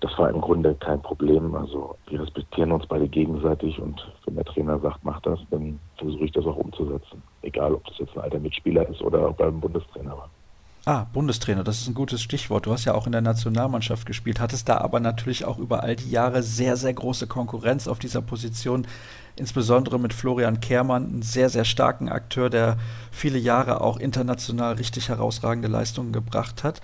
das 0.00 0.18
war 0.18 0.28
im 0.28 0.40
Grunde 0.40 0.74
kein 0.74 1.00
Problem. 1.00 1.54
Also 1.54 1.96
wir 2.08 2.20
respektieren 2.20 2.72
uns 2.72 2.86
beide 2.86 3.08
gegenseitig 3.08 3.80
und 3.80 4.06
wenn 4.26 4.34
der 4.36 4.44
Trainer 4.44 4.78
sagt, 4.78 5.00
mach 5.02 5.20
das, 5.22 5.40
dann 5.50 5.78
versuche 5.96 6.24
ich 6.24 6.32
das 6.32 6.44
auch 6.46 6.56
umzusetzen. 6.56 7.22
Egal, 7.42 7.74
ob 7.74 7.84
das 7.86 7.98
jetzt 7.98 8.16
ein 8.16 8.22
alter 8.22 8.38
Mitspieler 8.38 8.88
ist 8.88 9.02
oder 9.02 9.28
ob 9.28 9.40
er 9.40 9.48
ein 9.48 9.60
Bundestrainer 9.60 10.16
war. 10.16 10.30
Ah, 10.86 11.06
Bundestrainer, 11.14 11.64
das 11.64 11.80
ist 11.80 11.88
ein 11.88 11.94
gutes 11.94 12.20
Stichwort. 12.20 12.66
Du 12.66 12.72
hast 12.72 12.84
ja 12.84 12.92
auch 12.92 13.06
in 13.06 13.12
der 13.12 13.22
Nationalmannschaft 13.22 14.04
gespielt, 14.04 14.38
hattest 14.38 14.68
da 14.68 14.76
aber 14.78 15.00
natürlich 15.00 15.46
auch 15.46 15.58
über 15.58 15.82
all 15.82 15.96
die 15.96 16.10
Jahre 16.10 16.42
sehr, 16.42 16.76
sehr 16.76 16.92
große 16.92 17.26
Konkurrenz 17.26 17.88
auf 17.88 17.98
dieser 17.98 18.20
Position, 18.20 18.86
insbesondere 19.34 19.98
mit 19.98 20.12
Florian 20.12 20.60
Kehrmann, 20.60 21.06
einen 21.06 21.22
sehr, 21.22 21.48
sehr 21.48 21.64
starken 21.64 22.10
Akteur, 22.10 22.50
der 22.50 22.76
viele 23.10 23.38
Jahre 23.38 23.80
auch 23.80 23.96
international 23.96 24.74
richtig 24.74 25.08
herausragende 25.08 25.68
Leistungen 25.68 26.12
gebracht 26.12 26.64
hat. 26.64 26.82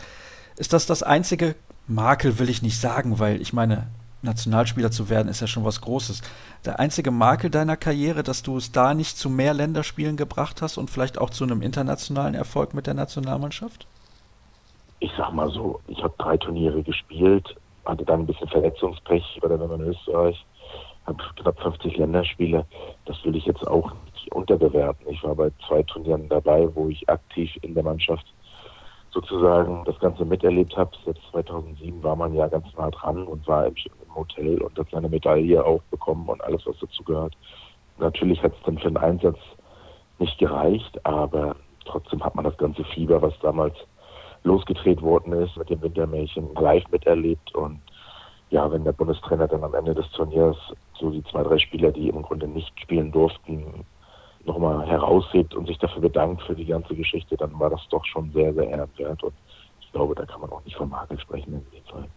Ist 0.56 0.72
das 0.72 0.86
das 0.86 1.02
einzige 1.02 1.54
Makel, 1.86 2.38
will 2.38 2.48
ich 2.48 2.62
nicht 2.62 2.80
sagen, 2.80 3.18
weil 3.18 3.42
ich 3.42 3.52
meine, 3.52 3.88
Nationalspieler 4.22 4.90
zu 4.90 5.08
werden, 5.08 5.28
ist 5.28 5.40
ja 5.40 5.46
schon 5.46 5.64
was 5.64 5.80
Großes. 5.80 6.22
Der 6.64 6.78
einzige 6.78 7.10
Makel 7.10 7.50
deiner 7.50 7.76
Karriere, 7.76 8.22
dass 8.22 8.42
du 8.42 8.56
es 8.56 8.72
da 8.72 8.94
nicht 8.94 9.16
zu 9.16 9.30
mehr 9.30 9.54
Länderspielen 9.54 10.16
gebracht 10.16 10.62
hast 10.62 10.76
und 10.76 10.90
vielleicht 10.90 11.18
auch 11.18 11.30
zu 11.30 11.44
einem 11.44 11.62
internationalen 11.62 12.34
Erfolg 12.34 12.74
mit 12.74 12.86
der 12.86 12.94
Nationalmannschaft? 12.94 13.86
Ich 15.00 15.10
sag 15.16 15.32
mal 15.32 15.50
so, 15.50 15.80
ich 15.86 16.02
habe 16.02 16.14
drei 16.18 16.36
Turniere 16.36 16.82
gespielt, 16.82 17.56
hatte 17.86 18.04
dann 18.04 18.20
ein 18.20 18.26
bisschen 18.26 18.48
Verletzungspech 18.48 19.38
bei 19.40 19.48
der 19.48 19.60
in 19.60 19.80
Österreich, 19.80 20.44
habe 21.06 21.22
knapp 21.36 21.58
50 21.60 21.96
Länderspiele. 21.96 22.66
Das 23.06 23.16
will 23.24 23.34
ich 23.34 23.46
jetzt 23.46 23.66
auch 23.66 23.92
nicht 24.14 24.32
unterbewerten. 24.32 25.06
Ich 25.08 25.22
war 25.22 25.34
bei 25.34 25.50
zwei 25.66 25.82
Turnieren 25.84 26.28
dabei, 26.28 26.68
wo 26.74 26.88
ich 26.88 27.08
aktiv 27.08 27.50
in 27.62 27.74
der 27.74 27.82
Mannschaft 27.82 28.26
sozusagen 29.12 29.84
das 29.86 29.98
Ganze 29.98 30.24
miterlebt 30.24 30.76
habe. 30.76 30.90
Selbst 31.04 31.22
2007 31.32 32.02
war 32.02 32.16
man 32.16 32.34
ja 32.34 32.46
ganz 32.48 32.66
nah 32.76 32.90
dran 32.90 33.26
und 33.26 33.46
war 33.46 33.66
im 33.66 33.76
Hotel 34.14 34.60
und 34.62 34.78
hat 34.78 34.88
seine 34.90 35.08
Medaille 35.08 35.64
auch 35.64 35.82
bekommen 35.90 36.28
und 36.28 36.42
alles, 36.42 36.66
was 36.66 36.78
dazu 36.80 37.02
gehört. 37.04 37.36
Natürlich 37.98 38.42
hat 38.42 38.52
es 38.52 38.62
dann 38.64 38.78
für 38.78 38.88
den 38.88 38.96
Einsatz 38.96 39.38
nicht 40.18 40.38
gereicht, 40.38 41.04
aber 41.04 41.56
trotzdem 41.84 42.22
hat 42.22 42.34
man 42.34 42.44
das 42.44 42.56
ganze 42.56 42.84
Fieber, 42.84 43.20
was 43.22 43.38
damals 43.40 43.74
losgedreht 44.42 45.02
worden 45.02 45.32
ist, 45.32 45.56
mit 45.56 45.70
dem 45.70 45.82
Wintermärchen 45.82 46.54
live 46.54 46.88
miterlebt 46.90 47.54
und 47.54 47.80
ja, 48.50 48.70
wenn 48.70 48.84
der 48.84 48.92
Bundestrainer 48.92 49.46
dann 49.46 49.62
am 49.62 49.74
Ende 49.74 49.94
des 49.94 50.10
Turniers 50.10 50.56
so 50.98 51.10
die 51.10 51.22
zwei, 51.24 51.42
drei 51.42 51.58
Spieler, 51.58 51.92
die 51.92 52.08
im 52.08 52.22
Grunde 52.22 52.48
nicht 52.48 52.78
spielen 52.80 53.12
durften, 53.12 53.86
nochmal 54.44 54.86
heraushebt 54.86 55.54
und 55.54 55.66
sich 55.66 55.78
dafür 55.78 56.02
bedankt 56.02 56.42
für 56.42 56.54
die 56.54 56.66
ganze 56.66 56.94
Geschichte, 56.94 57.36
dann 57.36 57.58
war 57.58 57.70
das 57.70 57.86
doch 57.90 58.04
schon 58.06 58.30
sehr, 58.32 58.52
sehr 58.54 58.68
ehrenwert. 58.68 59.22
Und 59.22 59.34
ich 59.80 59.92
glaube, 59.92 60.14
da 60.14 60.24
kann 60.26 60.40
man 60.40 60.50
auch 60.50 60.64
nicht 60.64 60.76
vom 60.76 60.90
Makel 60.90 61.18
sprechen 61.20 61.54
in 61.54 61.66
dem 61.72 61.84
Fall. 61.84 62.08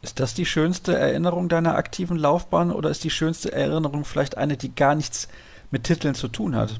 Ist 0.00 0.20
das 0.20 0.34
die 0.34 0.46
schönste 0.46 0.96
Erinnerung 0.96 1.48
deiner 1.48 1.74
aktiven 1.74 2.16
Laufbahn 2.16 2.70
oder 2.70 2.88
ist 2.88 3.02
die 3.02 3.10
schönste 3.10 3.52
Erinnerung 3.52 4.04
vielleicht 4.04 4.38
eine, 4.38 4.56
die 4.56 4.74
gar 4.74 4.94
nichts 4.94 5.28
mit 5.70 5.84
Titeln 5.84 6.14
zu 6.14 6.28
tun 6.28 6.54
hat? 6.54 6.78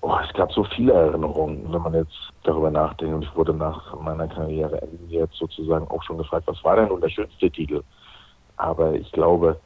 Oh, 0.00 0.16
es 0.22 0.32
gab 0.34 0.52
so 0.52 0.64
viele 0.64 0.92
Erinnerungen, 0.92 1.72
wenn 1.72 1.80
man 1.80 1.94
jetzt 1.94 2.32
darüber 2.42 2.70
nachdenkt. 2.70 3.14
Und 3.14 3.22
ich 3.22 3.34
wurde 3.34 3.54
nach 3.54 3.98
meiner 4.00 4.26
Karriere 4.26 4.82
jetzt 5.08 5.36
sozusagen 5.36 5.86
auch 5.88 6.02
schon 6.02 6.18
gefragt, 6.18 6.46
was 6.46 6.62
war 6.64 6.76
denn 6.76 6.88
nun 6.88 7.00
der 7.00 7.08
schönste 7.08 7.50
Titel? 7.50 7.82
Aber 8.56 8.92
ich 8.92 9.10
glaube, 9.12 9.58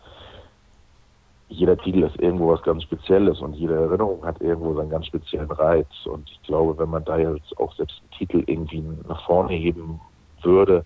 jeder 1.48 1.78
Titel 1.78 2.02
ist 2.02 2.20
irgendwo 2.20 2.48
was 2.52 2.62
ganz 2.62 2.82
Spezielles 2.82 3.40
und 3.40 3.54
jede 3.54 3.74
Erinnerung 3.74 4.24
hat 4.24 4.40
irgendwo 4.40 4.74
seinen 4.74 4.90
ganz 4.90 5.06
speziellen 5.06 5.50
Reiz. 5.50 5.88
Und 6.04 6.30
ich 6.30 6.42
glaube, 6.42 6.78
wenn 6.78 6.90
man 6.90 7.04
da 7.04 7.16
jetzt 7.16 7.58
auch 7.58 7.74
selbst 7.74 8.00
einen 8.00 8.10
Titel 8.10 8.44
irgendwie 8.46 8.84
nach 9.08 9.24
vorne 9.24 9.54
heben 9.54 10.00
würde, 10.42 10.84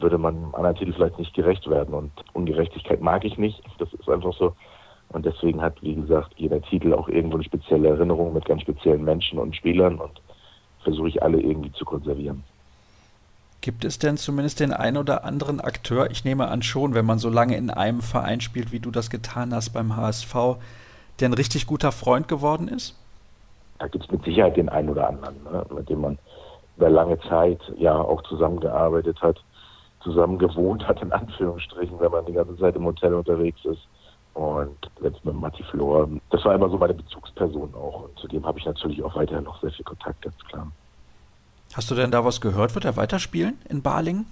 würde 0.00 0.18
man 0.18 0.36
einem 0.36 0.54
anderen 0.54 0.76
Titel 0.76 0.92
vielleicht 0.92 1.18
nicht 1.18 1.34
gerecht 1.34 1.68
werden. 1.68 1.94
Und 1.94 2.12
Ungerechtigkeit 2.32 3.00
mag 3.00 3.24
ich 3.24 3.38
nicht. 3.38 3.62
Das 3.78 3.92
ist 3.92 4.08
einfach 4.08 4.34
so. 4.36 4.54
Und 5.10 5.26
deswegen 5.26 5.60
hat, 5.60 5.82
wie 5.82 5.94
gesagt, 5.94 6.34
jeder 6.36 6.62
Titel 6.62 6.94
auch 6.94 7.08
irgendwo 7.08 7.36
eine 7.36 7.44
spezielle 7.44 7.88
Erinnerung 7.88 8.32
mit 8.32 8.44
ganz 8.44 8.62
speziellen 8.62 9.04
Menschen 9.04 9.38
und 9.38 9.56
Spielern 9.56 9.98
und 9.98 10.20
versuche 10.82 11.08
ich 11.08 11.22
alle 11.22 11.40
irgendwie 11.40 11.72
zu 11.72 11.84
konservieren. 11.84 12.44
Gibt 13.60 13.84
es 13.84 13.98
denn 13.98 14.16
zumindest 14.16 14.60
den 14.60 14.72
einen 14.72 14.96
oder 14.96 15.24
anderen 15.24 15.60
Akteur, 15.60 16.10
ich 16.10 16.24
nehme 16.24 16.48
an 16.48 16.62
schon, 16.62 16.94
wenn 16.94 17.04
man 17.04 17.18
so 17.18 17.28
lange 17.28 17.56
in 17.56 17.68
einem 17.68 18.00
Verein 18.00 18.40
spielt, 18.40 18.72
wie 18.72 18.80
du 18.80 18.90
das 18.90 19.10
getan 19.10 19.52
hast 19.52 19.70
beim 19.70 19.96
HSV, 19.96 20.34
der 21.18 21.28
ein 21.28 21.34
richtig 21.34 21.66
guter 21.66 21.92
Freund 21.92 22.26
geworden 22.26 22.68
ist? 22.68 22.96
Da 23.78 23.88
gibt 23.88 24.04
es 24.04 24.10
mit 24.10 24.24
Sicherheit 24.24 24.56
den 24.56 24.70
einen 24.70 24.88
oder 24.88 25.08
anderen, 25.08 25.42
ne, 25.44 25.66
mit 25.74 25.90
dem 25.90 26.00
man 26.00 26.18
über 26.76 26.88
lange 26.88 27.18
Zeit 27.28 27.60
ja 27.76 27.94
auch 27.94 28.22
zusammengearbeitet 28.22 29.20
hat, 29.20 29.42
zusammen 30.02 30.38
gewohnt 30.38 30.86
hat, 30.86 31.02
in 31.02 31.12
Anführungsstrichen, 31.12 31.98
wenn 32.00 32.10
man 32.10 32.26
die 32.26 32.32
ganze 32.32 32.56
Zeit 32.56 32.76
im 32.76 32.84
Hotel 32.84 33.14
unterwegs 33.14 33.64
ist. 33.64 33.86
Und 34.34 34.90
selbst 35.00 35.24
mit 35.24 35.34
Matti 35.34 35.62
Flor, 35.64 36.08
das 36.30 36.44
war 36.44 36.54
immer 36.54 36.70
so 36.70 36.78
meine 36.78 36.94
Bezugsperson 36.94 37.74
auch. 37.74 38.04
Und 38.04 38.18
zudem 38.18 38.46
habe 38.46 38.58
ich 38.58 38.64
natürlich 38.64 39.02
auch 39.02 39.14
weiterhin 39.16 39.44
noch 39.44 39.60
sehr 39.60 39.72
viel 39.72 39.84
Kontakt, 39.84 40.22
ganz 40.22 40.38
klar. 40.48 40.70
Hast 41.74 41.90
du 41.90 41.94
denn 41.94 42.10
da 42.10 42.24
was 42.24 42.40
gehört? 42.40 42.74
Wird 42.74 42.84
er 42.84 42.96
weiterspielen 42.96 43.58
in 43.68 43.82
Balingen? 43.82 44.26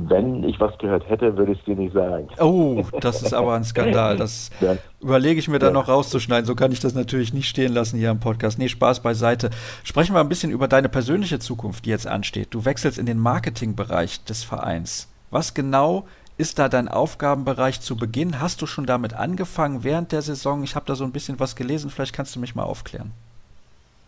Wenn 0.00 0.44
ich 0.44 0.60
was 0.60 0.78
gehört 0.78 1.08
hätte, 1.08 1.36
würde 1.36 1.52
ich 1.52 1.58
es 1.58 1.64
dir 1.64 1.74
nicht 1.74 1.92
sagen. 1.92 2.28
Oh, 2.38 2.84
das 3.00 3.20
ist 3.20 3.34
aber 3.34 3.54
ein 3.54 3.64
Skandal. 3.64 4.16
Das 4.16 4.50
ja. 4.60 4.76
überlege 5.00 5.40
ich 5.40 5.48
mir 5.48 5.58
dann 5.58 5.74
ja. 5.74 5.80
noch 5.80 5.88
rauszuschneiden. 5.88 6.46
So 6.46 6.54
kann 6.54 6.70
ich 6.70 6.78
das 6.78 6.94
natürlich 6.94 7.34
nicht 7.34 7.48
stehen 7.48 7.74
lassen 7.74 7.98
hier 7.98 8.10
im 8.10 8.20
Podcast. 8.20 8.60
Nee, 8.60 8.68
Spaß 8.68 9.00
beiseite. 9.00 9.50
Sprechen 9.82 10.14
wir 10.14 10.20
ein 10.20 10.28
bisschen 10.28 10.52
über 10.52 10.68
deine 10.68 10.88
persönliche 10.88 11.40
Zukunft, 11.40 11.84
die 11.84 11.90
jetzt 11.90 12.06
ansteht. 12.06 12.54
Du 12.54 12.64
wechselst 12.64 12.96
in 12.96 13.06
den 13.06 13.18
Marketingbereich 13.18 14.22
des 14.22 14.44
Vereins. 14.44 15.12
Was 15.32 15.52
genau 15.52 16.04
ist 16.36 16.60
da 16.60 16.68
dein 16.68 16.86
Aufgabenbereich 16.86 17.80
zu 17.80 17.96
Beginn? 17.96 18.40
Hast 18.40 18.62
du 18.62 18.66
schon 18.66 18.86
damit 18.86 19.14
angefangen 19.14 19.82
während 19.82 20.12
der 20.12 20.22
Saison? 20.22 20.62
Ich 20.62 20.76
habe 20.76 20.86
da 20.86 20.94
so 20.94 21.02
ein 21.02 21.10
bisschen 21.10 21.40
was 21.40 21.56
gelesen. 21.56 21.90
Vielleicht 21.90 22.14
kannst 22.14 22.36
du 22.36 22.40
mich 22.40 22.54
mal 22.54 22.62
aufklären. 22.62 23.10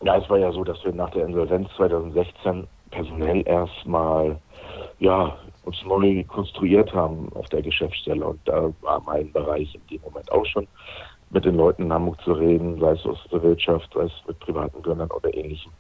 Ja, 0.05 0.17
es 0.17 0.31
war 0.31 0.39
ja 0.39 0.53
so, 0.53 0.63
dass 0.63 0.83
wir 0.85 0.93
nach 0.93 1.11
der 1.11 1.27
Insolvenz 1.27 1.69
2016 1.77 2.69
personell 2.93 3.43
erstmal 3.45 4.39
ja, 5.01 5.37
uns 5.65 5.77
neu 5.85 6.25
konstruiert 6.25 6.93
haben 6.95 7.29
auf 7.35 7.49
der 7.49 7.63
Geschäftsstelle. 7.63 8.25
Und 8.25 8.41
da 8.45 8.73
war 8.81 9.01
mein 9.01 9.33
Bereich 9.33 9.75
in 9.75 9.87
dem 9.91 10.01
Moment 10.03 10.31
auch 10.33 10.47
schon, 10.47 10.67
mit 11.31 11.45
den 11.45 11.57
Leuten 11.57 11.85
in 11.85 11.93
Hamburg 11.93 12.21
zu 12.23 12.33
reden, 12.33 12.81
sei 12.81 12.93
es 12.93 13.07
aus 13.07 13.19
der 13.31 13.43
Wirtschaft, 13.43 13.93
sei 13.95 14.05
es 14.05 14.13
mit 14.27 14.39
privaten 14.41 14.83
Gönnern 14.83 15.11
oder 15.11 15.33
ähnlichem. 15.33 15.73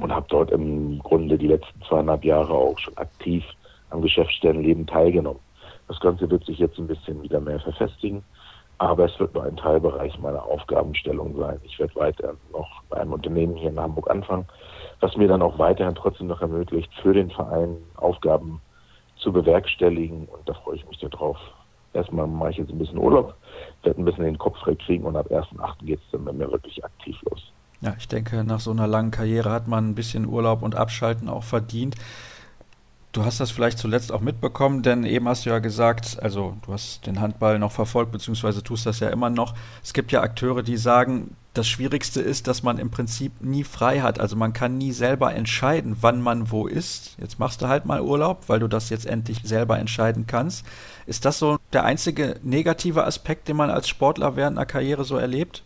Und 0.00 0.14
habe 0.14 0.26
dort 0.28 0.50
im 0.50 0.98
Grunde 1.00 1.38
die 1.38 1.48
letzten 1.48 1.82
zweieinhalb 1.82 2.24
Jahre 2.24 2.52
auch 2.52 2.78
schon 2.78 2.96
aktiv 2.96 3.44
am 3.90 4.02
Geschäftsstellenleben 4.02 4.86
teilgenommen. 4.86 5.40
Das 5.88 6.00
Ganze 6.00 6.30
wird 6.30 6.44
sich 6.44 6.58
jetzt 6.58 6.78
ein 6.78 6.86
bisschen 6.86 7.22
wieder 7.22 7.40
mehr 7.40 7.60
verfestigen. 7.60 8.22
Aber 8.78 9.06
es 9.06 9.18
wird 9.18 9.32
nur 9.32 9.44
ein 9.44 9.56
Teilbereich 9.56 10.18
meiner 10.18 10.44
Aufgabenstellung 10.44 11.34
sein. 11.38 11.58
Ich 11.64 11.78
werde 11.78 11.94
weiter 11.94 12.34
noch 12.52 12.82
bei 12.90 12.98
einem 12.98 13.14
Unternehmen 13.14 13.56
hier 13.56 13.70
in 13.70 13.80
Hamburg 13.80 14.10
anfangen, 14.10 14.46
was 15.00 15.16
mir 15.16 15.28
dann 15.28 15.40
auch 15.40 15.58
weiterhin 15.58 15.94
trotzdem 15.94 16.26
noch 16.26 16.42
ermöglicht, 16.42 16.92
für 17.00 17.14
den 17.14 17.30
Verein 17.30 17.78
Aufgaben 17.96 18.60
zu 19.26 19.32
bewerkstelligen. 19.32 20.26
Und 20.26 20.48
da 20.48 20.54
freue 20.54 20.76
ich 20.76 20.88
mich 20.88 20.98
darauf. 21.00 21.36
Erstmal 21.92 22.28
mache 22.28 22.50
ich 22.50 22.56
jetzt 22.58 22.70
ein 22.70 22.78
bisschen 22.78 22.98
Urlaub, 22.98 23.34
werde 23.82 24.00
ein 24.00 24.04
bisschen 24.04 24.24
den 24.24 24.38
Kopf 24.38 24.56
frei 24.58 24.76
kriegen 24.76 25.04
und 25.04 25.16
ab 25.16 25.26
1.8. 25.30 25.84
geht 25.84 25.98
es 25.98 26.04
dann 26.12 26.24
bei 26.24 26.32
mir 26.32 26.50
wirklich 26.52 26.84
aktiv 26.84 27.16
los. 27.28 27.52
Ja, 27.80 27.94
ich 27.98 28.06
denke, 28.06 28.44
nach 28.44 28.60
so 28.60 28.70
einer 28.70 28.86
langen 28.86 29.10
Karriere 29.10 29.50
hat 29.50 29.66
man 29.66 29.88
ein 29.88 29.94
bisschen 29.94 30.26
Urlaub 30.26 30.62
und 30.62 30.76
Abschalten 30.76 31.28
auch 31.28 31.42
verdient. 31.42 31.96
Du 33.16 33.24
hast 33.24 33.40
das 33.40 33.50
vielleicht 33.50 33.78
zuletzt 33.78 34.12
auch 34.12 34.20
mitbekommen, 34.20 34.82
denn 34.82 35.04
eben 35.04 35.26
hast 35.26 35.46
du 35.46 35.50
ja 35.50 35.58
gesagt, 35.58 36.18
also 36.20 36.54
du 36.66 36.74
hast 36.74 37.06
den 37.06 37.18
Handball 37.18 37.58
noch 37.58 37.72
verfolgt, 37.72 38.12
beziehungsweise 38.12 38.62
tust 38.62 38.84
das 38.84 39.00
ja 39.00 39.08
immer 39.08 39.30
noch. 39.30 39.54
Es 39.82 39.94
gibt 39.94 40.12
ja 40.12 40.20
Akteure, 40.20 40.62
die 40.62 40.76
sagen, 40.76 41.34
das 41.54 41.66
Schwierigste 41.66 42.20
ist, 42.20 42.46
dass 42.46 42.62
man 42.62 42.76
im 42.76 42.90
Prinzip 42.90 43.32
nie 43.40 43.64
frei 43.64 44.00
hat. 44.00 44.20
Also 44.20 44.36
man 44.36 44.52
kann 44.52 44.76
nie 44.76 44.92
selber 44.92 45.34
entscheiden, 45.34 45.96
wann 46.02 46.20
man 46.20 46.50
wo 46.50 46.66
ist. 46.66 47.16
Jetzt 47.18 47.38
machst 47.38 47.62
du 47.62 47.68
halt 47.68 47.86
mal 47.86 48.02
Urlaub, 48.02 48.50
weil 48.50 48.60
du 48.60 48.68
das 48.68 48.90
jetzt 48.90 49.06
endlich 49.06 49.40
selber 49.44 49.78
entscheiden 49.78 50.26
kannst. 50.26 50.66
Ist 51.06 51.24
das 51.24 51.38
so 51.38 51.56
der 51.72 51.86
einzige 51.86 52.38
negative 52.42 53.04
Aspekt, 53.04 53.48
den 53.48 53.56
man 53.56 53.70
als 53.70 53.88
Sportler 53.88 54.36
während 54.36 54.58
einer 54.58 54.66
Karriere 54.66 55.04
so 55.04 55.16
erlebt? 55.16 55.64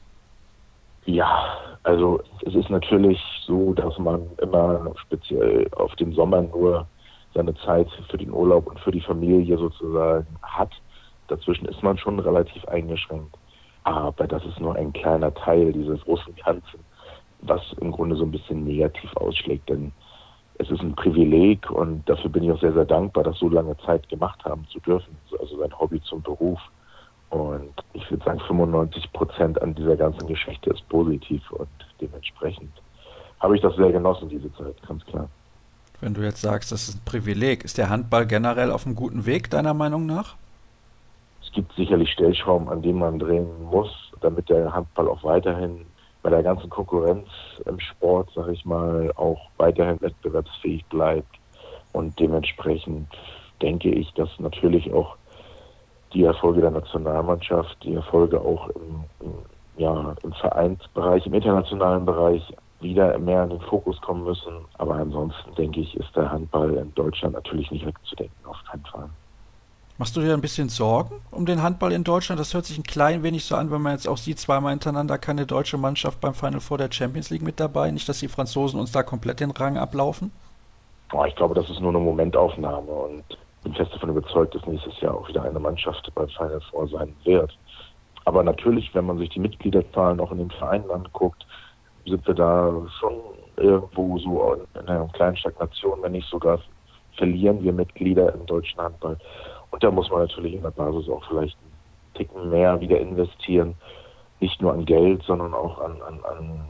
Ja, 1.05 1.49
also 1.83 2.21
es 2.47 2.55
ist 2.55 2.71
natürlich 2.71 3.21
so, 3.45 3.73
dass 3.75 3.99
man 3.99 4.23
immer 4.41 4.93
speziell 5.05 5.67
auf 5.75 5.97
den 5.97 6.13
Sommer 6.13 6.43
nur 6.43 6.87
seine 7.35 7.55
Zeit 7.55 7.89
für 8.11 8.19
den 8.19 8.33
Urlaub 8.33 8.67
und 8.67 8.81
für 8.81 8.91
die 8.91 9.01
Familie 9.01 9.57
sozusagen 9.57 10.27
hat. 10.43 10.71
Dazwischen 11.29 11.67
ist 11.67 11.83
man 11.83 11.97
schon 11.97 12.19
relativ 12.19 12.65
eingeschränkt. 12.67 13.37
Aber 13.85 14.27
das 14.27 14.45
ist 14.45 14.61
nur 14.61 14.75
ein 14.77 14.93
kleiner 14.93 15.33
Teil 15.33 15.73
dieses 15.73 16.01
großen 16.03 16.35
Ganzen, 16.45 16.81
was 17.43 17.63
im 17.81 17.93
Grunde 17.93 18.17
so 18.17 18.25
ein 18.25 18.31
bisschen 18.31 18.65
negativ 18.65 19.17
ausschlägt. 19.17 19.69
Denn 19.69 19.93
es 20.59 20.71
ist 20.71 20.83
ein 20.83 20.95
Privileg 20.95 21.71
und 21.71 22.07
dafür 22.09 22.31
bin 22.31 22.43
ich 22.45 22.53
auch 22.53 22.61
sehr, 22.61 22.75
sehr 22.75 22.85
dankbar, 22.85 23.25
das 23.25 23.39
so 23.39 23.49
lange 23.49 23.77
Zeit 23.79 24.09
gemacht 24.09 24.45
haben 24.45 24.67
zu 24.71 24.81
dürfen. 24.81 25.17
Also 25.39 25.59
sein 25.59 25.79
Hobby 25.79 26.01
zum 26.03 26.21
Beruf. 26.23 26.61
Und 27.31 27.73
ich 27.93 28.11
würde 28.11 28.25
sagen, 28.25 28.41
95 28.41 29.13
Prozent 29.13 29.63
an 29.63 29.75
dieser 29.75 29.97
ganzen 29.97 30.27
Geschichte 30.27 30.71
ist 30.71 30.87
positiv 30.89 31.49
und 31.53 31.69
dementsprechend 32.01 32.73
habe 33.39 33.57
ich 33.57 33.63
das 33.63 33.75
sehr 33.77 33.93
genossen, 33.93 34.29
diese 34.29 34.53
Zeit, 34.55 34.77
ganz 34.87 35.05
klar. 35.07 35.29
Wenn 36.01 36.15
du 36.15 36.23
jetzt 36.23 36.41
sagst, 36.41 36.73
das 36.73 36.89
ist 36.89 36.97
ein 36.97 37.05
Privileg, 37.05 37.65
ist 37.65 37.77
der 37.77 37.91
Handball 37.91 38.27
generell 38.27 38.71
auf 38.73 38.87
einem 38.87 38.95
guten 38.95 39.27
Weg, 39.27 39.51
deiner 39.51 39.75
Meinung 39.75 40.07
nach? 40.07 40.37
Es 41.43 41.53
gibt 41.53 41.73
sicherlich 41.75 42.11
Stellschrauben, 42.13 42.69
an 42.69 42.81
denen 42.81 42.99
man 42.99 43.19
drehen 43.19 43.49
muss, 43.71 43.91
damit 44.21 44.49
der 44.49 44.73
Handball 44.73 45.09
auch 45.09 45.23
weiterhin 45.25 45.85
bei 46.23 46.31
der 46.31 46.43
ganzen 46.43 46.71
Konkurrenz 46.71 47.29
im 47.67 47.81
Sport, 47.81 48.31
sag 48.35 48.49
ich 48.49 48.65
mal, 48.65 49.13
auch 49.17 49.49
weiterhin 49.57 50.01
wettbewerbsfähig 50.01 50.85
bleibt. 50.87 51.39
Und 51.93 52.19
dementsprechend 52.19 53.09
denke 53.61 53.91
ich, 53.91 54.13
dass 54.15 54.29
natürlich 54.39 54.93
auch 54.93 55.17
die 56.13 56.25
Erfolge 56.25 56.61
der 56.61 56.71
Nationalmannschaft, 56.71 57.77
die 57.83 57.95
Erfolge 57.95 58.41
auch 58.41 58.69
im, 58.69 59.05
im, 59.21 59.33
ja, 59.77 60.15
im 60.23 60.33
Vereinsbereich, 60.33 61.27
im 61.27 61.35
internationalen 61.35 62.05
Bereich 62.05 62.43
wieder 62.81 63.19
mehr 63.19 63.45
in 63.45 63.51
den 63.51 63.61
Fokus 63.61 64.01
kommen 64.01 64.25
müssen. 64.25 64.65
Aber 64.79 64.95
ansonsten 64.95 65.55
denke 65.57 65.81
ich, 65.81 65.97
ist 65.97 66.15
der 66.17 66.31
Handball 66.31 66.75
in 66.75 66.95
Deutschland 66.95 67.35
natürlich 67.35 67.71
nicht 67.71 67.87
wegzudenken, 67.87 68.47
auf 68.47 68.57
keinen 68.71 68.85
Fall. 68.85 69.11
Machst 69.99 70.17
du 70.17 70.23
dir 70.23 70.33
ein 70.33 70.41
bisschen 70.41 70.71
Sorgen 70.71 71.21
um 71.31 71.45
den 71.45 71.63
Handball 71.63 71.93
in 71.93 72.05
Deutschland? 72.05 72.41
Das 72.41 72.55
hört 72.55 72.65
sich 72.65 72.79
ein 72.79 72.85
klein 72.85 73.23
wenig 73.23 73.45
so 73.45 73.55
an, 73.55 73.71
wenn 73.71 73.83
man 73.83 73.93
jetzt 73.93 74.09
auch 74.09 74.17
sieht, 74.17 74.39
zweimal 74.39 74.71
hintereinander 74.71 75.19
keine 75.19 75.45
deutsche 75.45 75.77
Mannschaft 75.77 76.23
beim 76.23 76.33
Final 76.33 76.61
Four 76.61 76.79
der 76.79 76.91
Champions 76.91 77.29
League 77.29 77.43
mit 77.43 77.61
dabei. 77.61 77.91
Nicht, 77.91 78.09
dass 78.09 78.21
die 78.21 78.29
Franzosen 78.29 78.81
uns 78.81 78.93
da 78.93 79.03
komplett 79.03 79.41
den 79.41 79.51
Rang 79.51 79.77
ablaufen? 79.77 80.33
Oh, 81.13 81.25
ich 81.27 81.37
glaube, 81.37 81.55
das 81.55 81.69
ist 81.69 81.81
nur 81.81 81.91
eine 81.91 81.99
Momentaufnahme 81.99 82.91
und 82.91 83.25
bin 83.63 83.75
fest 83.75 83.93
davon 83.93 84.09
überzeugt, 84.09 84.55
dass 84.55 84.67
nächstes 84.67 84.99
Jahr 85.01 85.15
auch 85.15 85.29
wieder 85.29 85.43
eine 85.43 85.61
Mannschaft 85.61 86.11
beim 86.15 86.29
Final 86.29 86.63
Four 86.71 86.89
sein 86.89 87.15
wird. 87.25 87.55
Aber 88.25 88.43
natürlich, 88.43 88.95
wenn 88.95 89.05
man 89.05 89.19
sich 89.19 89.29
die 89.29 89.41
Mitgliederzahlen 89.41 90.21
auch 90.21 90.33
in 90.33 90.39
den 90.39 90.51
Vereinen 90.51 90.91
anguckt, 90.91 91.47
sind 92.07 92.27
wir 92.27 92.35
da 92.35 92.73
schon 92.99 93.15
irgendwo 93.57 94.19
so 94.19 94.57
in 94.75 94.89
einer 94.89 95.09
kleinen 95.09 95.37
Stagnation, 95.37 96.03
wenn 96.03 96.13
nicht 96.13 96.29
sogar 96.29 96.59
verlieren 97.17 97.63
wir 97.63 97.73
Mitglieder 97.73 98.33
im 98.35 98.47
deutschen 98.47 98.81
Handball. 98.81 99.19
Und 99.71 99.83
da 99.83 99.91
muss 99.91 100.11
man 100.11 100.21
natürlich 100.21 100.55
in 100.55 100.63
der 100.63 100.71
Basis 100.71 101.09
auch 101.09 101.23
vielleicht 101.29 101.57
einen 101.59 102.15
Ticken 102.15 102.51
mehr 102.51 102.81
wieder 102.81 102.99
investieren. 102.99 103.75
Nicht 104.41 104.61
nur 104.63 104.73
an 104.73 104.85
Geld, 104.85 105.23
sondern 105.25 105.53
auch 105.53 105.81
an, 105.81 106.01
an, 106.03 106.21
an, 106.25 106.69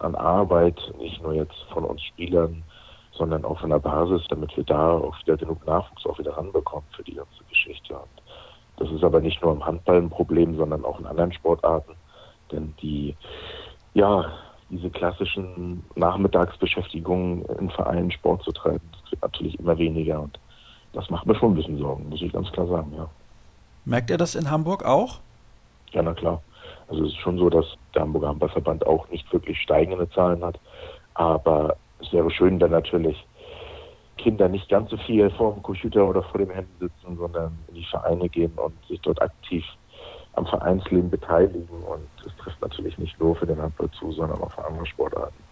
an 0.00 0.14
Arbeit, 0.14 0.78
nicht 0.98 1.22
nur 1.22 1.32
jetzt 1.32 1.56
von 1.72 1.84
uns 1.84 2.02
Spielern, 2.02 2.62
sondern 3.12 3.44
auch 3.44 3.58
von 3.58 3.70
der 3.70 3.78
Basis, 3.78 4.22
damit 4.28 4.54
wir 4.56 4.64
da 4.64 4.92
auch 4.92 5.18
wieder 5.22 5.36
genug 5.38 5.66
Nachwuchs 5.66 6.04
auch 6.04 6.18
wieder 6.18 6.36
ranbekommen 6.36 6.86
für 6.94 7.02
die 7.02 7.14
ganze 7.14 7.42
Geschichte. 7.48 7.94
Und 7.94 8.22
das 8.76 8.90
ist 8.90 9.02
aber 9.02 9.20
nicht 9.20 9.42
nur 9.42 9.52
im 9.52 9.64
Handball 9.64 9.96
ein 9.96 10.10
Problem, 10.10 10.56
sondern 10.56 10.84
auch 10.84 11.00
in 11.00 11.06
anderen 11.06 11.32
Sportarten 11.32 11.94
Denn 12.52 12.74
die, 12.82 13.16
ja, 13.94 14.30
diese 14.70 14.90
klassischen 14.90 15.84
Nachmittagsbeschäftigungen 15.94 17.44
in 17.58 17.70
Vereinen 17.70 18.10
Sport 18.10 18.42
zu 18.42 18.52
treiben, 18.52 18.80
das 19.02 19.12
wird 19.12 19.22
natürlich 19.22 19.58
immer 19.58 19.78
weniger 19.78 20.20
und 20.20 20.38
das 20.92 21.08
macht 21.10 21.26
mir 21.26 21.36
schon 21.36 21.52
ein 21.52 21.56
bisschen 21.56 21.78
Sorgen, 21.78 22.08
muss 22.08 22.22
ich 22.22 22.32
ganz 22.32 22.50
klar 22.52 22.66
sagen, 22.66 22.92
ja. 22.96 23.08
Merkt 23.84 24.10
ihr 24.10 24.18
das 24.18 24.34
in 24.34 24.50
Hamburg 24.50 24.84
auch? 24.84 25.20
Ja, 25.92 26.02
na 26.02 26.14
klar. 26.14 26.42
Also 26.88 27.04
es 27.04 27.12
ist 27.12 27.18
schon 27.18 27.38
so, 27.38 27.48
dass 27.48 27.66
der 27.94 28.02
Hamburger 28.02 28.28
Handballverband 28.28 28.86
auch 28.86 29.08
nicht 29.10 29.32
wirklich 29.32 29.60
steigende 29.60 30.08
Zahlen 30.10 30.44
hat. 30.44 30.58
Aber 31.14 31.76
es 32.00 32.12
wäre 32.12 32.30
schön, 32.30 32.60
wenn 32.60 32.70
natürlich 32.70 33.24
Kinder 34.18 34.48
nicht 34.48 34.68
ganz 34.68 34.90
so 34.90 34.96
viel 34.96 35.30
vor 35.30 35.54
dem 35.54 35.62
Computer 35.62 36.06
oder 36.08 36.22
vor 36.22 36.38
dem 36.38 36.50
Handy 36.50 36.70
sitzen, 36.80 37.16
sondern 37.16 37.58
in 37.68 37.74
die 37.74 37.84
Vereine 37.84 38.28
gehen 38.28 38.52
und 38.56 38.74
sich 38.88 39.00
dort 39.00 39.20
aktiv 39.20 39.64
am 40.34 40.46
Vereinsleben 40.46 41.10
beteiligen. 41.10 41.82
Das 42.76 42.84
natürlich 42.84 42.98
nicht 42.98 43.20
nur 43.20 43.34
für 43.36 43.46
den 43.46 43.60
Handball 43.60 43.90
zu, 43.98 44.12
sondern 44.12 44.40
auch 44.42 44.52
für 44.52 44.64
andere 44.64 44.86
Sportarten. 44.86 45.42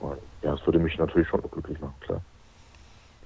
Und 0.00 0.18
ja, 0.42 0.54
es 0.54 0.64
würde 0.64 0.78
mich 0.78 0.96
natürlich 0.96 1.28
schon 1.28 1.42
glücklich 1.50 1.80
machen, 1.80 1.94
klar. 2.00 2.20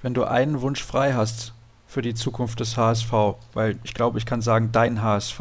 Wenn 0.00 0.14
du 0.14 0.24
einen 0.24 0.62
Wunsch 0.62 0.82
frei 0.82 1.12
hast 1.12 1.52
für 1.86 2.02
die 2.02 2.14
Zukunft 2.14 2.60
des 2.60 2.76
HSV, 2.76 3.12
weil 3.52 3.78
ich 3.84 3.92
glaube, 3.92 4.18
ich 4.18 4.24
kann 4.24 4.40
sagen, 4.40 4.70
dein 4.72 5.02
HSV, 5.02 5.40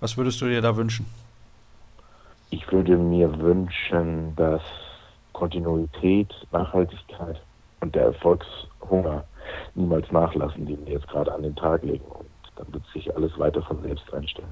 was 0.00 0.16
würdest 0.16 0.40
du 0.40 0.46
dir 0.46 0.62
da 0.62 0.76
wünschen? 0.76 1.06
Ich 2.50 2.70
würde 2.72 2.96
mir 2.96 3.38
wünschen, 3.38 4.34
dass 4.36 4.62
Kontinuität, 5.32 6.32
Nachhaltigkeit 6.52 7.40
und 7.80 7.94
der 7.94 8.06
Erfolgshunger 8.06 9.24
niemals 9.74 10.10
nachlassen, 10.10 10.64
den 10.64 10.86
wir 10.86 10.94
jetzt 10.94 11.08
gerade 11.08 11.32
an 11.34 11.42
den 11.42 11.54
Tag 11.54 11.82
legen. 11.82 12.04
Und 12.06 12.26
dann 12.56 12.72
wird 12.72 12.84
sich 12.94 13.14
alles 13.14 13.38
weiter 13.38 13.62
von 13.62 13.82
selbst 13.82 14.12
einstellen. 14.14 14.48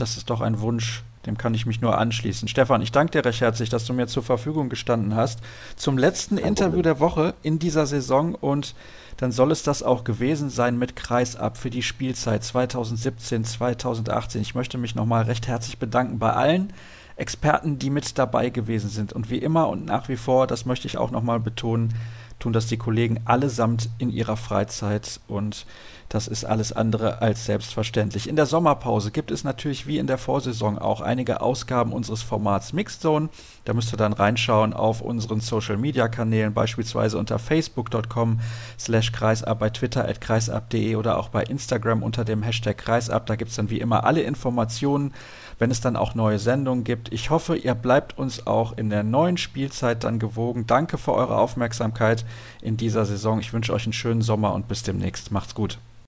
Das 0.00 0.16
ist 0.16 0.30
doch 0.30 0.40
ein 0.40 0.60
Wunsch, 0.60 1.02
dem 1.26 1.36
kann 1.36 1.52
ich 1.52 1.66
mich 1.66 1.82
nur 1.82 1.98
anschließen. 1.98 2.48
Stefan, 2.48 2.80
ich 2.80 2.90
danke 2.90 3.12
dir 3.12 3.24
recht 3.26 3.42
herzlich, 3.42 3.68
dass 3.68 3.84
du 3.84 3.92
mir 3.92 4.06
zur 4.06 4.22
Verfügung 4.22 4.70
gestanden 4.70 5.14
hast. 5.14 5.40
Zum 5.76 5.98
letzten 5.98 6.36
Kein 6.36 6.46
Interview 6.46 6.80
der 6.80 7.00
Woche 7.00 7.34
in 7.42 7.58
dieser 7.58 7.84
Saison 7.84 8.34
und 8.34 8.74
dann 9.18 9.30
soll 9.30 9.52
es 9.52 9.62
das 9.62 9.82
auch 9.82 10.02
gewesen 10.02 10.48
sein 10.48 10.78
mit 10.78 10.96
Kreisab 10.96 11.58
für 11.58 11.68
die 11.68 11.82
Spielzeit 11.82 12.42
2017, 12.42 13.44
2018. 13.44 14.40
Ich 14.40 14.54
möchte 14.54 14.78
mich 14.78 14.94
nochmal 14.94 15.24
recht 15.24 15.48
herzlich 15.48 15.78
bedanken 15.78 16.18
bei 16.18 16.32
allen 16.32 16.72
Experten, 17.16 17.78
die 17.78 17.90
mit 17.90 18.16
dabei 18.16 18.48
gewesen 18.48 18.88
sind. 18.88 19.12
Und 19.12 19.28
wie 19.28 19.36
immer 19.36 19.68
und 19.68 19.84
nach 19.84 20.08
wie 20.08 20.16
vor, 20.16 20.46
das 20.46 20.64
möchte 20.64 20.86
ich 20.86 20.96
auch 20.96 21.10
nochmal 21.10 21.40
betonen, 21.40 21.92
tun 22.38 22.54
das 22.54 22.68
die 22.68 22.78
Kollegen 22.78 23.20
allesamt 23.26 23.90
in 23.98 24.08
ihrer 24.08 24.38
Freizeit 24.38 25.20
und 25.28 25.66
das 26.10 26.26
ist 26.26 26.44
alles 26.44 26.72
andere 26.72 27.22
als 27.22 27.46
selbstverständlich. 27.46 28.28
In 28.28 28.34
der 28.34 28.46
Sommerpause 28.46 29.12
gibt 29.12 29.30
es 29.30 29.44
natürlich 29.44 29.86
wie 29.86 29.96
in 29.96 30.08
der 30.08 30.18
Vorsaison 30.18 30.76
auch 30.76 31.00
einige 31.00 31.40
Ausgaben 31.40 31.92
unseres 31.92 32.20
Formats 32.20 32.72
Mixed 32.72 33.00
Zone. 33.00 33.28
Da 33.64 33.74
müsst 33.74 33.94
ihr 33.94 33.96
dann 33.96 34.12
reinschauen 34.12 34.72
auf 34.72 35.02
unseren 35.02 35.38
Social 35.38 35.76
Media 35.76 36.08
Kanälen, 36.08 36.52
beispielsweise 36.52 37.16
unter 37.16 37.38
facebook.com 37.38 38.40
slash 38.76 39.12
kreisab, 39.12 39.60
bei 39.60 39.70
Twitter 39.70 40.08
at 40.08 40.20
kreisab.de 40.20 40.96
oder 40.96 41.16
auch 41.16 41.28
bei 41.28 41.44
Instagram 41.44 42.02
unter 42.02 42.24
dem 42.24 42.42
Hashtag 42.42 42.76
kreisab. 42.76 43.26
Da 43.26 43.36
gibt 43.36 43.52
es 43.52 43.56
dann 43.56 43.70
wie 43.70 43.78
immer 43.78 44.02
alle 44.02 44.22
Informationen, 44.22 45.14
wenn 45.60 45.70
es 45.70 45.80
dann 45.80 45.94
auch 45.94 46.16
neue 46.16 46.40
Sendungen 46.40 46.82
gibt. 46.82 47.12
Ich 47.12 47.30
hoffe, 47.30 47.56
ihr 47.56 47.76
bleibt 47.76 48.18
uns 48.18 48.48
auch 48.48 48.76
in 48.76 48.90
der 48.90 49.04
neuen 49.04 49.36
Spielzeit 49.36 50.02
dann 50.02 50.18
gewogen. 50.18 50.66
Danke 50.66 50.98
für 50.98 51.14
eure 51.14 51.38
Aufmerksamkeit 51.38 52.24
in 52.62 52.76
dieser 52.76 53.04
Saison. 53.04 53.38
Ich 53.38 53.52
wünsche 53.52 53.72
euch 53.72 53.84
einen 53.84 53.92
schönen 53.92 54.22
Sommer 54.22 54.54
und 54.54 54.66
bis 54.66 54.82
demnächst. 54.82 55.30
Macht's 55.30 55.54
gut. 55.54 55.78